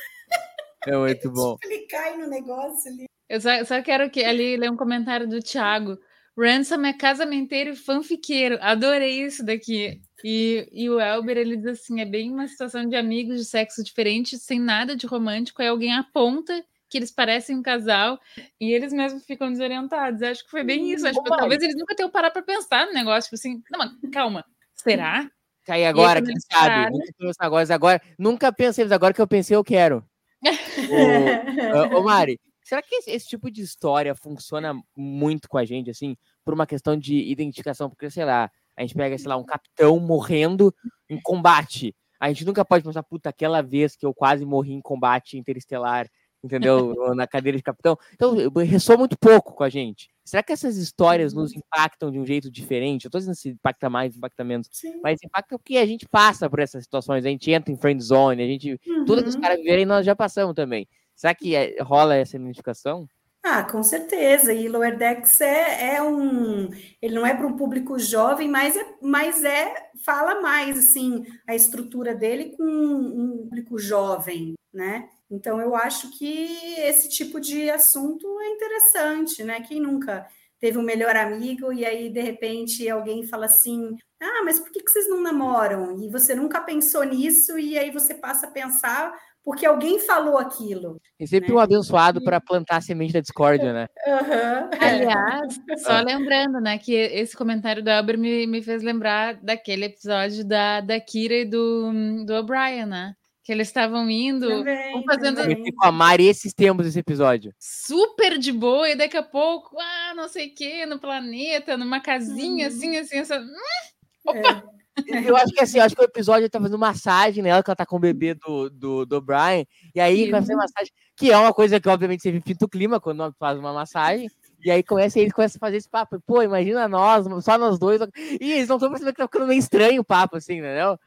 É 0.86 0.96
muito 0.96 1.30
bom. 1.32 1.56
Ele 1.62 1.86
cai 1.86 2.16
no 2.16 2.28
negócio 2.28 2.90
ali. 2.90 3.06
Eu 3.28 3.40
só, 3.40 3.64
só 3.64 3.82
quero 3.82 4.10
que 4.10 4.24
ali 4.24 4.56
ler 4.56 4.70
um 4.70 4.76
comentário 4.76 5.28
do 5.28 5.40
Thiago. 5.40 5.98
Ransom 6.36 6.84
é 6.84 6.92
casamenteiro 6.92 7.70
e 7.70 7.76
fanfiqueiro. 7.76 8.58
Adorei 8.60 9.24
isso 9.24 9.44
daqui. 9.44 10.00
E, 10.24 10.68
e 10.72 10.88
o 10.88 11.00
Elber, 11.00 11.36
ele 11.36 11.56
diz 11.56 11.66
assim: 11.66 12.00
é 12.00 12.04
bem 12.04 12.30
uma 12.30 12.48
situação 12.48 12.88
de 12.88 12.96
amigos 12.96 13.38
de 13.38 13.44
sexo 13.44 13.82
diferente, 13.82 14.38
sem 14.38 14.58
nada 14.58 14.96
de 14.96 15.06
romântico. 15.06 15.60
Aí 15.60 15.68
alguém 15.68 15.92
aponta 15.92 16.64
que 16.90 16.98
eles 16.98 17.12
parecem 17.12 17.56
um 17.56 17.62
casal 17.62 18.20
e 18.60 18.72
eles 18.72 18.92
mesmos 18.92 19.24
ficam 19.24 19.50
desorientados. 19.50 20.20
Acho 20.22 20.44
que 20.44 20.50
foi 20.50 20.64
bem 20.64 20.90
isso. 20.92 21.06
Acho 21.06 21.22
que 21.22 21.30
talvez 21.30 21.62
eles 21.62 21.76
nunca 21.76 21.94
tenham 21.94 22.10
parado 22.10 22.32
para 22.32 22.42
pensar 22.42 22.86
no 22.86 22.92
negócio. 22.92 23.30
Tipo 23.30 23.36
assim, 23.36 23.62
não, 23.70 23.78
mas 23.78 23.92
calma, 24.12 24.44
será? 24.74 25.30
Aí 25.68 25.86
agora, 25.86 26.20
quem 26.20 26.34
sabe? 26.50 26.96
agora, 27.38 27.74
agora, 27.74 28.02
nunca 28.18 28.52
pensei, 28.52 28.84
mas 28.84 28.90
agora 28.90 29.14
que 29.14 29.20
eu 29.20 29.28
pensei, 29.28 29.56
eu 29.56 29.62
quero. 29.62 30.04
ô, 31.94 31.98
ô, 31.98 32.02
Mari, 32.02 32.40
será 32.64 32.82
que 32.82 32.96
esse, 32.96 33.10
esse 33.10 33.28
tipo 33.28 33.48
de 33.48 33.62
história 33.62 34.12
funciona 34.16 34.74
muito 34.96 35.48
com 35.48 35.58
a 35.58 35.64
gente, 35.64 35.90
assim, 35.90 36.16
por 36.44 36.52
uma 36.52 36.66
questão 36.66 36.96
de 36.96 37.14
identificação? 37.30 37.88
Porque, 37.88 38.10
sei 38.10 38.24
lá, 38.24 38.50
a 38.76 38.80
gente 38.80 38.94
pega, 38.94 39.16
sei 39.16 39.28
lá, 39.28 39.36
um 39.36 39.44
capitão 39.44 40.00
morrendo 40.00 40.74
em 41.08 41.20
combate. 41.20 41.94
A 42.18 42.28
gente 42.28 42.44
nunca 42.44 42.64
pode 42.64 42.84
pensar, 42.84 43.02
puta, 43.04 43.28
aquela 43.28 43.62
vez 43.62 43.94
que 43.94 44.04
eu 44.04 44.12
quase 44.12 44.44
morri 44.44 44.72
em 44.72 44.80
combate 44.80 45.38
interestelar, 45.38 46.10
entendeu? 46.42 46.94
Na 47.16 47.26
cadeira 47.26 47.56
de 47.56 47.62
capitão. 47.62 47.96
Então, 48.14 48.34
ressoa 48.64 48.96
muito 48.96 49.16
pouco 49.18 49.54
com 49.54 49.62
a 49.64 49.68
gente. 49.68 50.08
Será 50.24 50.42
que 50.42 50.52
essas 50.52 50.76
histórias 50.76 51.32
nos 51.34 51.52
impactam 51.54 52.10
de 52.10 52.18
um 52.18 52.24
jeito 52.26 52.50
diferente? 52.50 53.04
Eu 53.06 53.10
tô 53.10 53.18
dizendo 53.18 53.34
se 53.34 53.48
impacta 53.50 53.90
mais, 53.90 54.16
impacta 54.16 54.44
menos. 54.44 54.68
Sim. 54.70 55.00
Mas 55.02 55.18
impacta 55.24 55.58
porque 55.58 55.76
a 55.76 55.86
gente 55.86 56.06
passa 56.08 56.48
por 56.48 56.60
essas 56.60 56.84
situações, 56.84 57.24
a 57.24 57.28
gente 57.28 57.50
entra 57.50 57.72
em 57.72 57.76
friend 57.76 58.00
zone, 58.02 58.42
a 58.42 58.46
gente. 58.46 58.78
Tudo 59.06 59.22
que 59.22 59.28
os 59.28 59.34
Uhum. 59.34 59.40
caras 59.40 59.58
viverem, 59.58 59.84
nós 59.84 60.06
já 60.06 60.14
passamos 60.14 60.54
também. 60.54 60.86
Será 61.16 61.34
que 61.34 61.54
é- 61.54 61.82
rola 61.82 62.14
essa 62.14 62.36
identificação? 62.36 63.06
Ah, 63.42 63.64
com 63.64 63.82
certeza. 63.82 64.52
E 64.52 64.68
Lower 64.68 64.96
Decks 64.98 65.40
é, 65.40 65.96
é 65.96 66.02
um. 66.02 66.68
Ele 67.00 67.14
não 67.14 67.26
é 67.26 67.34
para 67.34 67.46
um 67.46 67.56
público 67.56 67.98
jovem, 67.98 68.48
mas 68.48 68.76
é, 68.76 68.86
mas 69.02 69.42
é 69.42 69.74
fala 70.04 70.40
mais 70.40 70.78
assim 70.78 71.24
a 71.46 71.54
estrutura 71.54 72.14
dele 72.14 72.54
com 72.56 72.62
um 72.64 73.38
público 73.38 73.78
jovem, 73.78 74.54
né? 74.72 75.08
Então 75.30 75.60
eu 75.60 75.76
acho 75.76 76.10
que 76.18 76.56
esse 76.78 77.08
tipo 77.08 77.40
de 77.40 77.70
assunto 77.70 78.26
é 78.40 78.48
interessante, 78.50 79.44
né? 79.44 79.60
Quem 79.60 79.80
nunca 79.80 80.26
teve 80.58 80.76
um 80.76 80.82
melhor 80.82 81.16
amigo 81.16 81.72
e 81.72 81.84
aí 81.84 82.10
de 82.10 82.20
repente 82.20 82.88
alguém 82.88 83.26
fala 83.26 83.46
assim: 83.46 83.96
"Ah, 84.20 84.42
mas 84.44 84.58
por 84.58 84.70
que 84.72 84.80
que 84.82 84.90
vocês 84.90 85.08
não 85.08 85.22
namoram?" 85.22 86.02
E 86.02 86.10
você 86.10 86.34
nunca 86.34 86.60
pensou 86.60 87.04
nisso 87.04 87.58
e 87.58 87.78
aí 87.78 87.90
você 87.90 88.14
passa 88.14 88.46
a 88.46 88.50
pensar 88.50 89.12
porque 89.44 89.64
alguém 89.64 89.98
falou 89.98 90.36
aquilo. 90.36 91.00
É 91.18 91.26
sempre 91.26 91.50
né? 91.50 91.54
um 91.56 91.58
abençoado 91.58 92.22
para 92.22 92.40
plantar 92.40 92.76
a 92.76 92.80
semente 92.80 93.12
da 93.12 93.20
discórdia, 93.20 93.72
né? 93.72 93.86
Uhum. 94.06 94.70
Aliás, 94.80 95.60
só 95.78 96.00
lembrando, 96.00 96.60
né, 96.60 96.78
que 96.78 96.92
esse 96.94 97.36
comentário 97.36 97.82
do 97.82 97.90
Elber 97.90 98.18
me, 98.18 98.46
me 98.46 98.62
fez 98.62 98.82
lembrar 98.82 99.34
daquele 99.34 99.86
episódio 99.86 100.44
da, 100.44 100.80
da 100.80 101.00
Kira 101.00 101.34
e 101.34 101.44
do, 101.44 102.24
do 102.24 102.34
O'Brien, 102.34 102.86
né? 102.86 103.14
Que 103.42 103.52
eles 103.52 103.68
estavam 103.68 104.08
indo, 104.10 104.48
também, 104.48 105.04
fazendo. 105.04 105.36
também. 105.36 105.72
Com 105.74 105.86
a 105.86 105.90
Mari 105.92 106.26
esses 106.26 106.52
tempos 106.52 106.86
esse 106.86 106.98
episódio. 106.98 107.54
Super 107.58 108.38
de 108.38 108.52
boa, 108.52 108.88
e 108.90 108.94
daqui 108.94 109.16
a 109.16 109.22
pouco, 109.22 109.76
ah, 109.80 110.12
não 110.14 110.28
sei 110.28 110.48
o 110.48 110.54
que, 110.54 110.84
no 110.86 110.98
planeta, 110.98 111.76
numa 111.76 112.00
casinha, 112.00 112.68
Uhum. 112.68 112.74
assim, 112.76 112.96
assim, 112.98 113.16
essa. 113.18 113.36
É. 113.36 114.80
Eu 115.32 115.36
acho 115.36 115.52
que 115.54 115.62
assim, 115.62 115.78
eu 115.78 115.84
acho 115.84 115.94
que 115.94 116.02
o 116.02 116.04
episódio 116.04 116.50
tá 116.50 116.60
fazendo 116.60 116.78
massagem 116.78 117.42
nela, 117.42 117.62
que 117.62 117.70
ela 117.70 117.76
tá 117.76 117.86
com 117.86 117.96
o 117.96 118.00
bebê 118.00 118.34
do, 118.34 118.68
do, 118.68 119.06
do 119.06 119.20
Brian, 119.20 119.64
e 119.94 120.00
aí 120.00 120.30
vai 120.30 120.40
fazer 120.40 120.54
massagem, 120.54 120.92
que 121.16 121.30
é 121.32 121.38
uma 121.38 121.54
coisa 121.54 121.80
que 121.80 121.88
obviamente 121.88 122.22
sempre 122.22 122.40
pinta 122.42 122.66
o 122.66 122.68
clima 122.68 123.00
quando 123.00 123.32
faz 123.38 123.58
uma 123.58 123.72
massagem. 123.72 124.28
E 124.62 124.70
aí 124.70 124.82
começa, 124.82 125.18
eles 125.18 125.32
começam 125.32 125.58
a 125.58 125.66
fazer 125.66 125.76
esse 125.78 125.88
papo. 125.88 126.20
Pô, 126.26 126.42
imagina 126.42 126.86
nós, 126.86 127.26
só 127.44 127.56
nós 127.56 127.78
dois. 127.78 128.00
E 128.40 128.52
eles 128.52 128.68
não 128.68 128.76
estão 128.76 128.90
percebendo 128.90 129.14
que 129.14 129.18
tá 129.22 129.26
ficando 129.26 129.46
meio 129.46 129.58
estranho 129.58 130.02
o 130.02 130.04
papo, 130.04 130.36
assim, 130.36 130.58
entendeu? 130.58 130.98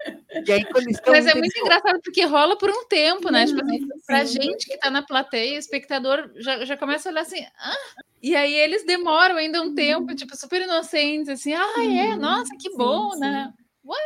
E 0.45 0.51
aí 0.51 0.65
quando 0.65 0.83
eles 0.85 0.97
estão. 0.97 1.13
Mas 1.13 1.27
é 1.27 1.35
muito 1.35 1.57
engraçado 1.59 1.99
porque 2.03 2.25
rola 2.25 2.57
por 2.57 2.69
um 2.69 2.85
tempo, 2.87 3.31
né? 3.31 3.45
Tipo 3.45 3.61
assim, 3.63 3.87
pra 4.07 4.25
sim. 4.25 4.41
gente 4.41 4.65
que 4.65 4.77
tá 4.77 4.89
na 4.89 5.01
plateia, 5.03 5.55
o 5.55 5.59
espectador 5.59 6.31
já, 6.35 6.65
já 6.65 6.75
começa 6.77 7.09
a 7.09 7.11
olhar 7.11 7.21
assim, 7.21 7.45
ah! 7.59 8.03
E 8.21 8.35
aí 8.35 8.53
eles 8.55 8.85
demoram 8.85 9.35
ainda 9.35 9.61
um 9.61 9.75
tempo, 9.75 10.15
tipo, 10.15 10.35
super 10.37 10.61
inocentes, 10.61 11.29
assim, 11.29 11.53
ah, 11.53 11.83
é, 11.85 12.15
nossa, 12.15 12.55
que 12.59 12.69
Sim, 12.71 12.77
bom, 12.77 13.11
sim. 13.11 13.19
né? 13.19 13.53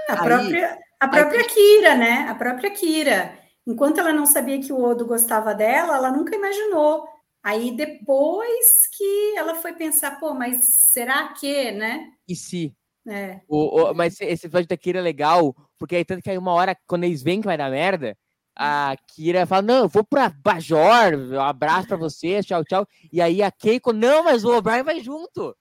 A 0.09 0.13
Aí- 0.13 0.17
própria, 0.27 0.79
a 0.99 1.07
própria 1.07 1.43
Kira, 1.43 1.95
né? 1.95 2.25
A 2.29 2.35
própria 2.35 2.71
Kira. 2.71 3.37
Enquanto 3.65 3.99
ela 3.99 4.11
não 4.13 4.25
sabia 4.25 4.59
que 4.59 4.73
o 4.73 4.81
Odo 4.81 5.05
gostava 5.05 5.53
dela, 5.53 5.97
ela 5.97 6.11
nunca 6.11 6.35
imaginou. 6.35 7.07
Aí 7.47 7.71
depois 7.77 8.87
que 8.91 9.33
ela 9.37 9.55
foi 9.55 9.71
pensar, 9.73 10.19
pô, 10.19 10.33
mas 10.33 10.57
será 10.91 11.29
que, 11.29 11.71
né? 11.71 12.07
E 12.27 12.35
se? 12.35 12.75
É. 13.07 13.39
O, 13.47 13.83
o- 13.83 13.93
mas 13.93 14.19
esse 14.19 14.47
episódio 14.47 14.67
da 14.67 14.75
Kira 14.75 14.99
é 14.99 15.01
legal, 15.01 15.55
porque 15.79 15.95
aí 15.95 16.03
tanto 16.03 16.21
que 16.21 16.29
aí 16.29 16.37
uma 16.37 16.51
hora, 16.51 16.75
quando 16.85 17.05
eles 17.05 17.23
veem 17.23 17.39
que 17.39 17.47
vai 17.47 17.57
dar 17.57 17.71
merda, 17.71 18.17
a 18.53 18.95
Kira 19.15 19.45
fala, 19.45 19.61
não, 19.61 19.75
eu 19.83 19.87
vou 19.87 20.03
pra 20.03 20.27
Bajor, 20.29 21.13
um 21.15 21.39
abraço 21.39 21.87
pra 21.87 21.95
vocês, 21.95 22.45
tchau, 22.45 22.65
tchau. 22.65 22.85
E 23.13 23.21
aí 23.21 23.41
a 23.41 23.49
Keiko, 23.49 23.93
não, 23.93 24.23
mas 24.25 24.43
o 24.43 24.53
O'Brien 24.53 24.83
vai 24.83 24.99
junto. 24.99 25.55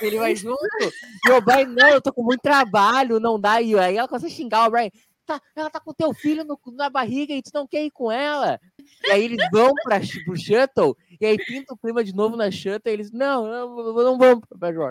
Ele 0.00 0.18
vai 0.18 0.36
junto. 0.36 0.58
E 1.26 1.30
o 1.30 1.36
O'Brien, 1.38 1.66
não, 1.66 1.88
eu 1.88 2.00
tô 2.00 2.12
com 2.12 2.22
muito 2.22 2.40
trabalho, 2.42 3.18
não 3.18 3.40
dá. 3.40 3.60
E 3.60 3.76
aí 3.76 3.96
ela 3.96 4.06
começa 4.06 4.26
a 4.26 4.30
xingar 4.30 4.62
o 4.62 4.66
O'Brien. 4.68 4.92
Tá, 5.30 5.40
ela 5.54 5.70
tá 5.70 5.78
com 5.78 5.94
teu 5.94 6.12
filho 6.12 6.42
no- 6.44 6.58
na 6.72 6.90
barriga 6.90 7.32
e 7.32 7.40
tu 7.40 7.52
não 7.54 7.64
quer 7.64 7.84
ir 7.84 7.90
com 7.92 8.10
ela. 8.10 8.58
E 9.06 9.10
aí 9.12 9.24
eles 9.26 9.38
vão 9.52 9.72
pra, 9.84 10.00
pro 10.24 10.36
shuttle, 10.36 10.96
e 11.20 11.24
aí 11.24 11.38
pinta 11.38 11.72
o 11.72 11.76
clima 11.76 12.02
de 12.02 12.12
novo 12.12 12.34
na 12.36 12.50
shuttle, 12.50 12.80
e 12.86 12.90
eles, 12.90 13.12
não, 13.12 13.46
não, 13.46 13.92
não 13.92 14.18
vamos 14.18 14.42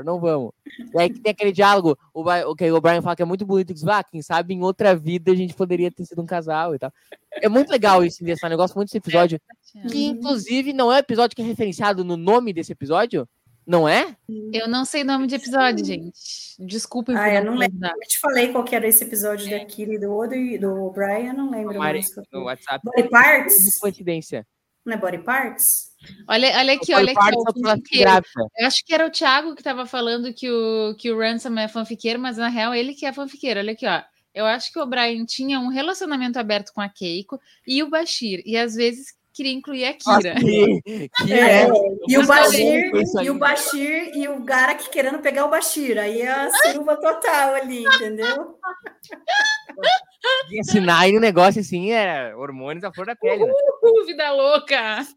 não 0.06 0.18
vamos. 0.18 0.52
E 0.94 0.98
aí 0.98 1.10
que 1.10 1.20
tem 1.20 1.32
aquele 1.32 1.52
diálogo, 1.52 1.98
o, 2.14 2.22
o 2.22 2.56
que 2.56 2.72
o 2.72 2.80
Brian 2.80 3.02
fala 3.02 3.18
que 3.18 3.22
é 3.22 3.26
muito 3.26 3.46
bonito, 3.46 3.68
que 3.68 3.74
diz, 3.74 3.86
ah, 3.88 4.02
quem 4.02 4.22
sabe 4.22 4.54
em 4.54 4.64
outra 4.64 4.96
vida 4.96 5.30
a 5.30 5.36
gente 5.36 5.54
poderia 5.54 5.92
ter 5.92 6.06
sido 6.06 6.22
um 6.22 6.26
casal 6.26 6.74
e 6.74 6.80
tal. 6.80 6.94
É 7.34 7.50
muito 7.50 7.70
legal 7.70 8.02
isso, 8.06 8.26
esse 8.26 8.48
negócio 8.48 8.78
muito 8.78 8.88
desse 8.88 8.98
episódio, 8.98 9.42
que 9.90 10.06
inclusive 10.06 10.72
não 10.72 10.90
é 10.90 10.96
um 10.96 11.00
episódio 11.00 11.36
que 11.36 11.42
é 11.42 11.46
referenciado 11.46 12.06
no 12.06 12.16
nome 12.16 12.54
desse 12.54 12.72
episódio, 12.72 13.28
não 13.70 13.88
é? 13.88 14.16
Eu 14.52 14.68
não 14.68 14.84
sei 14.84 15.04
nome 15.04 15.28
de 15.28 15.36
episódio, 15.36 15.86
gente. 15.86 16.12
Desculpem 16.58 17.16
Ah, 17.16 17.36
eu 17.36 17.46
não 17.46 17.56
lembro. 17.56 17.78
Eu 17.88 18.08
te 18.08 18.20
falei 18.20 18.52
qual 18.52 18.64
que 18.64 18.76
era 18.76 18.88
esse 18.88 19.04
episódio 19.04 19.48
da 19.48 19.64
Kira 19.64 19.94
e 19.94 20.00
do 20.00 20.12
Odo 20.12 20.34
e 20.34 20.58
do 20.58 20.90
Brian, 20.90 21.34
não 21.34 21.52
lembro 21.52 21.78
Mari, 21.78 22.00
mais. 22.00 22.08
no 22.34 22.46
WhatsApp. 22.46 22.80
Body 22.84 23.04
Que 23.04 23.10
Parts? 23.10 23.78
coincidência. 23.80 24.48
Não 24.84 24.96
é 24.96 24.98
Body 24.98 25.20
Parts? 25.20 25.92
Olha, 26.28 26.58
olha 26.58 26.74
aqui, 26.74 26.96
olha 26.96 27.14
aqui. 27.16 27.36
o 27.36 27.44
fanfiqueiro. 27.62 28.06
grávida. 28.10 28.48
Eu 28.58 28.66
acho 28.66 28.84
que 28.84 28.92
era 28.94 29.06
o 29.06 29.12
Thiago 29.12 29.54
que 29.54 29.62
estava 29.62 29.86
falando 29.86 30.34
que 30.34 30.50
o, 30.50 30.96
que 30.98 31.12
o 31.12 31.20
Ransom 31.20 31.56
é 31.60 31.68
fanfiqueiro, 31.68 32.20
mas 32.20 32.38
na 32.38 32.48
real 32.48 32.74
ele 32.74 32.96
que 32.96 33.06
é 33.06 33.14
fanfiqueiro. 33.14 33.60
Olha 33.60 33.74
aqui, 33.74 33.86
ó. 33.86 34.02
Eu 34.34 34.48
acho 34.48 34.74
que 34.74 34.80
o 34.80 34.86
Brian 34.88 35.26
tinha 35.26 35.60
um 35.60 35.68
relacionamento 35.68 36.40
aberto 36.40 36.72
com 36.74 36.82
a 36.82 36.90
Keiko 36.90 37.40
e 37.68 37.84
o 37.84 37.90
Bashir, 37.90 38.42
e 38.46 38.58
às 38.58 38.74
vezes 38.74 39.14
queria 39.34 39.54
incluir 39.54 39.86
a 39.86 39.94
Kira. 39.94 40.36
Que, 40.36 41.10
que 41.10 41.34
É, 41.34 41.64
é. 41.64 41.70
E 42.08 42.18
o 42.18 42.26
Bashir, 42.26 42.92
e 43.22 43.30
o. 43.30 43.38
Bashir 43.38 44.12
e 44.16 44.28
o 44.28 44.40
Garak 44.44 44.90
querendo 44.90 45.20
pegar 45.20 45.46
o 45.46 45.50
Bashir. 45.50 45.98
Aí 45.98 46.22
é 46.22 46.30
a 46.30 46.50
Silva 46.50 46.96
total 46.98 47.56
ali, 47.56 47.84
entendeu? 47.84 48.58
E 50.52 50.60
assinar 50.60 51.02
aí 51.04 51.16
um 51.16 51.20
negócio 51.22 51.62
assim, 51.62 51.92
é 51.92 52.36
hormônios 52.36 52.84
à 52.84 52.92
flor 52.92 53.06
da 53.08 53.16
pele. 53.16 53.46
né? 53.46 53.54
Uhul, 53.84 54.06
vida 54.06 54.32
louca! 54.32 55.08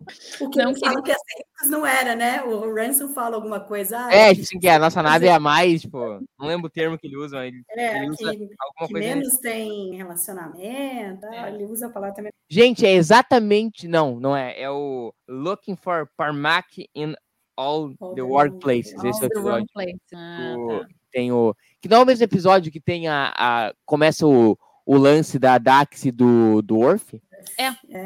O 0.41 0.49
que 0.51 0.63
Não 0.63 0.75
fala 0.77 1.03
que 1.03 1.11
as 1.11 1.19
sectas 1.19 1.71
não 1.71 1.85
era, 1.87 2.15
né? 2.15 2.43
O 2.45 2.73
Ransom 2.75 3.09
fala 3.09 3.35
alguma 3.37 3.59
coisa. 3.59 3.99
ah, 3.99 4.15
É, 4.15 4.31
tipo 4.31 4.43
assim, 4.43 4.59
que 4.61 4.69
a 4.69 4.79
nossa 4.79 5.03
nave 5.03 5.27
é 5.27 5.33
a 5.33 5.41
mais, 5.41 5.81
tipo, 5.83 5.99
não 6.39 6.47
lembro 6.47 6.67
o 6.67 6.71
termo 6.71 6.97
que 6.99 7.07
ele 7.09 7.17
usa, 7.17 7.37
mas 7.39 7.49
ele, 7.49 7.63
é, 7.71 7.97
ele 7.99 8.11
usa 8.11 8.19
que, 8.19 8.27
alguma 8.61 8.87
que 8.87 8.93
coisa. 8.93 8.99
menos 9.09 9.37
tem 9.39 9.95
relacionamento. 9.97 11.27
ah, 11.27 11.49
É. 11.49 11.55
Ele 11.55 11.65
usa 11.65 11.87
a 11.87 11.91
palavra 11.91 12.15
também. 12.15 12.33
Gente, 12.49 12.87
é 12.87 12.93
exatamente. 12.93 13.89
Não, 13.89 14.21
não 14.21 14.37
é. 14.37 14.61
É 14.61 14.71
o 14.71 15.13
Looking 15.29 15.77
for 15.77 16.09
Parmac 16.17 16.89
in 16.95 17.15
All 17.57 17.93
All 18.01 18.15
the 18.15 18.23
Workplaces. 18.23 18.95
all 18.99 19.07
Esse 19.11 19.23
é 19.25 19.25
o 19.25 19.27
episódio. 19.27 19.67
Ah, 20.15 20.55
tá. 20.81 20.87
Tem 21.11 21.33
o. 21.33 21.55
Que 21.81 21.89
não 21.89 21.99
é 21.99 22.03
o 22.03 22.07
mesmo 22.07 22.25
episódio 22.25 22.71
que 22.73 22.81
tem 22.81 23.09
a. 23.09 23.33
a- 23.37 23.75
começa 23.85 24.27
o, 24.27 24.57
o 24.87 24.97
lance 24.97 25.39
da 25.39 25.59
Dax 25.59 26.05
e 26.05 26.11
do, 26.11 26.61
do 26.63 26.79
Orf. 26.79 27.15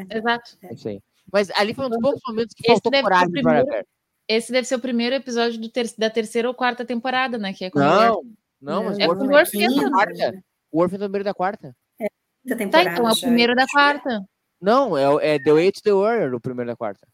Exato. 0.09 0.57
É 0.63 0.73
isso 0.73 0.87
aí. 0.87 1.01
Mas 1.31 1.49
ali 1.51 1.73
foi 1.73 1.85
um 1.85 1.89
dos 1.89 1.99
poucos 1.99 2.21
momentos 2.27 2.53
que 2.55 2.63
Esse 2.63 2.81
faltou 2.81 2.91
deve 2.91 3.03
ser 3.03 3.07
o 3.07 3.09
coragem 3.09 3.31
primeiro- 3.31 3.65
ver. 3.67 3.87
Esse 4.29 4.51
deve 4.51 4.67
ser 4.67 4.75
o 4.75 4.79
primeiro 4.79 5.15
episódio 5.15 5.59
do 5.59 5.69
ter- 5.69 5.93
da 5.97 6.09
terceira 6.09 6.47
ou 6.49 6.53
quarta 6.53 6.83
temporada, 6.85 7.37
né? 7.37 7.53
Que 7.53 7.65
é 7.65 7.71
Não, 7.73 8.15
Orf- 8.15 8.27
não, 8.61 8.83
mas 8.83 8.99
É 8.99 9.07
o 9.07 9.09
Orf 9.11 9.21
é 9.21 9.35
Orf 9.35 9.47
o 9.47 9.51
primeiro 9.51 9.75
da 9.75 9.81
entra, 9.81 9.91
quarta. 9.91 10.43
O 10.71 10.81
Orf 10.81 10.93
é 10.93 10.95
o 10.95 10.99
primeiro 10.99 11.23
da 11.23 11.33
quarta. 11.33 11.75
Quinta 12.45 12.69
Tá, 12.69 12.83
então 12.83 13.07
é 13.07 13.11
o 13.11 13.19
primeiro 13.19 13.55
da 13.55 13.65
quarta. 13.67 14.21
Não, 14.61 14.97
é, 14.97 15.35
é 15.35 15.39
The 15.39 15.51
Way 15.53 15.71
to 15.71 15.81
the 15.81 15.91
Warrior, 15.93 16.33
o 16.33 16.39
primeiro 16.41 16.69
da 16.71 16.75
quarta. 16.77 17.07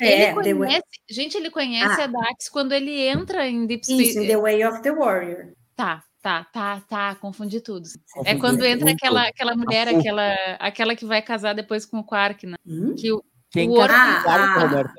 É, 0.00 0.30
ele 0.32 0.54
conhece, 0.56 0.82
gente, 1.08 1.36
ele 1.36 1.50
conhece 1.50 2.00
Ah. 2.00 2.04
a 2.04 2.06
Dax 2.08 2.48
quando 2.48 2.72
ele 2.72 3.00
entra 3.06 3.46
em 3.48 3.64
Deep 3.66 3.82
Isso, 3.82 3.92
Space. 3.94 4.18
em 4.18 4.26
The 4.26 4.36
Way 4.36 4.64
of 4.66 4.82
the 4.82 4.92
Warrior. 4.92 5.52
Tá, 5.76 6.02
tá, 6.24 6.44
tá, 6.44 6.80
tá, 6.88 7.14
confundi 7.16 7.60
tudo. 7.60 7.86
É 7.86 8.34
Confundi 8.34 8.40
quando 8.40 8.64
entra 8.64 8.90
aquela, 8.90 9.28
aquela 9.28 9.54
mulher, 9.54 9.88
Ufa. 9.88 9.98
aquela, 9.98 10.34
aquela 10.58 10.96
que 10.96 11.04
vai 11.04 11.20
casar 11.20 11.54
depois 11.54 11.84
com 11.84 11.98
o 11.98 12.04
Quark, 12.04 12.46
né? 12.46 12.56
Hum? 12.66 12.94
Que 12.96 13.12
o, 13.12 13.22
Quem 13.50 13.68
O 13.68 13.74
é 13.74 13.86
Quarta, 13.86 14.94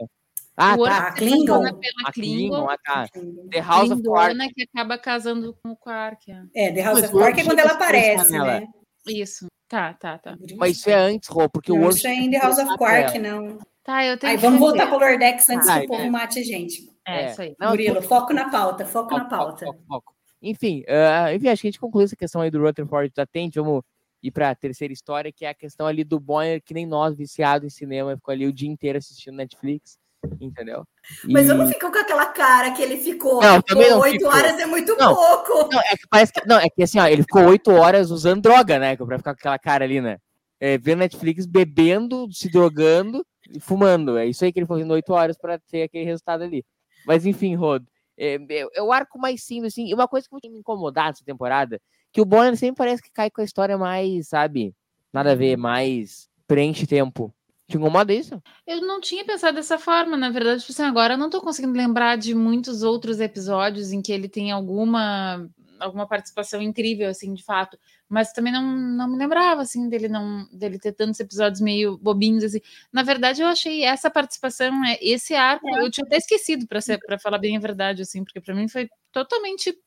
Ah? 0.58 0.72
Ah, 0.72 0.76
o 0.76 0.86
tá. 0.86 0.98
a 1.08 1.12
Klingon. 1.14 1.62
pela 1.62 1.74
A 2.06 2.12
Klingon, 2.14 2.14
Klingon, 2.14 2.70
ah, 2.70 2.78
tá. 2.78 3.08
The 3.52 3.60
House 3.60 3.92
of 3.92 4.04
Quark. 4.04 4.30
Klingona, 4.36 4.54
que 4.54 4.64
acaba 4.64 4.98
casando 4.98 5.58
com 5.62 5.72
o 5.72 5.76
Quark. 5.76 6.32
é. 6.32 6.68
É, 6.68 6.72
The 6.72 6.82
House 6.84 7.02
Mas 7.02 7.10
of 7.10 7.14
Quark 7.20 7.40
é 7.40 7.44
o 7.44 7.46
quando 7.48 7.60
ela 7.60 7.72
aparece, 7.74 8.32
né? 8.32 8.68
Isso. 9.08 9.48
Tá, 9.68 9.94
tá, 9.96 10.18
tá. 10.20 10.38
Mas 10.58 10.78
isso 10.78 10.90
é 10.90 10.94
antes, 10.94 11.28
Rô, 11.28 11.50
porque 11.50 11.72
o 11.72 11.76
Não, 11.76 11.86
Orf. 11.88 11.98
isso 11.98 12.08
é 12.08 12.14
em 12.14 12.30
The 12.30 12.38
House 12.38 12.60
of 12.60 12.78
Quark, 12.78 13.18
não. 13.20 13.58
Tá, 13.84 14.06
eu 14.06 14.18
tenho 14.18 14.32
Aí 14.32 14.38
vamos 14.38 14.60
voltar 14.60 14.88
para 14.88 14.96
o 14.96 15.00
Lordex 15.00 15.50
antes 15.50 15.70
que 15.70 15.80
o 15.80 15.88
povo 15.88 16.10
mate 16.12 16.40
a 16.40 16.44
gente. 16.44 16.90
É, 17.06 17.32
isso 17.32 17.42
aí. 17.42 17.56
Não, 17.60 17.70
Murilo, 17.72 18.02
foco 18.02 18.32
na 18.34 18.50
pauta, 18.50 18.86
foco 18.86 19.12
na 19.14 19.20
Foco, 19.22 19.30
pauta. 19.30 19.66
foco, 19.66 19.78
foco, 19.88 20.04
foco. 20.06 20.15
Enfim, 20.48 20.84
ah, 20.88 21.34
enfim, 21.34 21.48
acho 21.50 21.62
que 21.62 21.68
a 21.68 21.72
gente 21.72 21.80
concluiu 21.80 22.06
essa 22.06 22.16
questão 22.16 22.40
aí 22.42 22.52
do 22.52 22.62
Rutherford 22.62 23.12
da 23.16 23.26
Tente. 23.26 23.60
Vamos 23.60 23.82
ir 24.22 24.30
para 24.32 24.52
a 24.52 24.56
terceira 24.56 24.94
história, 24.94 25.32
que 25.32 25.44
é 25.44 25.50
a 25.50 25.54
questão 25.56 25.88
ali 25.88 26.04
do 26.04 26.20
Bonner, 26.20 26.62
que 26.64 26.74
nem 26.74 26.86
nós, 26.86 27.18
viciado 27.18 27.66
em 27.66 27.70
cinema, 27.70 28.16
ficou 28.16 28.32
ali 28.32 28.46
o 28.46 28.54
dia 28.54 28.70
inteiro 28.70 28.98
assistindo 29.00 29.36
Netflix, 29.36 29.98
entendeu? 30.40 30.84
Mas 31.30 31.50
eu 31.50 31.56
E- 31.56 31.58
não 31.58 31.68
fico 31.68 31.92
com 31.92 31.98
aquela 31.98 32.28
cara 32.28 32.72
que 32.72 32.82
ele 32.82 32.98
ficou. 32.98 33.42
Não, 33.42 33.62
também 33.62 33.90
não 33.90 34.00
Oito 34.02 34.26
horas 34.28 34.60
é 34.60 34.66
muito 34.66 34.96
Não. 34.96 35.16
pouco. 35.16 35.70
Não, 35.74 35.80
é 35.82 35.96
que 35.96 36.08
parece 36.10 36.32
que. 36.34 36.48
Não, 36.48 36.58
é 36.60 36.70
que 36.70 36.84
assim, 36.84 37.00
ó, 37.00 37.08
ele 37.08 37.24
ficou 37.24 37.46
oito 37.48 37.72
horas 37.72 38.12
usando 38.12 38.42
droga, 38.42 38.78
né? 38.80 38.96
Pra 38.96 39.18
ficar 39.18 39.34
com 39.34 39.40
aquela 39.40 39.60
cara 39.60 39.84
ali, 39.84 40.00
né? 40.00 40.18
É, 40.60 40.78
vendo 40.78 41.00
Netflix, 41.00 41.46
bebendo, 41.46 42.32
se 42.32 42.50
drogando 42.50 43.26
e 43.52 43.60
fumando. 43.60 44.18
É 44.18 44.26
isso 44.26 44.46
aí 44.46 44.54
que 44.54 44.60
ele 44.60 44.66
foi 44.66 44.78
fazendo 44.78 44.92
oito 44.94 45.12
horas 45.12 45.38
pra 45.38 45.60
ter 45.60 45.84
aquele 45.84 46.06
resultado 46.06 46.44
ali. 46.44 46.64
Mas 47.06 47.26
enfim, 47.26 47.56
Rodo. 47.56 47.86
É, 48.18 48.36
é, 48.36 48.68
é 48.74 48.82
o 48.82 48.92
arco 48.92 49.20
mais 49.20 49.44
simples, 49.44 49.74
assim. 49.74 49.88
E 49.88 49.94
uma 49.94 50.08
coisa 50.08 50.28
que 50.30 50.50
me 50.50 50.60
incomodar 50.60 51.08
nessa 51.08 51.24
temporada, 51.24 51.80
que 52.12 52.22
o 52.22 52.26
Bonner 52.26 52.56
sempre 52.56 52.78
parece 52.78 53.02
que 53.02 53.12
cai 53.12 53.30
com 53.30 53.42
a 53.42 53.44
história 53.44 53.78
mais, 53.78 54.30
sabe? 54.30 54.74
Nada 55.12 55.32
a 55.32 55.36
ver, 55.36 55.58
mais 55.58 56.30
preenche 56.48 56.86
tempo. 56.86 57.34
Te 57.68 57.78
incomoda 57.78 58.14
isso? 58.14 58.42
Eu 58.68 58.82
não 58.82 59.02
tinha 59.02 59.26
pensado 59.26 59.56
dessa 59.56 59.80
forma, 59.80 60.16
na 60.16 60.30
verdade, 60.30 60.62
tipo 60.62 60.72
assim, 60.72 60.84
agora 60.84 61.16
eu 61.16 61.18
não 61.18 61.30
tô 61.30 61.42
conseguindo 61.42 61.76
lembrar 61.76 62.16
de 62.16 62.36
muitos 62.36 62.84
outros 62.84 63.20
episódios 63.20 63.92
em 63.92 64.02
que 64.02 64.12
ele 64.12 64.30
tem 64.30 64.52
alguma 64.52 65.50
alguma 65.80 66.08
participação 66.08 66.62
incrível, 66.62 67.10
assim, 67.10 67.34
de 67.34 67.44
fato. 67.44 67.78
Mas 68.08 68.32
também 68.32 68.54
não, 68.54 68.64
não 68.64 69.10
me 69.10 69.18
lembrava, 69.18 69.62
assim, 69.62 69.90
dele 69.90 70.08
não 70.08 70.48
dele 70.52 70.80
ter 70.80 70.94
tantos 70.94 71.20
episódios 71.20 71.62
meio 71.62 71.98
bobinhos, 71.98 72.44
assim. 72.44 72.62
Na 72.92 73.04
verdade, 73.04 73.42
eu 73.42 73.48
achei 73.48 73.84
essa 73.84 74.10
participação, 74.10 74.84
é, 74.86 74.98
esse 75.02 75.34
arco, 75.34 75.68
eu 75.78 75.90
tinha 75.92 76.06
até 76.06 76.18
esquecido, 76.18 76.68
para 76.68 77.20
falar 77.20 77.38
bem 77.38 77.58
a 77.58 77.60
verdade, 77.60 78.02
assim, 78.02 78.24
porque 78.24 78.42
para 78.42 78.56
mim 78.56 78.68
foi 78.68 78.90
totalmente. 79.12 79.78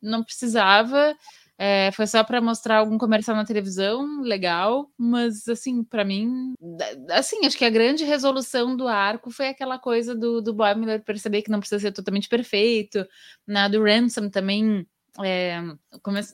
Não 0.00 0.22
precisava. 0.24 1.16
É, 1.62 1.90
foi 1.92 2.06
só 2.06 2.24
para 2.24 2.40
mostrar 2.40 2.78
algum 2.78 2.96
comercial 2.96 3.36
na 3.36 3.44
televisão, 3.44 4.22
legal, 4.22 4.90
mas 4.96 5.46
assim, 5.46 5.84
para 5.84 6.02
mim, 6.02 6.54
assim, 7.10 7.44
acho 7.44 7.58
que 7.58 7.66
a 7.66 7.70
grande 7.70 8.02
resolução 8.02 8.74
do 8.74 8.88
arco 8.88 9.30
foi 9.30 9.48
aquela 9.48 9.78
coisa 9.78 10.14
do, 10.14 10.40
do 10.40 10.54
Bob 10.54 10.80
Miller 10.80 11.04
perceber 11.04 11.42
que 11.42 11.50
não 11.50 11.60
precisa 11.60 11.78
ser 11.78 11.92
totalmente 11.92 12.30
perfeito, 12.30 13.06
na 13.46 13.68
do 13.68 13.82
Ransom 13.84 14.30
também 14.30 14.86
é, 15.24 15.60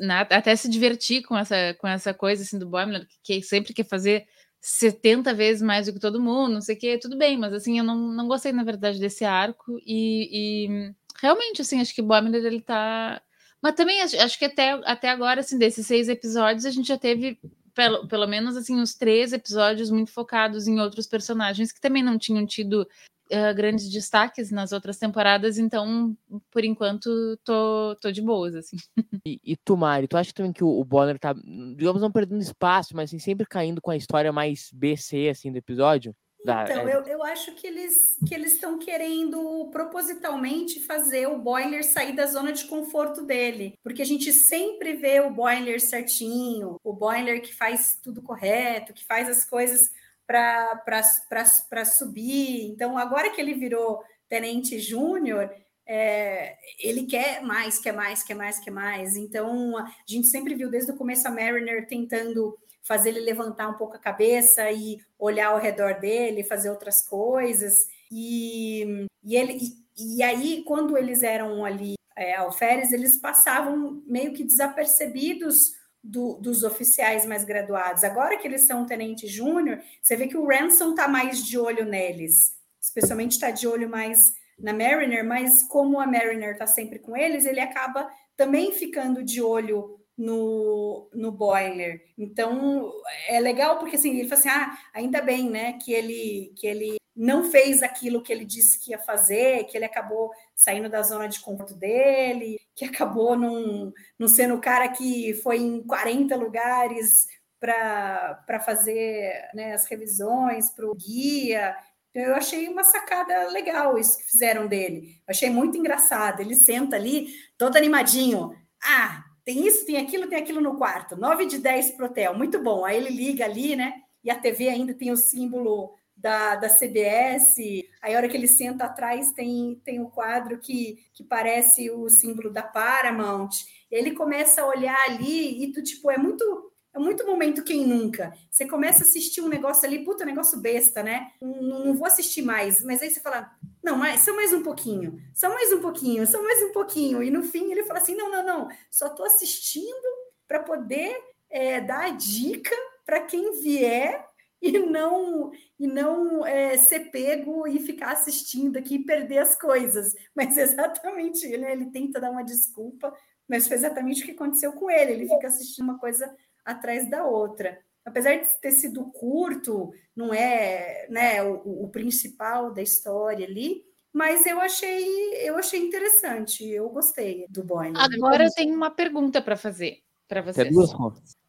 na, 0.00 0.20
até 0.20 0.54
se 0.54 0.68
divertir 0.68 1.22
com 1.22 1.36
essa, 1.36 1.74
com 1.78 1.88
essa 1.88 2.12
coisa 2.12 2.42
assim 2.42 2.58
do 2.58 2.68
Boimler, 2.68 3.06
que 3.22 3.42
sempre 3.42 3.72
quer 3.72 3.84
fazer 3.84 4.26
70 4.60 5.32
vezes 5.34 5.62
mais 5.62 5.86
do 5.86 5.92
que 5.92 6.00
todo 6.00 6.20
mundo, 6.20 6.54
não 6.54 6.60
sei 6.60 6.74
o 6.74 6.78
que, 6.78 6.98
tudo 6.98 7.16
bem, 7.16 7.38
mas 7.38 7.52
assim, 7.54 7.78
eu 7.78 7.84
não, 7.84 7.96
não 7.96 8.26
gostei, 8.26 8.52
na 8.52 8.64
verdade, 8.64 8.98
desse 8.98 9.24
arco, 9.24 9.78
e, 9.86 10.66
e 10.66 10.94
realmente, 11.20 11.62
assim, 11.62 11.80
acho 11.80 11.94
que 11.94 12.02
Boimler, 12.02 12.44
ele 12.44 12.60
tá... 12.60 13.22
Mas 13.62 13.74
também, 13.74 14.02
acho, 14.02 14.20
acho 14.20 14.38
que 14.38 14.44
até, 14.44 14.72
até 14.84 15.08
agora, 15.08 15.40
assim, 15.40 15.58
desses 15.58 15.86
seis 15.86 16.08
episódios, 16.08 16.64
a 16.64 16.70
gente 16.70 16.88
já 16.88 16.98
teve, 16.98 17.38
pelo, 17.74 18.06
pelo 18.06 18.26
menos, 18.26 18.56
assim, 18.56 18.76
uns 18.76 18.94
três 18.94 19.32
episódios 19.32 19.90
muito 19.90 20.10
focados 20.10 20.66
em 20.66 20.80
outros 20.80 21.06
personagens 21.06 21.72
que 21.72 21.80
também 21.80 22.02
não 22.02 22.18
tinham 22.18 22.44
tido 22.46 22.86
uh, 23.32 23.54
grandes 23.54 23.90
destaques 23.90 24.50
nas 24.50 24.72
outras 24.72 24.98
temporadas, 24.98 25.58
então, 25.58 26.16
por 26.50 26.64
enquanto, 26.64 27.38
tô, 27.44 27.96
tô 28.00 28.10
de 28.10 28.22
boas, 28.22 28.54
assim. 28.54 28.76
E, 29.26 29.40
e 29.44 29.56
tu, 29.56 29.76
Mari, 29.76 30.06
tu 30.06 30.16
acha 30.16 30.32
também 30.32 30.52
que 30.52 30.62
o, 30.62 30.68
o 30.68 30.84
Bonner 30.84 31.18
tá, 31.18 31.34
digamos, 31.76 32.00
não 32.00 32.12
perdendo 32.12 32.40
espaço, 32.40 32.94
mas 32.94 33.10
assim, 33.10 33.18
sempre 33.18 33.44
caindo 33.44 33.80
com 33.80 33.90
a 33.90 33.96
história 33.96 34.32
mais 34.32 34.70
BC, 34.72 35.28
assim, 35.28 35.50
do 35.50 35.58
episódio? 35.58 36.14
Então, 36.42 36.88
é 36.88 36.94
eu, 36.94 37.02
eu 37.02 37.22
acho 37.24 37.52
que 37.54 37.66
eles 37.66 38.16
que 38.26 38.34
eles 38.34 38.54
estão 38.54 38.78
querendo 38.78 39.68
propositalmente 39.72 40.80
fazer 40.80 41.26
o 41.26 41.38
Boiler 41.38 41.84
sair 41.84 42.14
da 42.14 42.26
zona 42.26 42.52
de 42.52 42.66
conforto 42.66 43.22
dele, 43.22 43.76
porque 43.82 44.02
a 44.02 44.06
gente 44.06 44.32
sempre 44.32 44.94
vê 44.94 45.20
o 45.20 45.30
Boiler 45.30 45.80
certinho, 45.80 46.78
o 46.84 46.92
Boiler 46.92 47.42
que 47.42 47.52
faz 47.52 47.98
tudo 48.00 48.22
correto, 48.22 48.92
que 48.92 49.04
faz 49.04 49.28
as 49.28 49.44
coisas 49.44 49.90
para 50.26 51.84
subir. 51.84 52.70
Então, 52.70 52.98
agora 52.98 53.30
que 53.30 53.40
ele 53.40 53.54
virou 53.54 54.02
tenente 54.28 54.78
júnior, 54.78 55.50
é, 55.86 56.56
ele 56.80 57.06
quer 57.06 57.42
mais, 57.42 57.78
quer 57.78 57.92
mais, 57.92 58.22
quer 58.22 58.34
mais, 58.34 58.58
quer 58.58 58.70
mais. 58.72 59.16
Então, 59.16 59.76
a 59.78 59.86
gente 60.06 60.26
sempre 60.26 60.54
viu 60.54 60.68
desde 60.68 60.90
o 60.90 60.96
começo 60.96 61.26
a 61.28 61.30
Mariner 61.30 61.86
tentando 61.86 62.58
fazer 62.82 63.10
ele 63.10 63.20
levantar 63.20 63.68
um 63.68 63.74
pouco 63.74 63.96
a 63.96 64.00
cabeça 64.00 64.70
e 64.70 64.98
olhar 65.18 65.48
ao 65.48 65.58
redor 65.58 65.98
dele, 65.98 66.44
fazer 66.44 66.70
outras 66.70 67.06
coisas. 67.06 67.74
E, 68.10 69.06
e, 69.24 69.36
ele, 69.36 69.58
e, 69.96 70.16
e 70.18 70.22
aí, 70.22 70.62
quando 70.64 70.96
eles 70.96 71.22
eram 71.22 71.64
ali 71.64 71.94
é, 72.16 72.34
alferes, 72.36 72.92
eles 72.92 73.16
passavam 73.16 74.02
meio 74.06 74.32
que 74.32 74.44
desapercebidos 74.44 75.75
do, 76.07 76.34
dos 76.34 76.62
oficiais 76.62 77.26
mais 77.26 77.44
graduados. 77.44 78.04
Agora 78.04 78.36
que 78.36 78.46
eles 78.46 78.62
são 78.62 78.86
tenente 78.86 79.26
júnior, 79.26 79.80
você 80.00 80.16
vê 80.16 80.26
que 80.28 80.36
o 80.36 80.46
Ransom 80.46 80.90
está 80.90 81.09
mais 81.09 81.44
de 81.44 81.59
olho 81.59 81.84
neles, 81.84 82.57
especialmente 82.80 83.32
está 83.32 83.50
de 83.50 83.66
olho 83.66 83.88
mais 83.88 84.32
na 84.59 84.72
Mariner, 84.72 85.24
mas 85.24 85.62
como 85.64 86.00
a 86.00 86.07
Mariner 86.07 86.52
está 86.52 86.66
sempre 86.66 86.98
com 86.98 87.16
eles, 87.16 87.44
ele 87.44 87.61
acaba 87.61 88.09
também 88.36 88.72
ficando 88.72 89.22
de 89.22 89.42
olho 89.42 89.98
no, 90.16 91.11
no 91.12 91.32
boiler. 91.32 92.00
Então 92.16 92.90
é 93.28 93.38
legal 93.40 93.78
porque 93.78 93.96
assim, 93.96 94.18
ele 94.18 94.28
fala 94.28 94.40
assim: 94.40 94.48
ah, 94.48 94.78
ainda 94.94 95.20
bem, 95.20 95.50
né, 95.50 95.74
que 95.74 95.92
ele 95.92 96.54
que 96.57 96.66
ele 96.66 96.96
não 97.16 97.50
fez 97.50 97.82
aquilo 97.82 98.22
que 98.22 98.30
ele 98.30 98.44
disse 98.44 98.78
que 98.78 98.90
ia 98.90 98.98
fazer, 98.98 99.64
que 99.64 99.76
ele 99.76 99.86
acabou 99.86 100.30
saindo 100.54 100.88
da 100.90 101.02
zona 101.02 101.26
de 101.28 101.40
conforto 101.40 101.74
dele, 101.74 102.60
que 102.74 102.84
acabou 102.84 103.34
não, 103.34 103.92
não 104.18 104.28
sendo 104.28 104.54
o 104.54 104.60
cara 104.60 104.88
que 104.88 105.32
foi 105.42 105.56
em 105.56 105.82
40 105.82 106.36
lugares 106.36 107.26
para 107.58 108.60
fazer 108.64 109.48
né, 109.54 109.72
as 109.72 109.86
revisões 109.86 110.68
para 110.68 110.86
o 110.86 110.94
guia. 110.94 111.74
Então, 112.10 112.22
eu 112.22 112.34
achei 112.34 112.68
uma 112.68 112.84
sacada 112.84 113.48
legal 113.50 113.98
isso 113.98 114.18
que 114.18 114.30
fizeram 114.30 114.66
dele. 114.66 115.20
Eu 115.26 115.30
achei 115.30 115.48
muito 115.48 115.78
engraçado. 115.78 116.40
Ele 116.40 116.54
senta 116.54 116.96
ali, 116.96 117.28
todo 117.56 117.76
animadinho. 117.76 118.54
Ah, 118.82 119.24
tem 119.42 119.66
isso, 119.66 119.86
tem 119.86 119.96
aquilo, 119.96 120.28
tem 120.28 120.38
aquilo 120.38 120.60
no 120.60 120.76
quarto. 120.76 121.16
9 121.16 121.46
de 121.46 121.58
10 121.58 121.92
pro 121.92 122.06
hotel. 122.06 122.34
Muito 122.34 122.62
bom. 122.62 122.84
Aí 122.84 122.96
ele 122.98 123.10
liga 123.10 123.44
ali, 123.44 123.74
né? 123.74 123.94
E 124.22 124.30
a 124.30 124.34
TV 124.34 124.68
ainda 124.68 124.92
tem 124.92 125.10
o 125.10 125.16
símbolo 125.16 125.94
da, 126.16 126.56
da 126.56 126.68
CBS. 126.68 127.56
Aí, 128.00 128.14
a 128.14 128.16
hora 128.16 128.28
que 128.28 128.36
ele 128.36 128.48
senta 128.48 128.84
atrás, 128.84 129.32
tem, 129.32 129.80
tem 129.84 130.00
um 130.00 130.08
quadro 130.08 130.58
que, 130.58 130.98
que 131.12 131.22
parece 131.22 131.90
o 131.90 132.08
símbolo 132.08 132.50
da 132.50 132.62
Paramount. 132.62 133.50
Ele 133.90 134.12
começa 134.12 134.62
a 134.62 134.66
olhar 134.66 134.98
ali 135.04 135.62
e 135.62 135.72
tu, 135.72 135.82
tipo, 135.82 136.10
é 136.10 136.16
muito. 136.16 136.72
É 136.94 136.98
muito 136.98 137.26
momento 137.26 137.62
quem 137.62 137.86
nunca. 137.86 138.32
Você 138.50 138.66
começa 138.66 139.00
a 139.00 139.06
assistir 139.06 139.42
um 139.42 139.50
negócio 139.50 139.86
ali, 139.86 140.02
puta, 140.02 140.24
negócio 140.24 140.58
besta, 140.58 141.02
né? 141.02 141.30
Não, 141.42 141.84
não 141.84 141.94
vou 141.94 142.06
assistir 142.06 142.40
mais. 142.40 142.82
Mas 142.82 143.02
aí 143.02 143.10
você 143.10 143.20
fala, 143.20 143.54
não, 143.84 143.98
mas 143.98 144.22
só 144.22 144.34
mais 144.34 144.50
um 144.54 144.62
pouquinho, 144.62 145.22
só 145.34 145.50
mais 145.50 145.70
um 145.74 145.80
pouquinho, 145.80 146.26
só 146.26 146.42
mais 146.42 146.62
um 146.62 146.72
pouquinho. 146.72 147.22
E 147.22 147.30
no 147.30 147.42
fim 147.42 147.70
ele 147.70 147.84
fala 147.84 148.00
assim: 148.00 148.14
não, 148.14 148.30
não, 148.30 148.46
não, 148.46 148.68
só 148.90 149.10
tô 149.10 149.24
assistindo 149.24 150.08
para 150.48 150.60
poder 150.60 151.14
é, 151.50 151.82
dar 151.82 152.06
a 152.06 152.10
dica 152.10 152.74
para 153.04 153.20
quem 153.20 153.60
vier 153.60 154.26
e 154.66 154.78
não 154.78 155.50
e 155.78 155.86
não 155.86 156.44
é, 156.46 156.76
ser 156.76 157.10
pego 157.10 157.66
e 157.66 157.78
ficar 157.78 158.12
assistindo 158.12 158.76
aqui 158.78 158.96
e 158.96 159.04
perder 159.04 159.38
as 159.38 159.58
coisas. 159.58 160.14
Mas 160.34 160.56
exatamente 160.58 161.46
ele, 161.46 161.64
ele 161.64 161.86
tenta 161.90 162.20
dar 162.20 162.30
uma 162.30 162.44
desculpa, 162.44 163.12
mas 163.48 163.66
foi 163.66 163.76
exatamente 163.76 164.22
o 164.22 164.26
que 164.26 164.32
aconteceu 164.32 164.72
com 164.72 164.90
ele. 164.90 165.12
Ele 165.12 165.28
fica 165.28 165.48
assistindo 165.48 165.84
uma 165.84 165.98
coisa 165.98 166.34
atrás 166.64 167.08
da 167.08 167.24
outra. 167.24 167.78
Apesar 168.04 168.36
de 168.36 168.46
ter 168.60 168.70
sido 168.70 169.04
curto, 169.06 169.90
não 170.14 170.32
é 170.32 171.08
né, 171.10 171.42
o, 171.42 171.84
o 171.84 171.88
principal 171.88 172.72
da 172.72 172.80
história 172.80 173.46
ali, 173.46 173.82
mas 174.12 174.46
eu 174.46 174.60
achei 174.60 175.04
eu 175.46 175.58
achei 175.58 175.80
interessante, 175.80 176.64
eu 176.64 176.88
gostei 176.88 177.46
do 177.50 177.64
Boyne. 177.64 177.98
Agora 177.98 178.44
eu 178.44 178.50
tenho 178.52 178.74
uma 178.74 178.90
pergunta 178.90 179.42
para 179.42 179.56
fazer 179.56 179.98
para 180.28 180.40
vocês. 180.40 180.74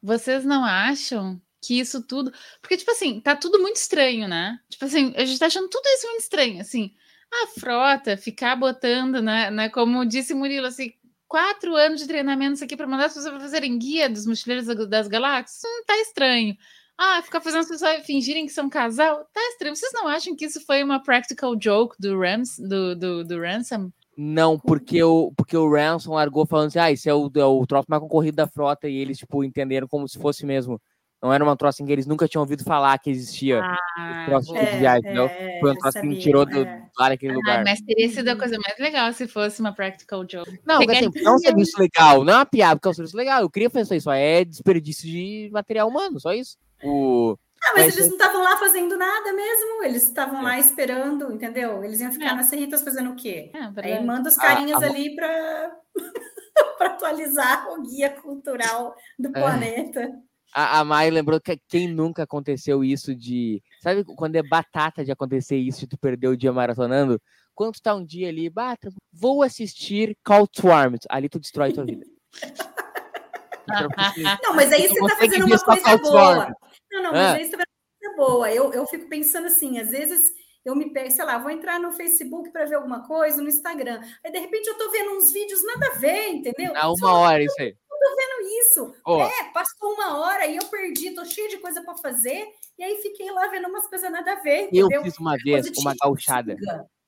Vocês 0.02 0.46
não 0.46 0.64
acham 0.64 1.42
que 1.62 1.80
isso 1.80 2.02
tudo. 2.02 2.32
Porque, 2.62 2.78
tipo 2.78 2.92
assim, 2.92 3.20
tá 3.20 3.36
tudo 3.36 3.60
muito 3.60 3.78
estranho, 3.78 4.28
né? 4.28 4.60
Tipo 4.70 4.86
assim, 4.86 5.14
a 5.16 5.26
gente 5.26 5.40
tá 5.40 5.48
achando 5.48 5.70
tudo 5.70 5.86
isso 5.88 6.08
muito 6.08 6.22
estranho. 6.22 6.62
Assim, 6.62 6.94
a 7.32 7.60
frota 7.60 8.18
ficar 8.18 8.56
botando, 8.56 9.22
né? 9.22 9.52
né 9.52 9.70
como 9.70 10.06
disse 10.06 10.34
Murilo, 10.34 10.68
assim, 10.68 10.94
quatro 11.28 11.76
anos 11.76 12.02
de 12.02 12.08
treinamento 12.08 12.64
aqui 12.64 12.76
para 12.76 12.88
mandar 12.88 13.06
as 13.06 13.14
pessoas 13.14 13.42
fazerem 13.42 13.78
guia 13.78 14.10
dos 14.10 14.26
mochileiros 14.26 14.68
das 14.88 15.08
galáxias, 15.08 15.62
hum, 15.64 15.84
tá 15.86 15.98
estranho. 16.00 16.56
Ah, 16.98 17.22
ficar 17.22 17.42
fazendo 17.42 17.62
as 17.62 17.68
pessoas 17.68 18.06
fingirem 18.06 18.48
que 18.48 18.52
são 18.52 18.70
casal, 18.70 19.24
tá 19.32 19.42
estranho. 19.52 19.76
Vocês 19.76 19.92
não 19.94 20.08
acham 20.08 20.36
que 20.36 20.46
isso 20.46 20.60
foi 20.66 20.84
uma 20.84 21.02
practical 21.02 21.56
joke 21.60 21.96
do 22.00 22.20
Rams, 22.20 22.58
do, 22.58 22.96
do, 22.96 23.24
do 23.24 23.40
Ransom? 23.40 23.92
Não, 24.18 24.58
porque 24.58 25.04
o, 25.04 25.32
porque 25.38 25.56
o 25.56 25.72
Ransom 25.72 26.16
largou 26.16 26.48
falando 26.48 26.70
assim, 26.70 26.80
ah, 26.80 26.92
esse 26.92 27.08
é 27.08 27.14
o, 27.14 27.32
é 27.36 27.46
o 27.46 27.68
troço 27.68 27.86
mais 27.88 28.02
concorrido 28.02 28.38
da 28.38 28.48
frota, 28.48 28.90
e 28.90 28.98
eles, 28.98 29.20
tipo, 29.20 29.44
entenderam 29.44 29.88
como 29.88 30.08
se 30.10 30.18
fosse 30.18 30.44
mesmo 30.44 30.82
não 31.22 31.34
era 31.34 31.44
uma 31.44 31.58
troça 31.58 31.82
em 31.82 31.86
que 31.86 31.92
eles 31.92 32.06
nunca 32.06 32.28
tinham 32.28 32.42
ouvido 32.42 32.64
falar 32.64 32.98
que 33.00 33.10
existia 33.10 33.60
ah, 33.62 34.26
troço 34.28 34.54
tipo 34.54 34.60
é, 34.60 34.72
de 34.72 34.78
viagem, 34.78 35.18
é, 35.18 35.60
Foi 35.60 35.72
um 35.72 35.76
troço 35.76 36.02
que 36.02 36.20
tirou 36.20 36.46
do, 36.46 36.64
é. 36.64 36.88
lá 36.98 37.10
daquele 37.10 37.34
lugar. 37.34 37.64
mas 37.64 37.82
teria 37.82 38.10
sido 38.10 38.30
a 38.30 38.36
coisa 38.36 38.58
mais 38.60 38.78
legal 38.80 39.12
se 39.14 39.28
fosse 39.28 39.60
uma 39.60 39.74
practical 39.74 40.22
joke. 40.30 40.60
Não, 40.66 40.78
assim, 40.78 41.10
é 41.26 41.32
um 41.32 41.40
serviço 41.40 41.80
legal, 41.80 42.24
não 42.24 42.34
é 42.34 42.36
uma 42.38 42.46
piada, 42.46 42.76
porque 42.76 42.88
é 42.88 42.92
um 42.92 42.94
serviço 42.94 43.18
legal. 43.18 43.42
Eu 43.42 43.50
queria 43.50 43.70
pensar 43.70 43.96
isso, 43.96 44.12
é 44.12 44.46
desperdício 44.46 45.10
de 45.10 45.50
material 45.52 45.88
humano, 45.88 46.20
só 46.20 46.34
isso. 46.34 46.58
O... 46.84 47.36
Ah, 47.64 47.72
mas, 47.74 47.86
mas 47.86 47.98
eles 47.98 48.10
não 48.10 48.18
estavam 48.18 48.44
lá 48.44 48.58
fazendo 48.58 48.96
nada 48.96 49.34
mesmo, 49.34 49.84
eles 49.84 50.04
estavam 50.04 50.44
lá 50.44 50.60
esperando, 50.60 51.34
entendeu? 51.34 51.84
Eles 51.84 52.00
iam 52.00 52.12
ficar 52.12 52.34
é. 52.34 52.36
nas 52.36 52.46
serritas 52.46 52.84
fazendo 52.84 53.12
o 53.12 53.16
quê? 53.16 53.52
É, 53.56 53.96
Aí 53.96 54.06
manda 54.06 54.30
os 54.30 54.36
carinhas 54.36 54.84
a, 54.84 54.86
a... 54.86 54.90
ali 54.90 55.16
para 55.16 55.72
para 56.78 56.90
atualizar 56.90 57.68
o 57.72 57.82
guia 57.82 58.12
cultural 58.12 58.96
do 59.18 59.32
planeta. 59.32 60.14
A, 60.54 60.80
a 60.80 60.86
Mai 60.86 61.10
lembrou 61.10 61.40
que 61.40 61.60
quem 61.68 61.88
nunca 61.88 62.24
aconteceu 62.24 62.84
isso 62.84 63.16
de. 63.16 63.62
Sabe 63.82 64.04
quando 64.04 64.36
é 64.36 64.44
batata 64.44 65.04
de 65.04 65.12
acontecer 65.12 65.58
isso 65.58 65.82
de 65.82 65.88
tu 65.88 65.98
perder 65.98 66.28
o 66.28 66.38
dia 66.38 66.54
maratonando? 66.54 67.22
Quando 67.54 67.74
tu 67.74 67.82
tá 67.82 67.96
um 67.96 68.06
dia 68.06 68.30
ali, 68.30 68.50
bata, 68.50 68.90
vou 69.12 69.44
assistir 69.44 70.16
Call 70.24 70.48
to 70.48 70.72
Arms. 70.72 71.02
Ali 71.10 71.28
tu 71.28 71.40
destrói 71.40 71.74
tua 71.74 71.86
vida. 71.86 72.06
não, 74.44 74.56
mas 74.56 74.72
aí 74.72 74.88
você 74.88 75.00
tá 75.00 75.16
fazendo 75.18 75.46
uma 75.46 75.60
coisa 75.60 75.98
boa. 75.98 76.54
Não, 76.92 77.04
não, 77.04 77.12
mas 77.12 77.22
ah. 77.22 77.34
aí 77.34 77.46
você 77.46 77.58
tá 77.58 77.64
fazendo 78.02 78.16
boa. 78.16 78.52
Eu, 78.52 78.72
eu 78.74 78.86
fico 78.88 79.10
pensando 79.10 79.48
assim, 79.48 79.80
às 79.80 79.90
vezes 79.90 80.32
eu 80.68 80.76
me 80.76 80.92
pego, 80.92 81.10
sei 81.10 81.24
lá, 81.24 81.38
vou 81.38 81.50
entrar 81.50 81.80
no 81.80 81.94
Facebook 81.94 82.52
para 82.52 82.66
ver 82.66 82.76
alguma 82.76 83.08
coisa, 83.08 83.42
no 83.42 83.48
Instagram. 83.48 84.02
Aí, 84.24 84.32
de 84.32 84.40
repente, 84.40 84.68
eu 84.68 84.78
tô 84.78 84.92
vendo 84.92 85.12
uns 85.12 85.32
vídeos 85.32 85.66
nada 85.66 85.88
a 85.88 85.98
ver, 85.98 86.30
entendeu? 86.30 86.74
Há 86.76 86.92
uma 86.92 87.20
hora 87.20 87.42
isso 87.42 87.56
aí. 87.60 87.74
Eu 88.08 88.10
tô 88.10 88.16
vendo 88.16 88.62
isso. 88.62 88.96
Ó. 89.06 89.22
É, 89.26 89.52
passou 89.52 89.94
uma 89.94 90.20
hora 90.20 90.46
e 90.48 90.56
eu 90.56 90.66
perdi, 90.66 91.12
tô 91.14 91.26
cheio 91.26 91.50
de 91.50 91.58
coisa 91.58 91.84
para 91.84 91.98
fazer, 91.98 92.48
e 92.78 92.84
aí 92.84 92.98
fiquei 93.02 93.32
lá 93.32 93.48
vendo 93.48 93.68
umas 93.68 93.88
coisas 93.88 94.12
nada 94.12 94.34
a 94.34 94.36
ver, 94.42 94.70
Eu 94.72 94.86
entendeu? 94.86 95.04
fiz 95.04 95.18
uma 95.18 95.36
É 95.36 95.38
vez 95.38 95.78
uma 95.78 95.96
gauchada. 96.02 96.56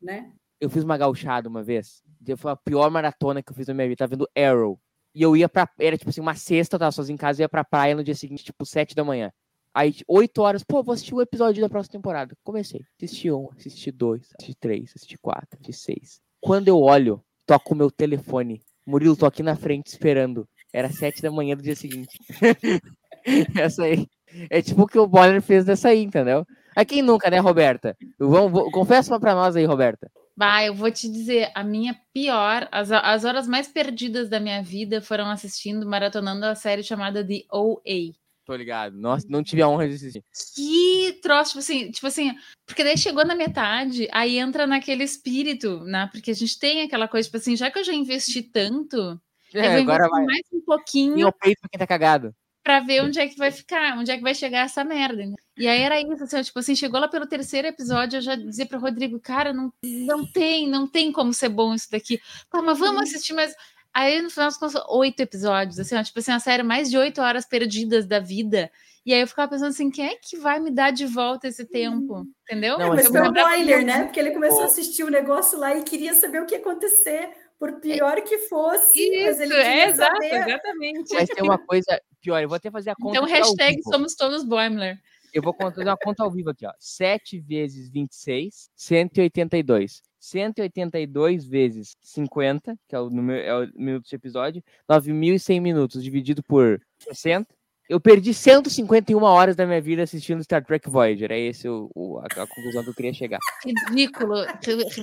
Né? 0.01 0.31
Eu 0.59 0.69
fiz 0.69 0.83
uma 0.83 0.97
gauchada 0.97 1.47
uma 1.47 1.63
vez. 1.63 2.01
Foi 2.37 2.51
a 2.51 2.55
pior 2.55 2.89
maratona 2.91 3.41
que 3.41 3.51
eu 3.51 3.55
fiz 3.55 3.67
na 3.67 3.73
minha 3.73 3.87
vida. 3.87 3.97
Tava 3.97 4.09
vendo 4.11 4.29
Arrow. 4.35 4.79
E 5.15 5.21
eu 5.21 5.35
ia 5.35 5.49
pra. 5.49 5.67
Era 5.79 5.97
tipo 5.97 6.09
assim, 6.09 6.21
uma 6.21 6.35
sexta, 6.35 6.75
eu 6.75 6.79
tava 6.79 6.91
sozinho 6.91 7.15
em 7.15 7.17
casa, 7.17 7.41
eu 7.41 7.45
ia 7.45 7.49
pra 7.49 7.63
praia 7.63 7.95
no 7.95 8.03
dia 8.03 8.13
seguinte, 8.15 8.43
tipo, 8.43 8.65
sete 8.65 8.93
da 8.93 9.03
manhã. 9.03 9.31
Aí, 9.73 9.95
oito 10.07 10.41
horas, 10.41 10.63
pô, 10.63 10.83
vou 10.83 10.93
assistir 10.93 11.13
o 11.13 11.21
episódio 11.21 11.61
da 11.61 11.69
próxima 11.69 11.93
temporada. 11.93 12.35
Comecei. 12.43 12.81
Assisti 13.01 13.31
um, 13.31 13.49
assisti 13.57 13.91
dois, 13.91 14.29
assisti 14.37 14.55
três, 14.59 14.91
assisti 14.95 15.17
quatro, 15.17 15.47
assisti 15.61 15.73
seis. 15.73 16.19
Quando 16.41 16.67
eu 16.67 16.79
olho, 16.79 17.23
toco 17.45 17.73
o 17.73 17.77
meu 17.77 17.89
telefone. 17.89 18.61
Murilo, 18.85 19.15
tô 19.15 19.25
aqui 19.25 19.43
na 19.43 19.55
frente 19.55 19.87
esperando. 19.87 20.47
Era 20.73 20.91
sete 20.91 21.21
da 21.21 21.31
manhã 21.31 21.55
do 21.55 21.63
dia 21.63 21.75
seguinte. 21.75 22.17
Essa 23.59 23.83
aí. 23.83 24.07
É 24.49 24.61
tipo 24.61 24.83
o 24.83 24.87
que 24.87 24.99
o 24.99 25.07
Bonner 25.07 25.41
fez 25.41 25.65
dessa 25.65 25.89
aí, 25.89 26.03
entendeu? 26.03 26.45
A 26.75 26.85
quem 26.85 27.01
nunca, 27.01 27.29
né, 27.29 27.39
Roberta? 27.39 27.97
Vamos, 28.19 28.51
vou- 28.51 28.71
confessa 28.71 29.11
uma 29.11 29.19
pra 29.19 29.33
nós 29.33 29.55
aí, 29.55 29.65
Roberta. 29.65 30.09
Bah, 30.37 30.63
eu 30.63 30.73
vou 30.73 30.89
te 30.89 31.09
dizer, 31.11 31.51
a 31.53 31.63
minha 31.63 31.93
pior, 32.13 32.67
as, 32.71 32.91
as 32.91 33.25
horas 33.25 33.47
mais 33.47 33.67
perdidas 33.67 34.29
da 34.29 34.39
minha 34.39 34.61
vida 34.63 35.01
foram 35.01 35.25
assistindo, 35.29 35.85
maratonando 35.85 36.45
a 36.45 36.55
série 36.55 36.83
chamada 36.83 37.25
The 37.25 37.41
OA. 37.51 38.13
Tô 38.45 38.55
ligado. 38.55 38.95
Nossa, 38.95 39.27
não 39.29 39.43
tive 39.43 39.61
a 39.61 39.67
honra 39.67 39.87
de 39.89 39.95
assistir. 39.95 40.23
Que 40.55 41.19
troço, 41.21 41.49
tipo 41.51 41.59
assim, 41.59 41.91
tipo 41.91 42.07
assim, 42.07 42.31
porque 42.65 42.83
daí 42.83 42.97
chegou 42.97 43.25
na 43.25 43.35
metade, 43.35 44.07
aí 44.11 44.39
entra 44.39 44.65
naquele 44.65 45.03
espírito, 45.03 45.81
né? 45.81 46.07
Porque 46.11 46.31
a 46.31 46.35
gente 46.35 46.57
tem 46.57 46.83
aquela 46.83 47.07
coisa, 47.07 47.27
tipo 47.27 47.37
assim, 47.37 47.55
já 47.57 47.69
que 47.69 47.77
eu 47.79 47.83
já 47.83 47.93
investi 47.93 48.41
tanto, 48.41 49.19
eu 49.53 49.61
É, 49.61 49.71
vou 49.73 49.81
agora 49.93 50.07
vai. 50.09 50.25
mais 50.25 50.41
um 50.53 50.61
pouquinho 50.61 51.27
o 51.27 51.31
peito 51.33 51.59
pra 51.61 51.69
quem 51.69 51.79
tá 51.79 51.87
cagado. 51.87 52.33
pra 52.63 52.79
ver 52.81 53.01
onde 53.03 53.19
é 53.19 53.27
que 53.27 53.37
vai 53.37 53.51
ficar, 53.51 53.97
onde 53.97 54.11
é 54.11 54.17
que 54.17 54.21
vai 54.23 54.35
chegar 54.35 54.59
essa 54.65 54.83
merda. 54.83 55.25
né? 55.25 55.33
E 55.57 55.67
aí 55.67 55.81
era 55.81 55.99
isso, 55.99 56.23
assim, 56.23 56.41
tipo 56.43 56.59
assim, 56.59 56.75
chegou 56.75 56.99
lá 56.99 57.07
pelo 57.07 57.25
terceiro 57.27 57.67
episódio, 57.67 58.17
eu 58.17 58.21
já 58.21 58.35
dizia 58.35 58.65
pro 58.65 58.79
Rodrigo, 58.79 59.19
cara, 59.19 59.51
não, 59.53 59.71
não 59.83 60.25
tem, 60.31 60.69
não 60.69 60.85
tem 60.87 61.11
como 61.11 61.33
ser 61.33 61.49
bom 61.49 61.73
isso 61.73 61.89
daqui. 61.91 62.19
Tá, 62.51 62.61
mas 62.61 62.77
vamos 62.77 63.01
assistir 63.03 63.33
mais. 63.33 63.53
Aí 63.93 64.21
no 64.21 64.29
final 64.29 64.47
das 64.49 64.57
contas, 64.57 64.81
oito 64.89 65.19
episódios, 65.19 65.79
assim, 65.79 65.95
ó, 65.95 66.03
tipo 66.03 66.19
assim, 66.19 66.31
a 66.31 66.39
série 66.39 66.61
mais 66.61 66.91
de 66.91 66.97
oito 66.97 67.19
horas 67.21 67.45
perdidas 67.45 68.05
da 68.05 68.19
vida. 68.19 68.69
E 69.05 69.13
aí 69.13 69.21
eu 69.21 69.27
ficava 69.27 69.49
pensando 69.49 69.69
assim, 69.69 69.89
quem 69.89 70.05
é 70.05 70.15
que 70.21 70.37
vai 70.37 70.59
me 70.59 70.69
dar 70.69 70.91
de 70.91 71.07
volta 71.07 71.47
esse 71.47 71.65
tempo? 71.65 72.23
Entendeu? 72.43 72.77
Não, 72.77 72.89
Mas 72.89 73.05
eu 73.05 73.11
foi 73.11 73.27
o 73.27 73.31
Boiler, 73.31 73.83
né? 73.83 74.03
Porque 74.03 74.19
ele 74.19 74.31
começou 74.31 74.61
a 74.61 74.65
assistir 74.65 75.03
o 75.03 75.09
negócio 75.09 75.57
lá 75.57 75.75
e 75.75 75.81
queria 75.81 76.13
saber 76.13 76.39
o 76.41 76.45
que 76.45 76.53
ia 76.53 76.61
acontecer, 76.61 77.31
por 77.59 77.79
pior 77.81 78.21
que 78.21 78.37
fosse. 78.39 79.23
mas 79.23 79.39
Isso, 79.39 79.43
ele 79.43 79.53
é 79.53 79.89
exato, 79.89 80.13
saber. 80.15 80.47
exatamente. 80.47 81.13
Mas 81.13 81.29
tem 81.29 81.43
uma 81.43 81.57
coisa 81.57 82.01
pior, 82.21 82.41
eu 82.41 82.47
vou 82.47 82.55
até 82.55 82.71
fazer 82.71 82.91
a 82.91 82.95
conta. 82.95 83.17
Então, 83.17 83.27
hashtag 83.27 83.75
vivo. 83.75 83.89
somos 83.91 84.15
todos 84.15 84.43
Boimler. 84.43 84.97
Eu 85.33 85.43
vou 85.43 85.53
contar 85.53 85.83
uma 85.83 85.97
conta 85.97 86.23
ao 86.23 86.31
vivo 86.31 86.49
aqui, 86.49 86.65
ó. 86.65 86.71
7 86.79 87.39
vezes 87.39 87.91
26, 87.91 88.71
182. 88.75 90.01
182 90.19 91.45
vezes 91.45 91.95
50, 92.01 92.75
que 92.87 92.95
é 92.95 92.99
o 92.99 93.09
número, 93.09 93.39
é 93.39 93.55
o 93.55 93.71
minuto 93.75 94.09
de 94.09 94.15
episódio, 94.15 94.63
9.100 94.89 95.61
minutos 95.61 96.03
dividido 96.03 96.43
por 96.43 96.81
60. 96.97 97.47
Eu 97.89 97.99
perdi 97.99 98.35
151 98.35 99.23
horas 99.23 99.55
da 99.55 99.65
minha 99.65 99.81
vida 99.81 100.03
assistindo 100.03 100.43
Star 100.43 100.63
Trek 100.63 100.87
Voyager. 100.87 101.31
É 101.31 101.39
esse 101.39 101.67
o, 101.67 101.89
o- 101.95 102.19
a, 102.19 102.25
a 102.43 102.45
conclusão 102.47 102.83
que 102.83 102.89
eu 102.91 102.93
queria 102.93 103.13
chegar. 103.15 103.39
Ridículo. 103.65 104.35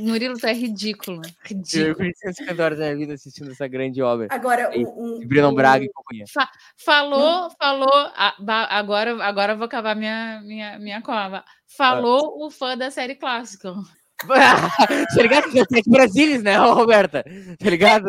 Murilo 0.03 0.39
tá 0.39 0.53
ridículo. 0.53 1.21
Eu 1.27 1.33
Ridículo. 1.45 1.97
perdi 1.97 2.17
150 2.19 2.63
horas 2.63 2.79
da 2.79 2.85
minha 2.85 2.97
vida 2.97 3.15
assistindo 3.15 3.51
essa 3.51 3.67
grande 3.67 4.01
obra. 4.01 4.29
Agora, 4.31 4.71
E- 4.77 4.85
um, 4.87 5.17
um, 5.17 5.27
Breno 5.27 5.49
um- 5.51 5.55
Braga 5.55 5.85
e 5.85 5.91
companhia. 5.93 6.25
Falou, 6.85 7.51
falou. 7.61 7.91
ah, 8.17 8.37
ba- 8.39 8.69
agora, 8.71 9.21
agora 9.25 9.55
eu 9.55 9.57
vou 9.57 9.67
acabar 9.67 9.97
minha, 9.97 10.41
minha, 10.45 10.79
minha 10.79 11.03
cova. 11.03 11.43
Falou 11.77 12.47
o 12.47 12.51
fã 12.53 12.77
da 12.79 12.89
série 12.93 13.17
clássica. 13.17 13.75
tá 14.27 15.23
ligado? 15.23 15.45
Brasilis, 15.89 16.43
né, 16.43 16.57
Roberta? 16.57 17.25
Tá 17.59 17.69
ligado? 17.69 18.07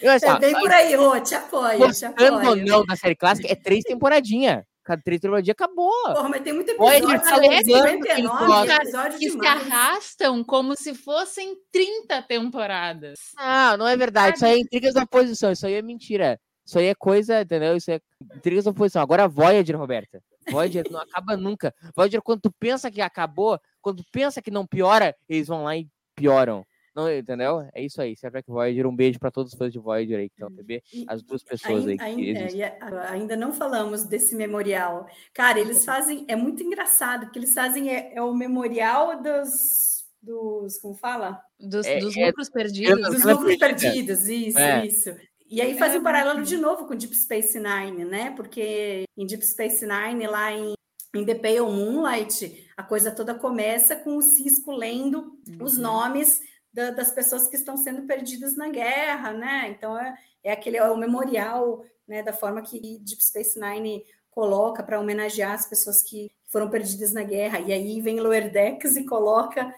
Eu, 0.00 0.12
assim, 0.12 0.26
É 0.26 0.38
bem 0.38 0.54
por 0.54 0.70
aí, 0.70 0.94
Rô, 0.94 1.20
te 1.20 1.34
apoio, 1.34 1.78
te 1.78 1.78
Gostando 1.78 2.48
ou 2.48 2.56
não 2.56 2.84
da 2.84 2.96
série 2.96 3.14
clássica, 3.16 3.50
é 3.50 3.54
três 3.54 3.84
temporadinhas. 3.84 4.64
Cada 4.82 5.02
três 5.02 5.20
temporadinhas 5.20 5.54
acabou. 5.54 5.92
Porra, 6.04 6.28
mas 6.28 6.42
tem 6.42 6.52
muito 6.52 6.74
Olha, 6.78 6.96
episódio, 6.96 7.52
ele 7.52 7.72
tá 7.72 7.92
ele 7.92 7.98
59 7.98 8.46
gosta. 8.46 8.74
episódios 8.74 9.20
Que 9.20 9.30
se 9.30 9.46
arrastam 9.46 10.42
como 10.42 10.74
se 10.74 10.94
fossem 10.94 11.54
30 11.70 12.22
temporadas. 12.22 13.18
Não, 13.36 13.76
não 13.76 13.88
é 13.88 13.96
verdade. 13.96 14.36
Isso 14.36 14.46
aí 14.46 14.52
é 14.52 14.58
intrigas 14.58 14.94
da 14.94 15.02
oposição. 15.02 15.52
Isso 15.52 15.66
aí 15.66 15.74
é 15.74 15.82
mentira. 15.82 16.40
Isso 16.64 16.78
aí 16.78 16.86
é 16.86 16.94
coisa, 16.94 17.42
entendeu? 17.42 17.76
Isso 17.76 17.90
é 17.90 18.00
intrigas 18.36 18.64
da 18.64 18.70
oposição. 18.70 19.02
Agora 19.02 19.28
Voyager, 19.28 19.76
Roberta. 19.76 20.22
Voyager 20.50 20.84
não 20.90 21.00
acaba 21.00 21.36
nunca. 21.36 21.74
Voyager, 21.94 22.22
quando 22.22 22.40
tu 22.40 22.52
pensa 22.58 22.90
que 22.90 23.00
acabou, 23.00 23.60
quando 23.82 24.02
tu 24.02 24.10
pensa 24.10 24.40
que 24.40 24.50
não 24.50 24.66
piora, 24.66 25.14
eles 25.28 25.46
vão 25.48 25.64
lá 25.64 25.76
e 25.76 25.86
pioram. 26.16 26.66
Não, 27.00 27.12
entendeu? 27.16 27.68
É 27.74 27.82
isso 27.84 28.00
aí. 28.00 28.16
Star 28.16 28.30
Trek 28.30 28.48
Voyager, 28.50 28.86
um 28.86 28.94
beijo 28.94 29.18
pra 29.18 29.30
todos 29.30 29.52
os 29.52 29.58
fãs 29.58 29.72
de 29.72 29.78
Voyager 29.78 30.18
aí 30.18 30.28
que 30.28 30.34
estão 30.34 30.50
na 30.50 30.56
TV. 30.56 30.82
As 31.08 31.22
duas 31.22 31.42
pessoas 31.42 31.86
aí 31.86 31.96
Ainda, 32.00 32.48
que 32.48 32.62
ainda, 32.62 32.76
a- 32.80 33.10
ainda 33.12 33.36
não 33.36 33.52
falamos 33.52 34.04
desse 34.04 34.34
memorial. 34.34 35.06
Cara, 35.34 35.58
eles 35.60 35.84
fazem, 35.84 36.24
é 36.28 36.36
muito 36.36 36.62
engraçado, 36.62 37.26
porque 37.26 37.38
eles 37.38 37.54
fazem 37.54 37.90
é, 37.90 38.12
é 38.14 38.22
o 38.22 38.34
memorial 38.34 39.22
dos, 39.22 40.04
dos, 40.22 40.78
como 40.78 40.94
fala? 40.94 41.40
Dos, 41.58 41.86
É- 41.86 41.98
dos 42.00 42.16
é- 42.16 42.26
lucros 42.26 42.48
perdidos. 42.50 43.08
Dos 43.08 43.24
lucros 43.24 43.56
perdidos, 43.56 44.28
isso, 44.28 44.58
É. 44.58 44.86
isso. 44.86 45.10
E 45.48 45.60
aí 45.60 45.76
faz 45.76 45.96
um 45.96 46.02
paralelo 46.02 46.42
de 46.44 46.56
novo 46.56 46.86
com 46.86 46.94
Deep 46.94 47.14
Space 47.16 47.58
Nine, 47.58 48.04
né? 48.04 48.32
Porque 48.36 49.02
em 49.16 49.26
Deep 49.26 49.44
Space 49.44 49.84
Nine, 49.84 50.26
lá 50.28 50.52
em, 50.52 50.74
em 51.12 51.24
The 51.24 51.34
Pale 51.34 51.60
Moonlight, 51.62 52.68
a 52.76 52.84
coisa 52.84 53.10
toda 53.10 53.34
começa 53.34 53.96
com 53.96 54.16
o 54.16 54.22
Cisco 54.22 54.70
lendo 54.70 55.36
os 55.60 55.76
nomes 55.76 56.40
da- 56.72 56.90
das 56.90 57.10
pessoas 57.10 57.46
que 57.46 57.56
estão 57.56 57.76
sendo 57.76 58.02
perdidas 58.06 58.56
na 58.56 58.68
guerra, 58.68 59.32
né? 59.32 59.68
Então 59.76 59.98
é, 59.98 60.14
é 60.44 60.52
aquele 60.52 60.76
é 60.76 60.90
o 60.90 60.96
memorial, 60.96 61.84
né? 62.06 62.22
Da 62.22 62.32
forma 62.32 62.62
que 62.62 62.80
Deep 62.80 63.22
Space 63.22 63.58
Nine 63.58 64.04
coloca 64.30 64.82
para 64.82 65.00
homenagear 65.00 65.52
as 65.52 65.68
pessoas 65.68 66.02
que 66.02 66.30
foram 66.46 66.70
perdidas 66.70 67.12
na 67.12 67.22
guerra. 67.22 67.60
E 67.60 67.72
aí 67.72 68.00
vem 68.00 68.20
Lower 68.20 68.50
Decks 68.50 68.96
e 68.96 69.04
coloca 69.04 69.74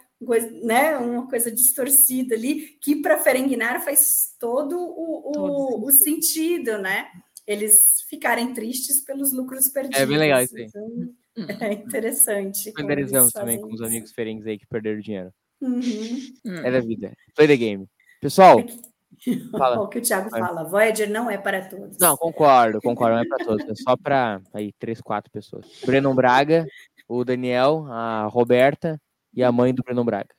né, 0.62 0.96
uma 0.98 1.28
coisa 1.28 1.50
distorcida 1.50 2.34
ali, 2.34 2.78
que 2.80 2.96
para 3.02 3.18
Ferenginar 3.18 3.82
faz 3.82 4.36
todo 4.38 4.78
o, 4.78 5.30
o, 5.30 5.32
Todo 5.32 5.86
o 5.86 5.90
sentido, 5.90 6.78
né? 6.78 7.08
Eles 7.46 8.02
ficarem 8.08 8.54
tristes 8.54 9.00
pelos 9.04 9.32
lucros 9.32 9.68
perdidos. 9.68 9.98
bem 10.06 10.18
legal 10.18 10.40
isso 10.42 10.56
aí. 10.56 10.64
Então, 10.64 11.14
é 11.60 11.72
interessante. 11.72 12.72
como 12.72 12.90
eles 12.92 13.10
Solidarizamos 13.10 13.32
também 13.32 13.60
com 13.60 13.72
os 13.72 13.82
amigos 13.82 14.12
ferengues 14.12 14.46
aí 14.46 14.58
que 14.58 14.66
perderam 14.66 15.00
dinheiro. 15.00 15.32
Uhum. 15.62 16.56
É 16.64 16.70
da 16.70 16.80
vida. 16.80 17.12
Play 17.36 17.46
the 17.48 17.56
game. 17.56 17.86
Pessoal, 18.20 18.58
Fala. 19.56 19.80
O 19.80 19.88
que 19.88 19.98
o 19.98 20.02
Thiago 20.02 20.28
fala, 20.30 20.64
Voyager 20.64 21.08
não 21.08 21.30
é 21.30 21.38
para 21.38 21.62
todos. 21.68 21.96
não, 21.98 22.16
concordo, 22.16 22.80
concordo, 22.80 23.14
não 23.14 23.22
é 23.22 23.26
pra 23.28 23.38
todos, 23.44 23.64
é 23.68 23.74
só 23.76 23.96
pra 23.96 24.40
aí, 24.52 24.72
três, 24.78 25.00
quatro 25.00 25.30
pessoas. 25.30 25.64
Breno 25.86 26.12
Braga, 26.12 26.66
o 27.06 27.24
Daniel, 27.24 27.86
a 27.88 28.26
Roberta 28.26 29.00
e 29.32 29.44
a 29.44 29.52
mãe 29.52 29.72
do 29.72 29.82
Breno 29.84 30.02
Braga. 30.02 30.30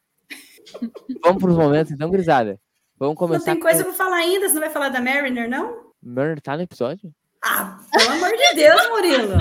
Vamos 1.24 1.42
pros 1.42 1.56
momentos, 1.56 1.92
então, 1.94 2.10
grisada. 2.10 2.60
Vamos 2.98 3.14
não 3.14 3.28
começar 3.28 3.52
tem 3.54 3.60
coisa 3.60 3.84
para 3.86 3.94
falar 3.94 4.18
ainda, 4.18 4.48
você 4.50 4.54
não 4.56 4.62
vai 4.62 4.70
falar 4.70 4.90
da 4.90 5.00
Mariner, 5.00 5.48
não? 5.50 5.74
com... 5.74 5.84
Murder 6.02 6.42
tá 6.42 6.58
no 6.58 6.64
episódio? 6.64 7.10
Ah, 7.42 7.80
pelo 7.92 8.10
amor 8.12 8.32
de 8.32 8.56
Deus, 8.56 8.90
Murilo. 8.90 9.38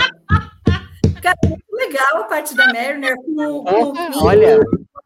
Cara, 1.20 1.36
muito 1.48 1.64
legal 1.72 2.16
a 2.18 2.24
parte 2.24 2.54
da 2.54 2.66
Mariner 2.72 3.14
com, 3.16 3.42
o- 3.58 3.64
com 3.64 4.24
olha, 4.24 4.58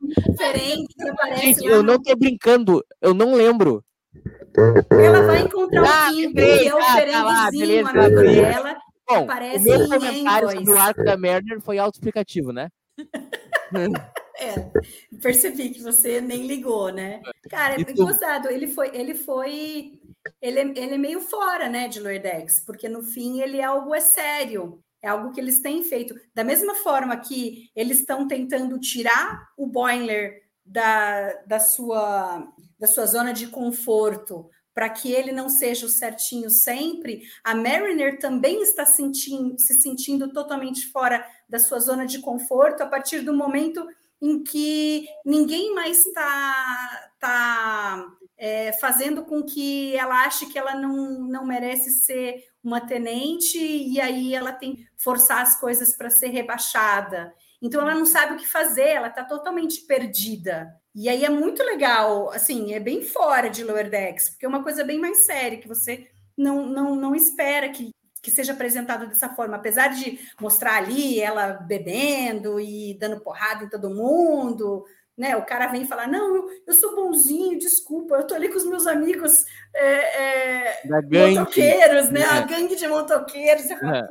diferente 0.06 0.94
que 0.94 1.08
aparece 1.08 1.42
gente, 1.42 1.60
lá. 1.68 1.70
eu 1.76 1.82
não 1.82 2.00
tô 2.02 2.16
brincando, 2.16 2.84
eu 3.00 3.12
não 3.14 3.34
lembro. 3.34 3.84
Ela 4.90 5.22
vai 5.26 5.42
encontrar 5.42 5.82
Ah, 5.84 6.08
o 6.10 6.14
Kim, 6.14 6.26
lembrei, 6.26 6.58
que 6.60 6.68
é 6.68 6.74
o 6.74 6.78
tá, 6.78 6.84
tá 6.86 7.22
lá, 7.24 7.46
ferenguezinho, 7.50 7.66
beleza, 7.66 7.90
amigo 7.90 8.16
lembrei. 8.16 8.34
dela. 8.40 8.76
Bom, 9.08 9.22
Aparece 9.24 9.58
o 9.58 9.62
meu 9.62 9.88
comentário 9.88 10.50
sobre 10.50 10.70
o 10.70 10.78
arco 10.78 11.04
da 11.04 11.16
Murder 11.16 11.60
foi 11.60 11.78
autoexplicativo, 11.78 12.52
né? 12.52 12.68
É, 14.38 14.70
percebi 15.22 15.70
que 15.70 15.82
você 15.82 16.20
nem 16.20 16.46
ligou, 16.46 16.92
né? 16.92 17.22
Cara, 17.48 17.80
é 17.80 17.92
gostado. 17.94 18.48
Ele 18.50 18.66
foi, 18.66 18.90
ele 18.94 19.14
foi, 19.14 19.98
ele, 20.42 20.58
é- 20.60 20.72
ele 20.76 20.94
é 20.94 20.98
meio 20.98 21.22
fora, 21.22 21.70
né, 21.70 21.88
de 21.88 21.98
Lordex, 22.00 22.62
porque 22.66 22.86
no 22.86 23.02
fim 23.02 23.40
ele 23.40 23.56
é 23.56 23.64
algo 23.64 23.94
é 23.94 24.00
sério. 24.00 24.78
É 25.06 25.08
algo 25.08 25.30
que 25.30 25.40
eles 25.40 25.60
têm 25.60 25.84
feito. 25.84 26.16
Da 26.34 26.42
mesma 26.42 26.74
forma 26.74 27.16
que 27.16 27.70
eles 27.76 28.00
estão 28.00 28.26
tentando 28.26 28.76
tirar 28.80 29.52
o 29.56 29.64
Boiler 29.64 30.42
da, 30.64 31.32
da, 31.46 31.60
sua, 31.60 32.52
da 32.76 32.88
sua 32.88 33.06
zona 33.06 33.32
de 33.32 33.46
conforto 33.46 34.50
para 34.74 34.90
que 34.90 35.12
ele 35.12 35.30
não 35.30 35.48
seja 35.48 35.86
o 35.86 35.88
certinho 35.88 36.50
sempre, 36.50 37.22
a 37.44 37.54
Mariner 37.54 38.18
também 38.18 38.62
está 38.62 38.84
sentindo, 38.84 39.56
se 39.60 39.80
sentindo 39.80 40.32
totalmente 40.32 40.90
fora 40.90 41.24
da 41.48 41.60
sua 41.60 41.78
zona 41.78 42.04
de 42.04 42.18
conforto 42.18 42.82
a 42.82 42.86
partir 42.86 43.20
do 43.20 43.32
momento 43.32 43.86
em 44.20 44.42
que 44.42 45.06
ninguém 45.24 45.72
mais 45.72 46.04
está 46.04 47.10
tá, 47.20 48.06
é, 48.36 48.72
fazendo 48.72 49.24
com 49.24 49.44
que 49.44 49.96
ela 49.96 50.26
ache 50.26 50.46
que 50.46 50.58
ela 50.58 50.74
não, 50.74 51.20
não 51.20 51.46
merece 51.46 51.90
ser 51.90 52.42
uma 52.66 52.80
tenente 52.80 53.58
e 53.58 54.00
aí 54.00 54.34
ela 54.34 54.52
tem 54.52 54.74
que 54.74 54.88
forçar 54.96 55.40
as 55.40 55.58
coisas 55.58 55.96
para 55.96 56.10
ser 56.10 56.28
rebaixada. 56.28 57.32
Então 57.62 57.80
ela 57.80 57.94
não 57.94 58.04
sabe 58.04 58.34
o 58.34 58.36
que 58.36 58.46
fazer, 58.46 58.88
ela 58.88 59.06
está 59.06 59.24
totalmente 59.24 59.82
perdida. 59.82 60.74
E 60.92 61.08
aí 61.08 61.24
é 61.24 61.30
muito 61.30 61.62
legal, 61.62 62.30
assim, 62.30 62.74
é 62.74 62.80
bem 62.80 63.02
fora 63.02 63.48
de 63.48 63.62
Lower 63.62 63.88
Decks, 63.88 64.30
porque 64.30 64.44
é 64.44 64.48
uma 64.48 64.64
coisa 64.64 64.82
bem 64.82 64.98
mais 64.98 65.18
séria 65.18 65.58
que 65.58 65.68
você 65.68 66.08
não, 66.36 66.66
não, 66.66 66.96
não 66.96 67.14
espera 67.14 67.68
que, 67.68 67.90
que 68.20 68.30
seja 68.32 68.52
apresentado 68.52 69.06
dessa 69.06 69.28
forma, 69.28 69.56
apesar 69.56 69.88
de 69.88 70.18
mostrar 70.40 70.76
ali 70.76 71.20
ela 71.20 71.52
bebendo 71.52 72.58
e 72.58 72.94
dando 72.98 73.20
porrada 73.20 73.64
em 73.64 73.68
todo 73.68 73.94
mundo, 73.94 74.84
né? 75.16 75.36
O 75.36 75.44
cara 75.44 75.68
vem 75.68 75.86
falar: 75.86 76.06
Não, 76.06 76.36
eu, 76.36 76.48
eu 76.66 76.74
sou 76.74 76.94
bonzinho, 76.94 77.58
desculpa, 77.58 78.16
eu 78.16 78.26
tô 78.26 78.34
ali 78.34 78.48
com 78.48 78.56
os 78.56 78.66
meus 78.66 78.86
amigos 78.86 79.44
é, 79.74 80.74
é, 80.74 80.82
motoqueiros, 80.84 82.10
né? 82.10 82.20
É. 82.20 82.24
A 82.24 82.40
gangue 82.42 82.76
de 82.76 82.86
motoqueiros. 82.86 83.70
É. 83.70 84.08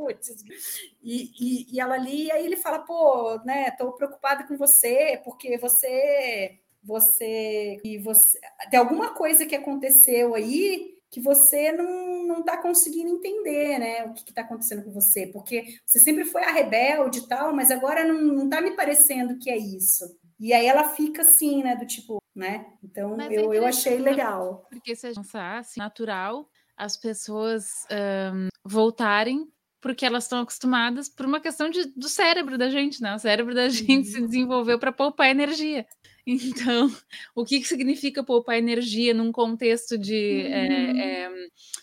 E, 1.03 1.31
e, 1.39 1.75
e 1.75 1.79
ela 1.79 1.95
ali, 1.95 2.31
aí 2.31 2.45
ele 2.45 2.57
fala: 2.57 2.79
Pô, 2.79 3.39
né? 3.45 3.71
Tô 3.71 3.91
preocupada 3.93 4.45
com 4.47 4.57
você, 4.57 5.21
porque 5.23 5.57
você 5.57 6.59
você 6.83 7.79
e 7.83 7.97
você 7.97 8.39
tem 8.69 8.79
alguma 8.79 9.15
coisa 9.15 9.45
que 9.45 9.55
aconteceu 9.55 10.35
aí 10.35 10.95
que 11.09 11.21
você 11.21 11.71
não, 11.71 12.27
não 12.27 12.43
tá 12.43 12.57
conseguindo 12.57 13.09
entender, 13.09 13.79
né? 13.79 14.03
O 14.03 14.13
que 14.13 14.29
está 14.29 14.41
acontecendo 14.41 14.83
com 14.83 14.91
você, 14.91 15.27
porque 15.27 15.63
você 15.85 15.97
sempre 15.97 16.25
foi 16.25 16.43
a 16.43 16.51
rebelde 16.51 17.19
e 17.19 17.27
tal, 17.27 17.55
mas 17.55 17.71
agora 17.71 18.03
não, 18.03 18.21
não 18.21 18.49
tá 18.49 18.59
me 18.59 18.71
parecendo 18.71 19.37
que 19.39 19.49
é 19.49 19.57
isso. 19.57 20.03
E 20.39 20.53
aí 20.53 20.65
ela 20.65 20.89
fica 20.89 21.21
assim, 21.21 21.63
né? 21.63 21.75
Do 21.75 21.85
tipo, 21.85 22.21
né? 22.35 22.65
Então 22.83 23.19
eu, 23.31 23.53
é 23.53 23.57
eu 23.57 23.65
achei 23.65 23.97
legal. 23.97 24.67
Porque 24.69 24.95
se 24.95 25.07
a 25.07 25.13
gente 25.13 25.23
pensar 25.23 25.59
assim, 25.59 25.79
natural 25.79 26.49
as 26.77 26.97
pessoas 26.97 27.87
um, 28.33 28.49
voltarem 28.65 29.49
porque 29.85 30.03
elas 30.03 30.23
estão 30.23 30.39
acostumadas 30.39 31.07
por 31.07 31.27
uma 31.27 31.39
questão 31.39 31.69
de, 31.69 31.85
do 31.95 32.09
cérebro 32.09 32.57
da 32.57 32.71
gente, 32.71 32.99
né? 33.03 33.13
O 33.13 33.19
cérebro 33.19 33.53
da 33.53 33.69
gente 33.69 33.91
uhum. 33.97 34.03
se 34.03 34.21
desenvolveu 34.21 34.79
para 34.79 34.91
poupar 34.91 35.29
energia. 35.29 35.85
Então, 36.27 36.91
o 37.35 37.45
que, 37.45 37.59
que 37.59 37.67
significa 37.67 38.23
poupar 38.23 38.57
energia 38.57 39.13
num 39.13 39.31
contexto 39.31 39.95
de, 39.95 40.41
uhum. 40.47 40.53
é, 40.99 41.25
é, 41.25 41.31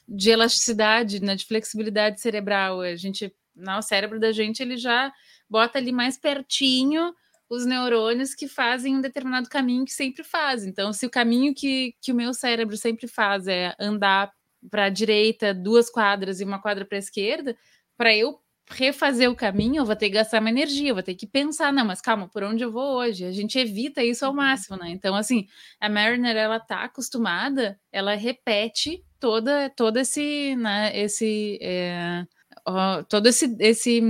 de 0.08 0.30
elasticidade, 0.30 1.22
né, 1.22 1.36
de 1.36 1.46
flexibilidade 1.46 2.20
cerebral? 2.20 2.80
A 2.80 2.96
gente, 2.96 3.32
não, 3.54 3.78
o 3.78 3.82
cérebro 3.82 4.18
da 4.18 4.32
gente 4.32 4.60
ele 4.60 4.76
já 4.76 5.12
bota 5.48 5.78
ali 5.78 5.92
mais 5.92 6.18
pertinho 6.18 7.14
os 7.52 7.66
neurônios 7.66 8.34
que 8.34 8.48
fazem 8.48 8.96
um 8.96 9.00
determinado 9.02 9.46
caminho 9.46 9.84
que 9.84 9.92
sempre 9.92 10.24
faz. 10.24 10.64
Então, 10.64 10.90
se 10.90 11.04
o 11.04 11.10
caminho 11.10 11.54
que, 11.54 11.94
que 12.00 12.10
o 12.10 12.14
meu 12.14 12.32
cérebro 12.32 12.78
sempre 12.78 13.06
faz 13.06 13.46
é 13.46 13.74
andar 13.78 14.32
para 14.70 14.84
a 14.84 14.88
direita 14.88 15.52
duas 15.52 15.90
quadras 15.90 16.40
e 16.40 16.44
uma 16.44 16.58
quadra 16.58 16.86
para 16.86 16.96
a 16.96 16.98
esquerda, 16.98 17.54
para 17.94 18.16
eu 18.16 18.40
refazer 18.70 19.30
o 19.30 19.36
caminho, 19.36 19.82
eu 19.82 19.84
vou 19.84 19.94
ter 19.94 20.06
que 20.06 20.14
gastar 20.14 20.40
uma 20.40 20.48
energia, 20.48 20.88
eu 20.88 20.94
vou 20.94 21.02
ter 21.02 21.14
que 21.14 21.26
pensar, 21.26 21.70
não, 21.74 21.84
mas 21.84 22.00
calma, 22.00 22.26
por 22.26 22.42
onde 22.42 22.64
eu 22.64 22.72
vou 22.72 22.96
hoje? 22.96 23.26
A 23.26 23.32
gente 23.32 23.58
evita 23.58 24.02
isso 24.02 24.24
ao 24.24 24.30
uhum. 24.30 24.38
máximo, 24.38 24.78
né? 24.78 24.88
Então, 24.88 25.14
assim, 25.14 25.46
a 25.78 25.90
Mariner, 25.90 26.34
ela 26.34 26.58
tá 26.58 26.84
acostumada, 26.84 27.78
ela 27.92 28.14
repete 28.14 29.04
toda, 29.20 29.68
todo 29.76 29.98
esse, 29.98 30.56
né, 30.56 30.90
esse, 30.98 31.58
é, 31.60 32.24
ó, 32.66 33.02
todo 33.04 33.26
esse, 33.26 33.56
esse, 33.58 34.02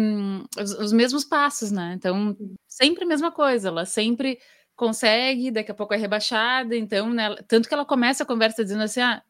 os, 0.58 0.72
os, 0.72 0.92
mesmos 0.92 1.24
passos, 1.24 1.70
né? 1.70 1.94
Então, 1.96 2.36
sempre 2.68 3.04
a 3.04 3.06
mesma 3.06 3.30
coisa, 3.30 3.68
ela 3.68 3.84
sempre 3.84 4.38
consegue, 4.74 5.50
daqui 5.50 5.70
a 5.70 5.74
pouco 5.74 5.94
é 5.94 5.96
rebaixada, 5.96 6.74
então, 6.76 7.10
né, 7.10 7.36
tanto 7.46 7.68
que 7.68 7.74
ela 7.74 7.84
começa 7.84 8.24
a 8.24 8.26
conversa 8.26 8.64
dizendo 8.64 8.82
assim, 8.82 9.00
ah, 9.00 9.22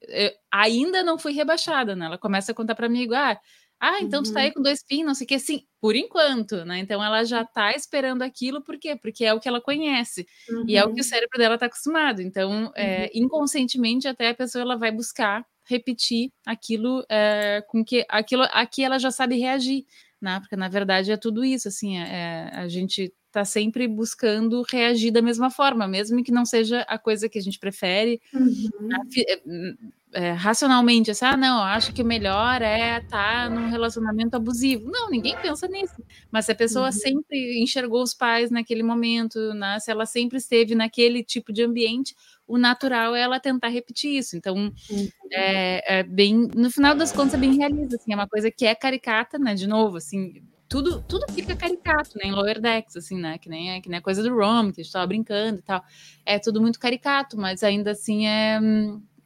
ainda 0.50 1.02
não 1.02 1.18
fui 1.18 1.32
rebaixada, 1.32 1.94
né? 1.96 2.06
Ela 2.06 2.18
começa 2.18 2.52
a 2.52 2.54
contar 2.54 2.74
para 2.74 2.88
mim, 2.88 3.06
ah, 3.12 3.38
ah, 3.80 4.00
então 4.00 4.20
uhum. 4.20 4.24
tu 4.24 4.32
tá 4.32 4.40
aí 4.40 4.46
uhum. 4.46 4.54
com 4.54 4.62
dois 4.62 4.84
pins, 4.84 5.04
não 5.04 5.12
sei 5.12 5.24
o 5.24 5.28
que, 5.28 5.34
assim, 5.34 5.64
por 5.80 5.96
enquanto, 5.96 6.64
né? 6.64 6.78
Então 6.78 7.02
ela 7.02 7.24
já 7.24 7.44
tá 7.44 7.72
esperando 7.72 8.22
aquilo, 8.22 8.62
por 8.62 8.78
quê? 8.78 8.94
Porque 8.94 9.24
é 9.24 9.34
o 9.34 9.40
que 9.40 9.48
ela 9.48 9.60
conhece 9.60 10.24
uhum. 10.48 10.64
e 10.68 10.76
é 10.76 10.84
o 10.84 10.94
que 10.94 11.00
o 11.00 11.02
uhum. 11.02 11.02
cérebro 11.02 11.36
dela 11.36 11.58
tá 11.58 11.66
acostumado. 11.66 12.22
Então, 12.22 12.72
é, 12.76 13.10
inconscientemente, 13.12 14.06
até 14.06 14.28
a 14.28 14.34
pessoa 14.34 14.62
ela 14.62 14.76
vai 14.76 14.92
buscar 14.92 15.44
repetir 15.72 16.30
aquilo 16.46 17.04
é, 17.08 17.62
com 17.68 17.84
que 17.84 18.04
aquilo 18.08 18.44
aqui 18.50 18.84
ela 18.84 18.98
já 18.98 19.10
sabe 19.10 19.36
reagir, 19.36 19.84
né? 20.20 20.38
Porque 20.40 20.56
na 20.56 20.68
verdade 20.68 21.10
é 21.10 21.16
tudo 21.16 21.44
isso, 21.44 21.68
assim, 21.68 21.98
é, 21.98 22.50
a 22.52 22.68
gente 22.68 23.12
tá 23.32 23.44
sempre 23.44 23.88
buscando 23.88 24.62
reagir 24.70 25.10
da 25.10 25.22
mesma 25.22 25.50
forma, 25.50 25.88
mesmo 25.88 26.22
que 26.22 26.30
não 26.30 26.44
seja 26.44 26.82
a 26.82 26.98
coisa 26.98 27.28
que 27.28 27.38
a 27.38 27.42
gente 27.42 27.58
prefere. 27.58 28.20
Uhum. 28.34 28.68
Né? 28.82 29.74
É, 30.12 30.32
racionalmente, 30.32 31.10
assim, 31.10 31.24
ah, 31.24 31.36
não, 31.36 31.62
acho 31.62 31.92
que 31.92 32.02
o 32.02 32.04
melhor 32.04 32.60
é 32.60 32.98
estar 32.98 33.48
tá 33.48 33.50
num 33.50 33.70
relacionamento 33.70 34.36
abusivo. 34.36 34.90
Não, 34.90 35.10
ninguém 35.10 35.36
pensa 35.40 35.66
nisso. 35.66 36.02
Mas 36.30 36.46
se 36.46 36.52
a 36.52 36.54
pessoa 36.54 36.86
uhum. 36.86 36.92
sempre 36.92 37.62
enxergou 37.62 38.02
os 38.02 38.12
pais 38.14 38.50
naquele 38.50 38.82
momento, 38.82 39.38
né, 39.54 39.78
se 39.80 39.90
ela 39.90 40.06
sempre 40.06 40.38
esteve 40.38 40.74
naquele 40.74 41.24
tipo 41.24 41.52
de 41.52 41.62
ambiente, 41.62 42.14
o 42.46 42.58
natural 42.58 43.14
é 43.16 43.22
ela 43.22 43.40
tentar 43.40 43.68
repetir 43.68 44.16
isso. 44.16 44.36
Então, 44.36 44.54
uhum. 44.56 45.08
é, 45.32 46.00
é, 46.00 46.02
bem, 46.02 46.48
no 46.54 46.70
final 46.70 46.94
das 46.94 47.12
contas, 47.12 47.34
é 47.34 47.38
bem 47.38 47.56
realista, 47.56 47.96
assim, 47.96 48.12
é 48.12 48.16
uma 48.16 48.28
coisa 48.28 48.50
que 48.50 48.66
é 48.66 48.74
caricata, 48.74 49.38
né, 49.38 49.54
de 49.54 49.66
novo, 49.66 49.96
assim, 49.96 50.42
tudo, 50.68 51.02
tudo 51.02 51.30
fica 51.32 51.54
caricato, 51.54 52.16
né? 52.16 52.30
Em 52.30 52.32
Lower 52.32 52.58
Decks, 52.58 52.96
assim, 52.96 53.20
né? 53.20 53.36
Que 53.36 53.46
nem, 53.46 53.72
é, 53.72 53.80
que 53.82 53.90
nem 53.90 53.98
a 53.98 54.02
coisa 54.02 54.22
do 54.22 54.34
Rom, 54.34 54.72
que 54.72 54.80
a 54.80 54.84
gente 54.84 54.90
tava 54.90 55.06
brincando 55.06 55.58
e 55.58 55.62
tal. 55.62 55.84
É 56.24 56.38
tudo 56.38 56.62
muito 56.62 56.80
caricato, 56.80 57.36
mas 57.36 57.62
ainda 57.62 57.90
assim 57.90 58.26
é, 58.26 58.58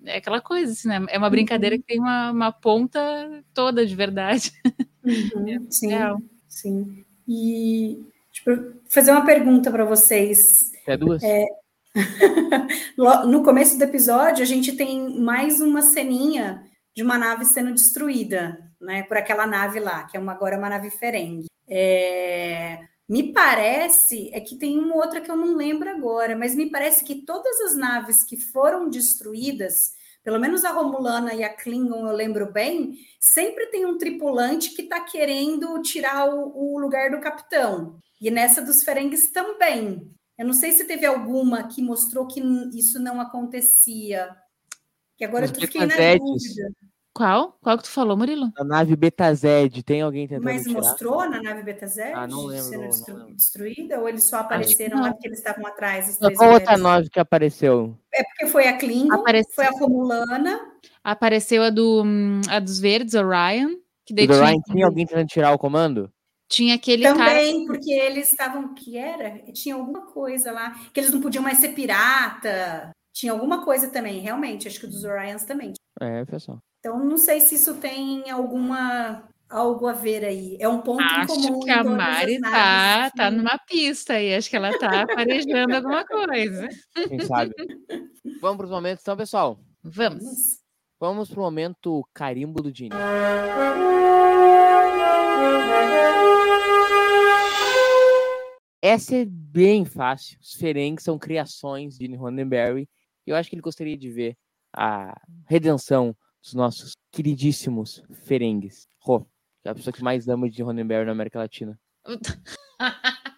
é 0.06 0.16
aquela 0.16 0.40
coisa, 0.40 0.72
assim, 0.72 0.88
né? 0.88 1.04
É 1.08 1.18
uma 1.18 1.30
brincadeira 1.30 1.76
uhum. 1.76 1.80
que 1.80 1.86
tem 1.86 2.00
uma, 2.00 2.30
uma 2.30 2.52
ponta 2.52 3.00
toda 3.52 3.86
de 3.86 3.94
verdade. 3.94 4.52
Uhum, 5.06 5.48
é 5.48 5.60
sim, 5.70 5.86
real. 5.86 6.20
sim. 6.48 7.04
E 7.28 7.96
tipo, 8.32 8.50
fazer 8.90 9.12
uma 9.12 9.24
pergunta 9.24 9.70
para 9.70 9.84
vocês. 9.84 10.72
É 10.84 10.96
duas? 10.96 11.22
É... 11.22 11.44
no 12.98 13.44
começo 13.44 13.78
do 13.78 13.84
episódio, 13.84 14.42
a 14.42 14.46
gente 14.46 14.72
tem 14.72 15.20
mais 15.20 15.60
uma 15.60 15.80
ceninha 15.80 16.60
de 16.92 17.04
uma 17.04 17.16
nave 17.16 17.44
sendo 17.44 17.72
destruída, 17.72 18.58
né? 18.80 19.04
Por 19.04 19.16
aquela 19.16 19.46
nave 19.46 19.78
lá, 19.78 20.08
que 20.08 20.16
é 20.16 20.20
uma, 20.20 20.32
agora 20.32 20.58
uma 20.58 20.68
nave 20.68 20.90
Ferengue. 20.90 21.46
É... 21.68 22.80
Me 23.08 23.32
parece, 23.32 24.30
é 24.32 24.40
que 24.40 24.56
tem 24.56 24.78
uma 24.78 24.96
outra 24.96 25.20
que 25.20 25.30
eu 25.30 25.36
não 25.36 25.54
lembro 25.54 25.88
agora, 25.88 26.36
mas 26.36 26.56
me 26.56 26.68
parece 26.68 27.04
que 27.04 27.22
todas 27.24 27.60
as 27.60 27.76
naves 27.76 28.24
que 28.24 28.36
foram 28.36 28.90
destruídas, 28.90 29.92
pelo 30.24 30.40
menos 30.40 30.64
a 30.64 30.72
Romulana 30.72 31.32
e 31.32 31.44
a 31.44 31.54
Klingon, 31.54 32.08
eu 32.08 32.16
lembro 32.16 32.52
bem, 32.52 32.98
sempre 33.20 33.66
tem 33.66 33.86
um 33.86 33.96
tripulante 33.96 34.70
que 34.70 34.82
está 34.82 35.00
querendo 35.00 35.80
tirar 35.82 36.28
o, 36.28 36.74
o, 36.74 36.80
lugar 36.80 37.12
do 37.12 37.20
capitão. 37.20 38.00
E 38.20 38.28
nessa 38.28 38.60
dos 38.60 38.82
Ferengues 38.82 39.30
também. 39.30 40.10
Eu 40.36 40.44
não 40.44 40.52
sei 40.52 40.72
se 40.72 40.84
teve 40.84 41.06
alguma 41.06 41.68
que 41.68 41.80
mostrou 41.80 42.26
que 42.26 42.40
isso 42.74 42.98
não 42.98 43.20
acontecia. 43.20 44.36
Que 45.16 45.24
agora 45.24 45.44
Os 45.44 45.52
eu 45.52 45.60
fiquei 45.60 45.86
na 45.86 45.94
dúvida. 45.94 46.72
Qual? 47.16 47.56
Qual 47.62 47.78
que 47.78 47.84
tu 47.84 47.88
falou, 47.88 48.14
Murilo? 48.14 48.52
A 48.58 48.62
nave 48.62 48.94
Betazed, 48.94 49.82
tem 49.84 50.02
alguém 50.02 50.28
tentando 50.28 50.44
Mas 50.44 50.64
tirar? 50.64 50.74
mostrou 50.74 51.30
na 51.30 51.42
nave 51.42 51.62
Betazed 51.62 52.12
ah, 52.12 52.26
não 52.26 52.44
lembro, 52.44 52.92
sendo 52.92 53.08
não 53.08 53.16
lembro. 53.24 53.34
destruída? 53.36 53.98
Ou 53.98 54.06
eles 54.06 54.24
só 54.24 54.40
apareceram 54.40 55.00
lá 55.00 55.12
porque 55.12 55.26
eles 55.26 55.38
estavam 55.38 55.66
atrás? 55.66 56.18
Qual 56.36 56.52
outra 56.52 56.76
nave 56.76 57.08
que 57.08 57.18
apareceu? 57.18 57.98
É 58.12 58.22
porque 58.22 58.48
foi 58.48 58.68
a 58.68 58.76
Klingon, 58.76 59.14
Apareceu. 59.14 59.54
foi 59.54 59.64
a 59.64 59.70
Romulana. 59.70 60.60
Apareceu 61.02 61.62
a, 61.62 61.70
do, 61.70 62.02
hum, 62.04 62.42
a 62.50 62.60
dos 62.60 62.78
verdes, 62.78 63.14
Orion. 63.14 63.76
Que 64.04 64.12
daí 64.12 64.26
tinha... 64.26 64.38
Orion 64.38 64.60
tinha 64.70 64.84
alguém 64.84 65.06
tentando 65.06 65.26
tirar 65.26 65.54
o 65.54 65.58
comando? 65.58 66.12
Tinha 66.50 66.74
aquele 66.74 67.02
Também, 67.04 67.64
cara... 67.64 67.66
porque 67.66 67.92
eles 67.92 68.28
estavam... 68.28 68.74
que 68.74 68.98
era? 68.98 69.38
Tinha 69.54 69.74
alguma 69.74 70.02
coisa 70.02 70.52
lá, 70.52 70.74
que 70.92 71.00
eles 71.00 71.12
não 71.12 71.22
podiam 71.22 71.42
mais 71.42 71.56
ser 71.56 71.70
pirata. 71.70 72.90
Tinha 73.14 73.32
alguma 73.32 73.64
coisa 73.64 73.88
também, 73.88 74.20
realmente. 74.20 74.68
Acho 74.68 74.80
que 74.80 74.86
dos 74.86 75.02
Orions 75.02 75.44
também. 75.44 75.72
É, 75.98 76.22
pessoal. 76.26 76.60
Então, 76.86 77.04
não 77.04 77.18
sei 77.18 77.40
se 77.40 77.56
isso 77.56 77.74
tem 77.78 78.30
alguma 78.30 79.24
algo 79.50 79.88
a 79.88 79.92
ver 79.92 80.24
aí. 80.24 80.56
É 80.60 80.68
um 80.68 80.80
ponto 80.80 81.02
acho 81.02 81.26
comum. 81.26 81.58
Acho 81.58 81.60
que 81.64 81.70
a 81.70 81.82
Mari 81.82 82.40
tá, 82.40 83.10
tá 83.10 83.28
numa 83.28 83.58
pista 83.58 84.12
aí. 84.12 84.32
Acho 84.32 84.48
que 84.48 84.54
ela 84.54 84.78
tá 84.78 85.02
aparejando 85.02 85.74
alguma 85.74 86.06
coisa. 86.06 86.68
Quem 87.08 87.18
sabe? 87.22 87.52
Vamos 88.40 88.56
para 88.56 88.66
os 88.66 88.70
momentos, 88.70 89.02
então, 89.02 89.16
pessoal? 89.16 89.58
Vamos. 89.82 90.60
Vamos 91.00 91.28
para 91.28 91.40
o 91.40 91.42
momento 91.42 92.08
carimbo 92.14 92.62
do 92.62 92.70
Dini. 92.70 92.94
Essa 98.80 99.16
é 99.16 99.24
bem 99.24 99.84
fácil. 99.84 100.38
Os 100.40 100.52
Ferengues 100.52 101.02
são 101.02 101.18
criações 101.18 101.98
de 101.98 102.14
Roddenberry. 102.14 102.88
E 103.26 103.30
eu 103.30 103.34
acho 103.34 103.50
que 103.50 103.56
ele 103.56 103.62
gostaria 103.62 103.98
de 103.98 104.08
ver 104.08 104.36
a 104.72 105.20
redenção 105.48 106.14
dos 106.46 106.54
nossos 106.54 106.92
queridíssimos 107.12 108.02
Ferengues. 108.24 108.86
Rô, 109.00 109.20
que 109.20 109.68
é 109.68 109.70
a 109.70 109.74
pessoa 109.74 109.92
que 109.92 110.02
mais 110.02 110.28
ama 110.28 110.48
de 110.48 110.62
Ronenberg 110.62 111.04
na 111.06 111.12
América 111.12 111.40
Latina. 111.40 111.78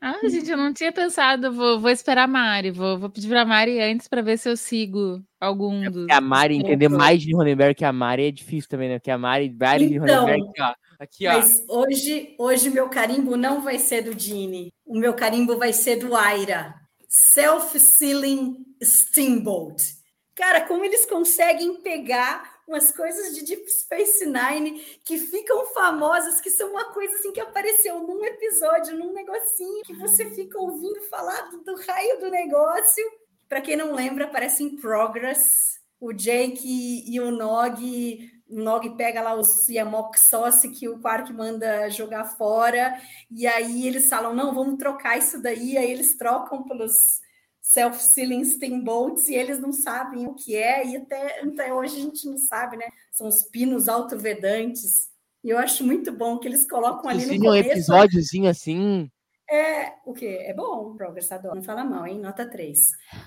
Ah, 0.00 0.16
gente, 0.28 0.48
eu 0.48 0.56
não 0.56 0.72
tinha 0.72 0.92
pensado. 0.92 1.52
Vou, 1.52 1.80
vou 1.80 1.90
esperar 1.90 2.22
a 2.22 2.26
Mari. 2.28 2.70
Vou, 2.70 2.96
vou 2.98 3.10
pedir 3.10 3.28
pra 3.28 3.44
Mari 3.44 3.80
antes 3.80 4.06
pra 4.06 4.22
ver 4.22 4.38
se 4.38 4.48
eu 4.48 4.56
sigo 4.56 5.20
algum 5.40 5.82
É 5.84 5.90
dos. 5.90 6.06
a 6.08 6.20
Mari 6.20 6.56
entender 6.56 6.88
mais 6.88 7.20
de 7.20 7.34
Ronenberg 7.34 7.74
que 7.74 7.84
a 7.84 7.92
Mari 7.92 8.28
é 8.28 8.30
difícil 8.30 8.70
também, 8.70 8.88
né? 8.88 8.98
Porque 9.00 9.10
a 9.10 9.18
Mari, 9.18 9.52
Mari 9.58 9.88
de 9.88 9.96
Então, 9.96 10.20
Ronenberg, 10.20 10.48
aqui, 10.50 10.62
ó. 10.62 10.74
Aqui, 11.00 11.26
ó. 11.26 11.32
Mas 11.32 11.64
hoje, 11.68 12.34
hoje 12.38 12.70
meu 12.70 12.88
carimbo 12.88 13.36
não 13.36 13.60
vai 13.60 13.80
ser 13.80 14.02
do 14.02 14.16
Gene. 14.16 14.72
O 14.86 14.96
meu 14.96 15.14
carimbo 15.14 15.58
vai 15.58 15.72
ser 15.72 15.96
do 15.96 16.14
Aira. 16.14 16.76
Self-Sealing 17.08 18.54
Steamboat. 18.80 19.82
Cara, 20.38 20.60
como 20.60 20.84
eles 20.84 21.04
conseguem 21.04 21.82
pegar 21.82 22.60
umas 22.64 22.92
coisas 22.92 23.34
de 23.34 23.44
Deep 23.44 23.68
Space 23.68 24.24
Nine 24.24 24.78
que 25.04 25.18
ficam 25.18 25.66
famosas, 25.74 26.40
que 26.40 26.48
são 26.48 26.70
uma 26.70 26.92
coisa 26.92 27.12
assim 27.16 27.32
que 27.32 27.40
apareceu 27.40 27.98
num 27.98 28.24
episódio, 28.24 28.96
num 28.96 29.12
negocinho, 29.12 29.82
que 29.82 29.94
você 29.94 30.30
fica 30.30 30.56
ouvindo 30.56 31.00
falar 31.10 31.50
do, 31.50 31.64
do 31.64 31.74
raio 31.74 32.20
do 32.20 32.30
negócio. 32.30 33.04
Para 33.48 33.60
quem 33.60 33.74
não 33.74 33.92
lembra, 33.92 34.26
aparece 34.26 34.62
em 34.62 34.76
Progress. 34.76 35.42
O 36.00 36.12
Jake 36.12 37.02
e 37.12 37.18
o 37.18 37.32
Nog 37.32 38.30
Nog 38.48 38.88
pega 38.96 39.20
lá 39.20 39.34
os 39.34 39.68
Yamok 39.68 40.20
Sauce 40.20 40.68
que 40.68 40.88
o 40.88 41.00
Quark 41.00 41.32
manda 41.32 41.90
jogar 41.90 42.24
fora, 42.24 42.96
e 43.28 43.44
aí 43.44 43.88
eles 43.88 44.08
falam: 44.08 44.32
não, 44.32 44.54
vamos 44.54 44.78
trocar 44.78 45.18
isso 45.18 45.42
daí, 45.42 45.76
aí 45.76 45.90
eles 45.90 46.16
trocam 46.16 46.62
pelos 46.62 46.92
self-sealing 47.68 48.44
steamboats 48.46 49.28
e 49.28 49.34
eles 49.34 49.60
não 49.60 49.72
sabem 49.72 50.26
o 50.26 50.32
que 50.34 50.56
é, 50.56 50.86
e 50.86 50.96
até, 50.96 51.42
até 51.42 51.74
hoje 51.74 51.96
a 51.98 52.00
gente 52.00 52.26
não 52.26 52.38
sabe, 52.38 52.78
né? 52.78 52.86
São 53.12 53.28
os 53.28 53.42
pinos 53.42 53.88
autovedantes. 53.90 55.10
E 55.44 55.50
eu 55.50 55.58
acho 55.58 55.84
muito 55.84 56.10
bom 56.10 56.38
que 56.38 56.48
eles 56.48 56.66
colocam 56.66 57.10
ali 57.10 57.26
no 57.26 57.34
Inclusive, 57.34 57.46
um 57.46 57.62
começo. 57.62 57.70
episódiozinho 57.70 58.48
assim. 58.48 59.10
É, 59.50 59.92
o 60.06 60.14
quê? 60.14 60.38
É 60.46 60.54
bom, 60.54 60.96
progressador. 60.96 61.54
Não 61.54 61.62
fala 61.62 61.84
mal, 61.84 62.06
hein? 62.06 62.18
Nota 62.18 62.48
3. 62.48 62.78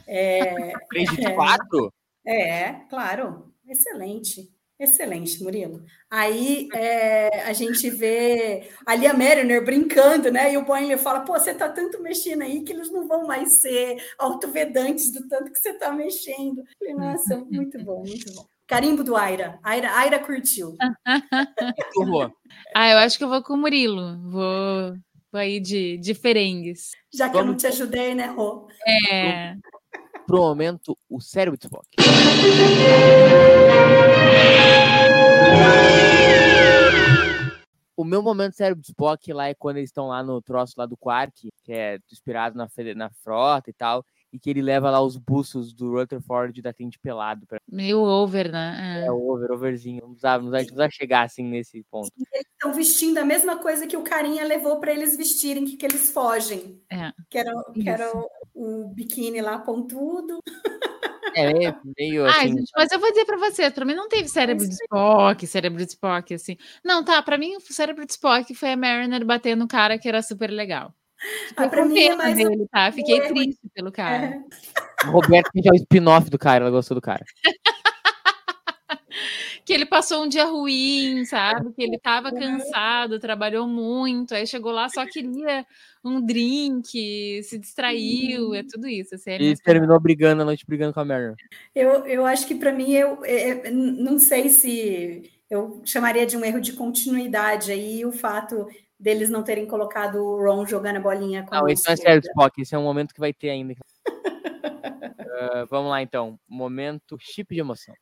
É, 0.08 0.74
3 0.89 1.10
de 1.12 1.22
4? 1.36 1.94
é, 2.26 2.74
claro. 2.89 3.54
Excelente. 3.68 4.52
Excelente, 4.82 5.44
Murilo. 5.44 5.86
Aí 6.10 6.68
é, 6.74 7.44
a 7.44 7.54
gente 7.54 7.88
vê 7.88 8.68
ali 8.84 9.06
a 9.06 9.14
Mariner 9.14 9.64
brincando, 9.64 10.32
né? 10.32 10.52
E 10.52 10.58
o 10.58 10.66
Boimler 10.66 10.98
fala: 10.98 11.20
pô, 11.20 11.34
você 11.34 11.54
tá 11.54 11.70
tanto 11.70 12.02
mexendo 12.02 12.42
aí 12.42 12.64
que 12.64 12.74
eles 12.74 12.92
não 12.92 13.08
vão 13.08 13.28
mais 13.28 13.62
ser 13.62 14.04
autovedantes 14.18 15.12
do 15.12 15.28
tanto 15.28 15.52
que 15.52 15.60
você 15.60 15.74
tá 15.74 15.92
mexendo. 15.92 16.64
Falei, 16.80 16.96
Nossa, 16.96 17.38
muito 17.48 17.78
bom, 17.84 18.00
muito 18.00 18.34
bom. 18.34 18.44
Carimbo 18.66 19.04
do 19.04 19.16
Aira. 19.16 19.60
Aira, 19.62 19.92
Aira 19.92 20.18
curtiu. 20.18 20.76
ah, 22.74 22.90
eu 22.90 22.98
acho 22.98 23.20
que 23.20 23.24
eu 23.24 23.30
vou 23.30 23.44
com 23.44 23.54
o 23.54 23.58
Murilo. 23.58 24.18
Vou, 24.32 24.94
vou 25.32 25.42
aí 25.42 25.60
de, 25.60 25.98
de 25.98 26.16
Ferengues. 26.16 26.90
Já 27.14 27.30
que 27.30 27.38
eu 27.38 27.46
não 27.46 27.56
te 27.56 27.68
ajudei, 27.68 28.16
né, 28.16 28.26
Rô? 28.26 28.68
É. 28.88 29.56
Pro 30.26 30.38
momento, 30.38 30.98
o 31.08 31.22
cérebro 31.22 31.60
de 31.60 31.68
Spock. 31.68 31.88
O 37.96 38.04
meu 38.04 38.22
momento 38.22 38.56
cérebro 38.56 38.82
de 38.82 38.88
Spock 38.88 39.32
lá 39.34 39.48
é 39.48 39.54
quando 39.54 39.78
eles 39.78 39.89
estão 39.89 40.08
lá 40.08 40.24
no 40.24 40.42
troço 40.42 40.74
lá 40.78 40.86
do 40.86 40.98
Quark, 40.98 41.50
que 41.64 41.74
é 41.74 42.00
inspirado 42.12 42.58
na, 42.58 42.68
na 42.96 43.10
frota 43.10 43.70
e 43.70 43.74
tal, 43.74 44.06
e 44.32 44.39
que 44.39 44.50
ele 44.50 44.62
leva 44.62 44.89
lá 44.89 45.02
os 45.02 45.18
bustos 45.18 45.74
do 45.74 45.92
Rutherford 45.92 46.62
da 46.62 46.72
Tente 46.72 46.98
pelado. 46.98 47.46
Pra... 47.46 47.60
Meio 47.70 48.00
over, 48.00 48.52
né? 48.52 49.04
É 49.06 49.12
o 49.12 49.30
over, 49.30 49.52
overzinho. 49.52 50.02
Não 50.02 50.10
precisava, 50.10 50.44
não 50.44 50.52
precisava 50.52 50.89
chegar 50.89 51.24
assim 51.24 51.44
nesse 51.44 51.84
ponto. 51.92 52.10
Eles 52.34 52.48
estão 52.54 52.74
vestindo 52.74 53.18
a 53.18 53.26
mesma 53.26 53.58
coisa 53.58 53.86
que 53.86 53.98
o 53.98 54.04
carinha 54.04 54.46
levou 54.46 54.80
para 54.80 54.94
eles 54.94 55.18
vestirem, 55.18 55.66
que, 55.66 55.76
que 55.76 55.86
eles 55.86 56.12
fogem. 56.12 56.82
É. 56.89 57.12
Que 57.30 57.38
era, 57.38 57.52
que 57.74 57.89
era 57.89 58.12
o, 58.16 58.30
o 58.54 58.88
biquíni 58.88 59.42
lá 59.42 59.60
pontudo. 59.60 60.39
É 61.36 61.54
meio, 61.54 61.76
meio 61.98 62.26
Ai, 62.26 62.32
assim. 62.32 62.58
gente, 62.58 62.72
mas 62.76 62.92
eu 62.92 63.00
vou 63.00 63.10
dizer 63.10 63.26
pra 63.26 63.38
você, 63.38 63.70
pra 63.72 63.86
mim 63.86 63.94
não 63.94 64.08
teve 64.10 64.28
cérebro 64.28 64.66
de 64.68 64.74
Spock, 64.74 65.48
cérebro 65.48 65.78
de 65.86 65.92
Spock, 65.92 66.34
assim. 66.34 66.58
Não, 66.84 67.04
tá, 67.04 67.22
pra 67.22 67.38
mim 67.38 67.56
o 67.56 67.62
cérebro 67.62 68.06
de 68.06 68.12
Spock 68.12 68.54
foi 68.56 68.72
a 68.72 68.78
Mariner 68.78 69.26
batendo 69.26 69.60
no 69.60 69.68
cara 69.68 69.98
que 69.98 70.08
era 70.08 70.22
super 70.22 70.50
legal. 70.50 70.94
Ah, 71.56 71.64
Fiquei 71.64 71.70
pra 71.70 71.84
com 71.84 71.90
mim 71.90 72.00
é 72.02 72.16
mais 72.16 72.36
dele, 72.36 72.68
tá? 72.72 72.92
Fiquei 72.92 73.22
triste 73.22 73.60
pelo 73.76 73.92
cara. 73.92 74.26
É. 75.04 75.08
O 75.08 75.12
Roberto 75.12 75.52
já 75.64 75.70
é 75.70 75.74
o 75.74 75.76
spin-off 75.76 76.30
do 76.30 76.38
cara, 76.40 76.64
ela 76.64 76.72
gostou 76.72 76.96
do 76.96 77.02
cara. 77.02 77.24
Que 79.66 79.74
ele 79.74 79.86
passou 79.86 80.24
um 80.24 80.28
dia 80.28 80.45
ruim, 80.45 81.24
sabe? 81.26 81.72
Que 81.74 81.84
ele 81.84 81.99
tava 81.99 82.32
cansado, 82.32 83.20
trabalhou 83.20 83.68
muito, 83.68 84.34
aí 84.34 84.47
chegou 84.47 84.72
lá, 84.72 84.89
só 84.89 85.05
queria 85.05 85.66
um 86.03 86.20
drink, 86.20 87.41
se 87.43 87.59
distraiu, 87.59 88.53
é 88.53 88.64
tudo 88.64 88.88
isso. 88.88 89.16
Assim, 89.16 89.32
é 89.32 89.41
E 89.41 89.55
terminou 89.57 89.99
brigando 89.99 90.41
a 90.41 90.45
noite 90.45 90.66
brigando 90.66 90.93
com 90.93 90.99
a 90.99 91.05
Mariner. 91.05 91.36
Eu, 91.76 92.05
eu 92.05 92.26
acho 92.26 92.47
que 92.47 92.55
para 92.55 92.72
mim, 92.72 92.91
eu 92.93 93.24
é, 93.24 93.68
é, 93.68 93.72
não 93.72 94.18
sei 94.18 94.49
se 94.49 95.30
eu 95.49 95.82
chamaria 95.86 96.26
de 96.26 96.38
um 96.38 96.45
erro 96.45 96.62
de 96.62 96.74
continuidade 96.74 97.72
aí 97.72 98.05
o 98.05 98.12
fato 98.12 98.68
deles 98.97 99.30
não 99.30 99.43
terem 99.43 99.66
colocado 99.66 100.16
o 100.24 100.41
Ron 100.41 100.66
jogando 100.66 100.97
a 100.97 100.99
bolinha 100.99 101.43
com 101.43 101.55
Não, 101.55 101.66
a 101.66 101.72
esse 101.72 101.86
não 101.88 101.93
é 101.93 101.97
sério, 101.97 102.22
Spock. 102.22 102.62
Esse 102.62 102.76
é 102.76 102.78
um 102.78 102.84
momento 102.84 103.14
que 103.14 103.20
vai 103.20 103.34
ter 103.34 103.49
ainda. 103.49 103.74
Ah, 105.43 105.66
vamos 105.68 105.89
lá, 105.89 106.03
então. 106.03 106.39
Momento 106.47 107.18
chip 107.20 107.55
de 107.55 107.59
emoção. 107.59 107.95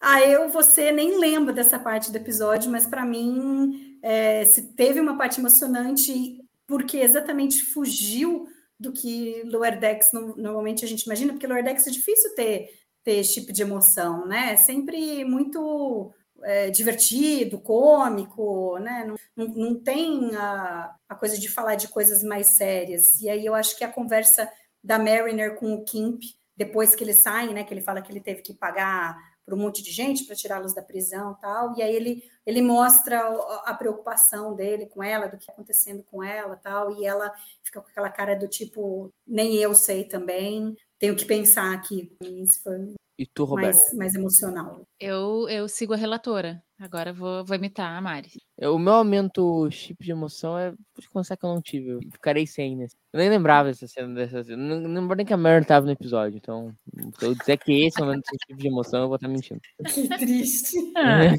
Ah, 0.00 0.20
eu, 0.20 0.50
você 0.50 0.92
nem 0.92 1.18
lembra 1.18 1.52
dessa 1.52 1.78
parte 1.78 2.12
do 2.12 2.16
episódio, 2.16 2.70
mas 2.70 2.86
para 2.86 3.06
mim, 3.06 3.98
é, 4.02 4.44
se 4.44 4.74
teve 4.74 5.00
uma 5.00 5.16
parte 5.16 5.40
emocionante, 5.40 6.38
porque 6.66 6.98
exatamente 6.98 7.62
fugiu 7.62 8.46
do 8.78 8.92
que 8.92 9.42
Lower 9.44 9.78
Decks 9.78 10.12
no- 10.12 10.36
normalmente 10.36 10.84
a 10.84 10.88
gente 10.88 11.02
imagina, 11.04 11.32
porque 11.32 11.46
Lower 11.46 11.64
Decks 11.64 11.86
é 11.86 11.90
difícil 11.90 12.34
ter, 12.34 12.68
ter 13.02 13.12
esse 13.18 13.34
tipo 13.34 13.52
de 13.52 13.62
emoção, 13.62 14.26
né? 14.26 14.52
É 14.52 14.56
sempre 14.56 15.24
muito 15.24 16.12
é, 16.42 16.70
divertido, 16.70 17.58
cômico, 17.60 18.78
né? 18.80 19.04
Não, 19.06 19.16
não, 19.36 19.54
não 19.54 19.74
tem 19.82 20.34
a, 20.36 20.94
a 21.08 21.14
coisa 21.14 21.38
de 21.38 21.48
falar 21.48 21.76
de 21.76 21.88
coisas 21.88 22.22
mais 22.22 22.56
sérias. 22.58 23.20
E 23.22 23.28
aí 23.28 23.44
eu 23.46 23.54
acho 23.54 23.76
que 23.78 23.84
a 23.84 23.90
conversa 23.92 24.50
da 24.82 24.98
Mariner 24.98 25.54
com 25.56 25.72
o 25.74 25.84
Kimp, 25.84 26.20
depois 26.56 26.94
que 26.94 27.02
eles 27.02 27.20
saem, 27.20 27.54
né? 27.54 27.64
Que 27.64 27.72
ele 27.72 27.80
fala 27.80 28.02
que 28.02 28.12
ele 28.12 28.20
teve 28.20 28.42
que 28.42 28.52
pagar 28.52 29.16
para 29.44 29.54
um 29.54 29.58
monte 29.58 29.82
de 29.82 29.90
gente 29.90 30.24
para 30.24 30.34
tirá-los 30.34 30.74
da 30.74 30.82
prisão 30.82 31.32
e 31.32 31.40
tal. 31.40 31.76
E 31.76 31.82
aí 31.82 31.94
ele, 31.94 32.22
ele 32.46 32.62
mostra 32.62 33.20
a 33.64 33.74
preocupação 33.74 34.54
dele 34.54 34.86
com 34.86 35.02
ela, 35.02 35.26
do 35.26 35.36
que 35.36 35.42
está 35.42 35.52
acontecendo 35.52 36.02
com 36.04 36.22
ela 36.22 36.56
tal. 36.56 36.92
E 36.96 37.04
ela 37.04 37.32
fica 37.62 37.80
com 37.80 37.88
aquela 37.88 38.10
cara 38.10 38.34
do 38.34 38.48
tipo, 38.48 39.12
nem 39.26 39.56
eu 39.56 39.74
sei 39.74 40.04
também. 40.04 40.76
Tenho 40.98 41.14
que 41.14 41.24
pensar 41.24 41.74
aqui. 41.74 42.16
Isso 42.20 42.62
foi 42.62 42.94
e 43.18 43.26
tu, 43.26 43.44
Roberto? 43.44 43.76
mais, 43.76 43.94
mais 43.94 44.14
emocional. 44.14 44.86
Eu, 44.98 45.48
eu 45.48 45.68
sigo 45.68 45.92
a 45.92 45.96
relatora. 45.96 46.63
Agora 46.80 47.10
eu 47.10 47.14
vou, 47.14 47.44
vou 47.44 47.56
imitar 47.56 47.96
a 47.96 48.00
Mari. 48.00 48.30
O 48.58 48.78
meu 48.78 48.94
momento 48.94 49.70
chip 49.70 50.04
de 50.04 50.10
emoção 50.10 50.58
é. 50.58 50.70
Vou 50.70 50.78
confessar 51.12 51.36
que 51.36 51.44
eu 51.44 51.54
não 51.54 51.62
tive. 51.62 51.90
Eu 51.90 52.00
ficarei 52.12 52.46
sem, 52.46 52.76
né? 52.76 52.86
Eu 53.12 53.18
nem 53.18 53.30
lembrava 53.30 53.68
dessa 53.68 53.86
cena. 53.86 54.12
Dessa 54.12 54.42
cena. 54.42 54.56
Não, 54.56 54.80
não 54.80 55.00
lembro 55.00 55.16
nem 55.16 55.24
que 55.24 55.32
a 55.32 55.36
Mary 55.36 55.64
tava 55.64 55.86
no 55.86 55.92
episódio. 55.92 56.36
Então, 56.36 56.74
se 57.18 57.24
eu 57.24 57.34
dizer 57.34 57.58
que 57.58 57.86
esse 57.86 58.02
é 58.02 58.04
o 58.04 58.12
chip 58.12 58.56
de 58.56 58.66
emoção, 58.66 59.02
eu 59.02 59.08
vou 59.08 59.16
estar 59.16 59.28
mentindo. 59.28 59.60
Que 59.94 60.08
triste. 60.08 60.76
Ah, 60.96 61.34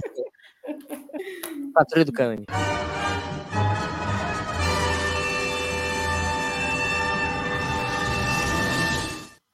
Patrulha 1.75 2.05
do 2.05 2.13
Cânone. 2.13 2.45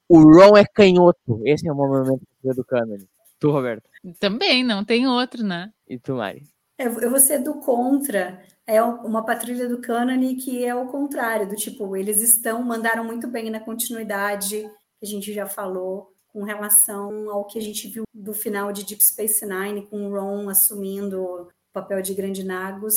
O 0.08 0.20
Ron 0.20 0.56
é 0.56 0.64
canhoto. 0.64 1.42
Esse 1.44 1.68
é 1.68 1.72
o 1.72 1.76
meu 1.76 1.88
momento 1.88 2.22
do 2.44 2.64
Cânone. 2.64 3.08
Tu, 3.42 3.50
Roberto. 3.50 3.90
também, 4.20 4.62
não 4.62 4.84
tem 4.84 5.08
outro, 5.08 5.42
né? 5.42 5.72
E 5.88 5.98
tu, 5.98 6.14
Mari. 6.14 6.44
É, 6.78 6.86
Eu 6.86 7.10
vou 7.10 7.18
ser 7.18 7.40
do 7.40 7.54
contra. 7.54 8.40
É 8.64 8.80
uma 8.80 9.24
patrulha 9.24 9.68
do 9.68 9.80
Cânone 9.80 10.36
que 10.36 10.64
é 10.64 10.72
o 10.72 10.86
contrário, 10.86 11.48
do 11.48 11.56
tipo, 11.56 11.96
eles 11.96 12.22
estão, 12.22 12.62
mandaram 12.62 13.04
muito 13.04 13.26
bem 13.26 13.50
na 13.50 13.58
continuidade, 13.58 14.60
que 14.60 15.04
a 15.04 15.06
gente 15.06 15.32
já 15.32 15.46
falou, 15.46 16.12
com 16.28 16.44
relação 16.44 17.28
ao 17.28 17.44
que 17.44 17.58
a 17.58 17.62
gente 17.62 17.88
viu 17.88 18.04
do 18.14 18.32
final 18.32 18.72
de 18.72 18.84
Deep 18.84 19.02
Space 19.02 19.44
Nine, 19.44 19.86
com 19.88 20.06
o 20.06 20.10
Ron 20.14 20.48
assumindo 20.48 21.20
o 21.20 21.48
papel 21.72 22.00
de 22.00 22.14
Grande 22.14 22.44
Nagus, 22.44 22.94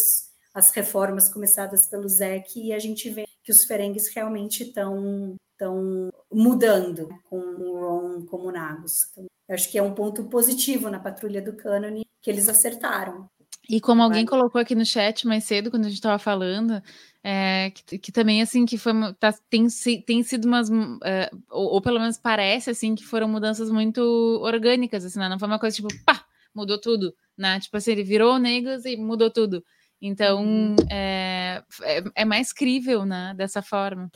as 0.54 0.70
reformas 0.70 1.34
começadas 1.34 1.90
pelo 1.90 2.08
Zack, 2.08 2.62
e 2.62 2.72
a 2.72 2.78
gente 2.78 3.10
vê 3.10 3.26
que 3.44 3.52
os 3.52 3.64
Ferengues 3.66 4.14
realmente 4.14 4.62
estão 4.62 5.36
estão 5.56 6.12
mudando 6.36 7.08
com 7.30 7.38
o 7.38 7.80
Ron 7.80 8.26
como 8.26 8.52
Nagus. 8.52 9.08
Então, 9.12 9.26
acho 9.50 9.72
que 9.72 9.78
é 9.78 9.82
um 9.82 9.94
ponto 9.94 10.26
positivo 10.26 10.90
na 10.90 11.00
patrulha 11.00 11.42
do 11.42 11.54
Cânone 11.54 12.06
que 12.22 12.30
eles 12.30 12.50
acertaram. 12.50 13.30
E 13.70 13.80
como 13.82 14.04
alguém 14.04 14.26
colocou 14.26 14.62
aqui 14.62 14.76
no 14.76 14.86
chat 14.86 15.26
mais 15.26 15.44
cedo, 15.44 15.72
quando 15.72 15.86
a 15.86 15.88
gente 15.88 15.98
estava 15.98 16.20
falando, 16.20 16.82
é, 17.24 17.72
que, 17.72 17.98
que, 17.98 18.12
também, 18.12 18.42
assim, 18.42 18.66
que 18.66 18.78
foi, 18.78 18.94
tá, 19.20 19.34
tem, 19.50 19.66
tem 20.06 20.22
sido 20.22 20.46
umas, 20.46 20.70
é, 21.04 21.32
ou, 21.50 21.74
ou, 21.74 21.82
pelo 21.82 22.00
menos 22.00 22.18
parece, 22.18 22.70
assim, 22.70 22.94
que 22.94 23.04
foram 23.04 23.28
mudanças 23.28 23.72
muito 23.72 24.02
orgânicas, 24.44 25.04
assim, 25.04 25.18
né? 25.18 25.28
não 25.28 25.40
foi 25.40 25.48
uma 25.48 25.58
coisa 25.58 25.76
tipo, 25.76 25.88
pá, 26.06 26.24
mudou 26.54 26.80
tudo, 26.80 27.12
né? 27.36 27.60
Tipo 27.60 27.78
assim, 27.78 27.94
ele 27.94 28.04
virou 28.04 28.38
negros 28.38 28.86
e 28.86 28.96
mudou 28.98 29.32
tudo. 29.32 29.64
Então, 30.00 30.44
uhum. 30.44 30.76
é, 30.92 31.64
é, 31.82 32.04
é, 32.14 32.26
mais 32.26 32.54
crível, 32.54 33.04
né, 33.04 33.34
dessa 33.36 33.64
forma. 33.64 34.12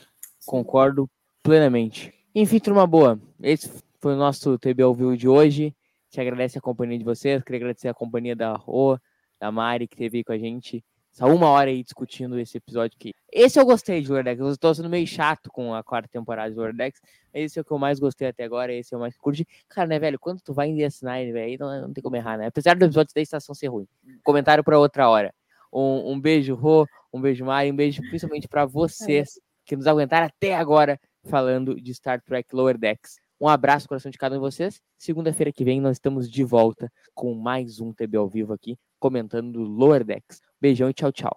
Concordo 0.46 1.10
plenamente. 1.42 2.12
Enfim, 2.34 2.58
turma 2.58 2.86
boa, 2.86 3.20
esse 3.42 3.70
foi 3.98 4.14
o 4.14 4.16
nosso 4.16 4.58
TB 4.58 4.82
ao 4.82 4.94
vivo 4.94 5.16
de 5.16 5.28
hoje. 5.28 5.74
Te 6.08 6.20
agradece 6.20 6.58
a 6.58 6.60
companhia 6.60 6.98
de 6.98 7.04
vocês, 7.04 7.42
queria 7.42 7.58
agradecer 7.58 7.88
a 7.88 7.94
companhia 7.94 8.34
da 8.34 8.52
Rô, 8.54 8.98
da 9.38 9.50
Mari, 9.52 9.86
que 9.86 9.94
esteve 9.94 10.18
aí 10.18 10.24
com 10.24 10.32
a 10.32 10.38
gente 10.38 10.84
essa 11.12 11.26
uma 11.26 11.48
hora 11.48 11.70
aí 11.70 11.82
discutindo 11.82 12.38
esse 12.38 12.56
episódio 12.56 12.96
aqui. 12.96 13.12
Esse 13.32 13.58
eu 13.58 13.64
gostei 13.64 14.00
de 14.00 14.10
Lordex. 14.10 14.40
Eu 14.40 14.50
estou 14.50 14.74
sendo 14.74 14.88
meio 14.88 15.06
chato 15.06 15.50
com 15.50 15.74
a 15.74 15.82
quarta 15.82 16.08
temporada 16.08 16.50
de 16.50 16.56
Lordex. 16.56 17.00
Esse 17.34 17.58
é 17.58 17.62
o 17.62 17.64
que 17.64 17.72
eu 17.72 17.78
mais 17.78 17.98
gostei 17.98 18.28
até 18.28 18.44
agora. 18.44 18.72
Esse 18.72 18.94
é 18.94 18.96
o 18.96 19.00
mais 19.00 19.16
curti. 19.16 19.46
Cara, 19.68 19.88
né, 19.88 19.98
velho? 19.98 20.18
Quando 20.18 20.40
tu 20.40 20.54
vai 20.54 20.68
em 20.68 20.76
DS9, 20.76 21.32
velho, 21.32 21.58
não, 21.58 21.82
não 21.82 21.92
tem 21.92 22.02
como 22.02 22.16
errar, 22.16 22.38
né? 22.38 22.46
Apesar 22.46 22.76
do 22.76 22.84
episódio 22.84 23.12
da 23.14 23.20
estação 23.20 23.54
ser 23.54 23.68
ruim. 23.68 23.86
Comentário 24.22 24.62
para 24.62 24.78
outra 24.78 25.08
hora. 25.08 25.34
Um, 25.72 26.12
um 26.12 26.20
beijo, 26.20 26.54
Rô. 26.54 26.86
Um 27.12 27.20
beijo, 27.20 27.44
Mari. 27.44 27.72
Um 27.72 27.76
beijo 27.76 28.02
principalmente 28.02 28.46
para 28.48 28.64
vocês 28.64 29.40
que 29.64 29.76
nos 29.76 29.86
aguentaram 29.86 30.26
até 30.26 30.54
agora 30.54 30.98
falando 31.24 31.80
de 31.80 31.94
Star 31.94 32.20
Trek 32.22 32.54
Lower 32.54 32.78
Decks. 32.78 33.16
Um 33.40 33.48
abraço 33.48 33.88
coração 33.88 34.10
de 34.10 34.18
cada 34.18 34.34
um 34.34 34.38
de 34.38 34.42
vocês. 34.42 34.80
Segunda-feira 34.98 35.52
que 35.52 35.64
vem 35.64 35.80
nós 35.80 35.96
estamos 35.96 36.30
de 36.30 36.44
volta 36.44 36.90
com 37.14 37.34
mais 37.34 37.80
um 37.80 37.92
TB 37.92 38.18
ao 38.18 38.28
vivo 38.28 38.52
aqui, 38.52 38.76
comentando 38.98 39.62
Lower 39.62 40.04
Decks. 40.04 40.40
Beijão 40.60 40.90
e 40.90 40.94
tchau, 40.94 41.10
tchau. 41.10 41.36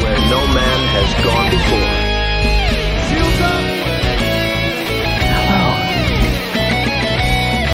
Where 0.00 0.20
no 0.30 0.46
man 0.54 0.80
has 0.94 1.24
gone 1.24 1.50
before. 1.50 1.97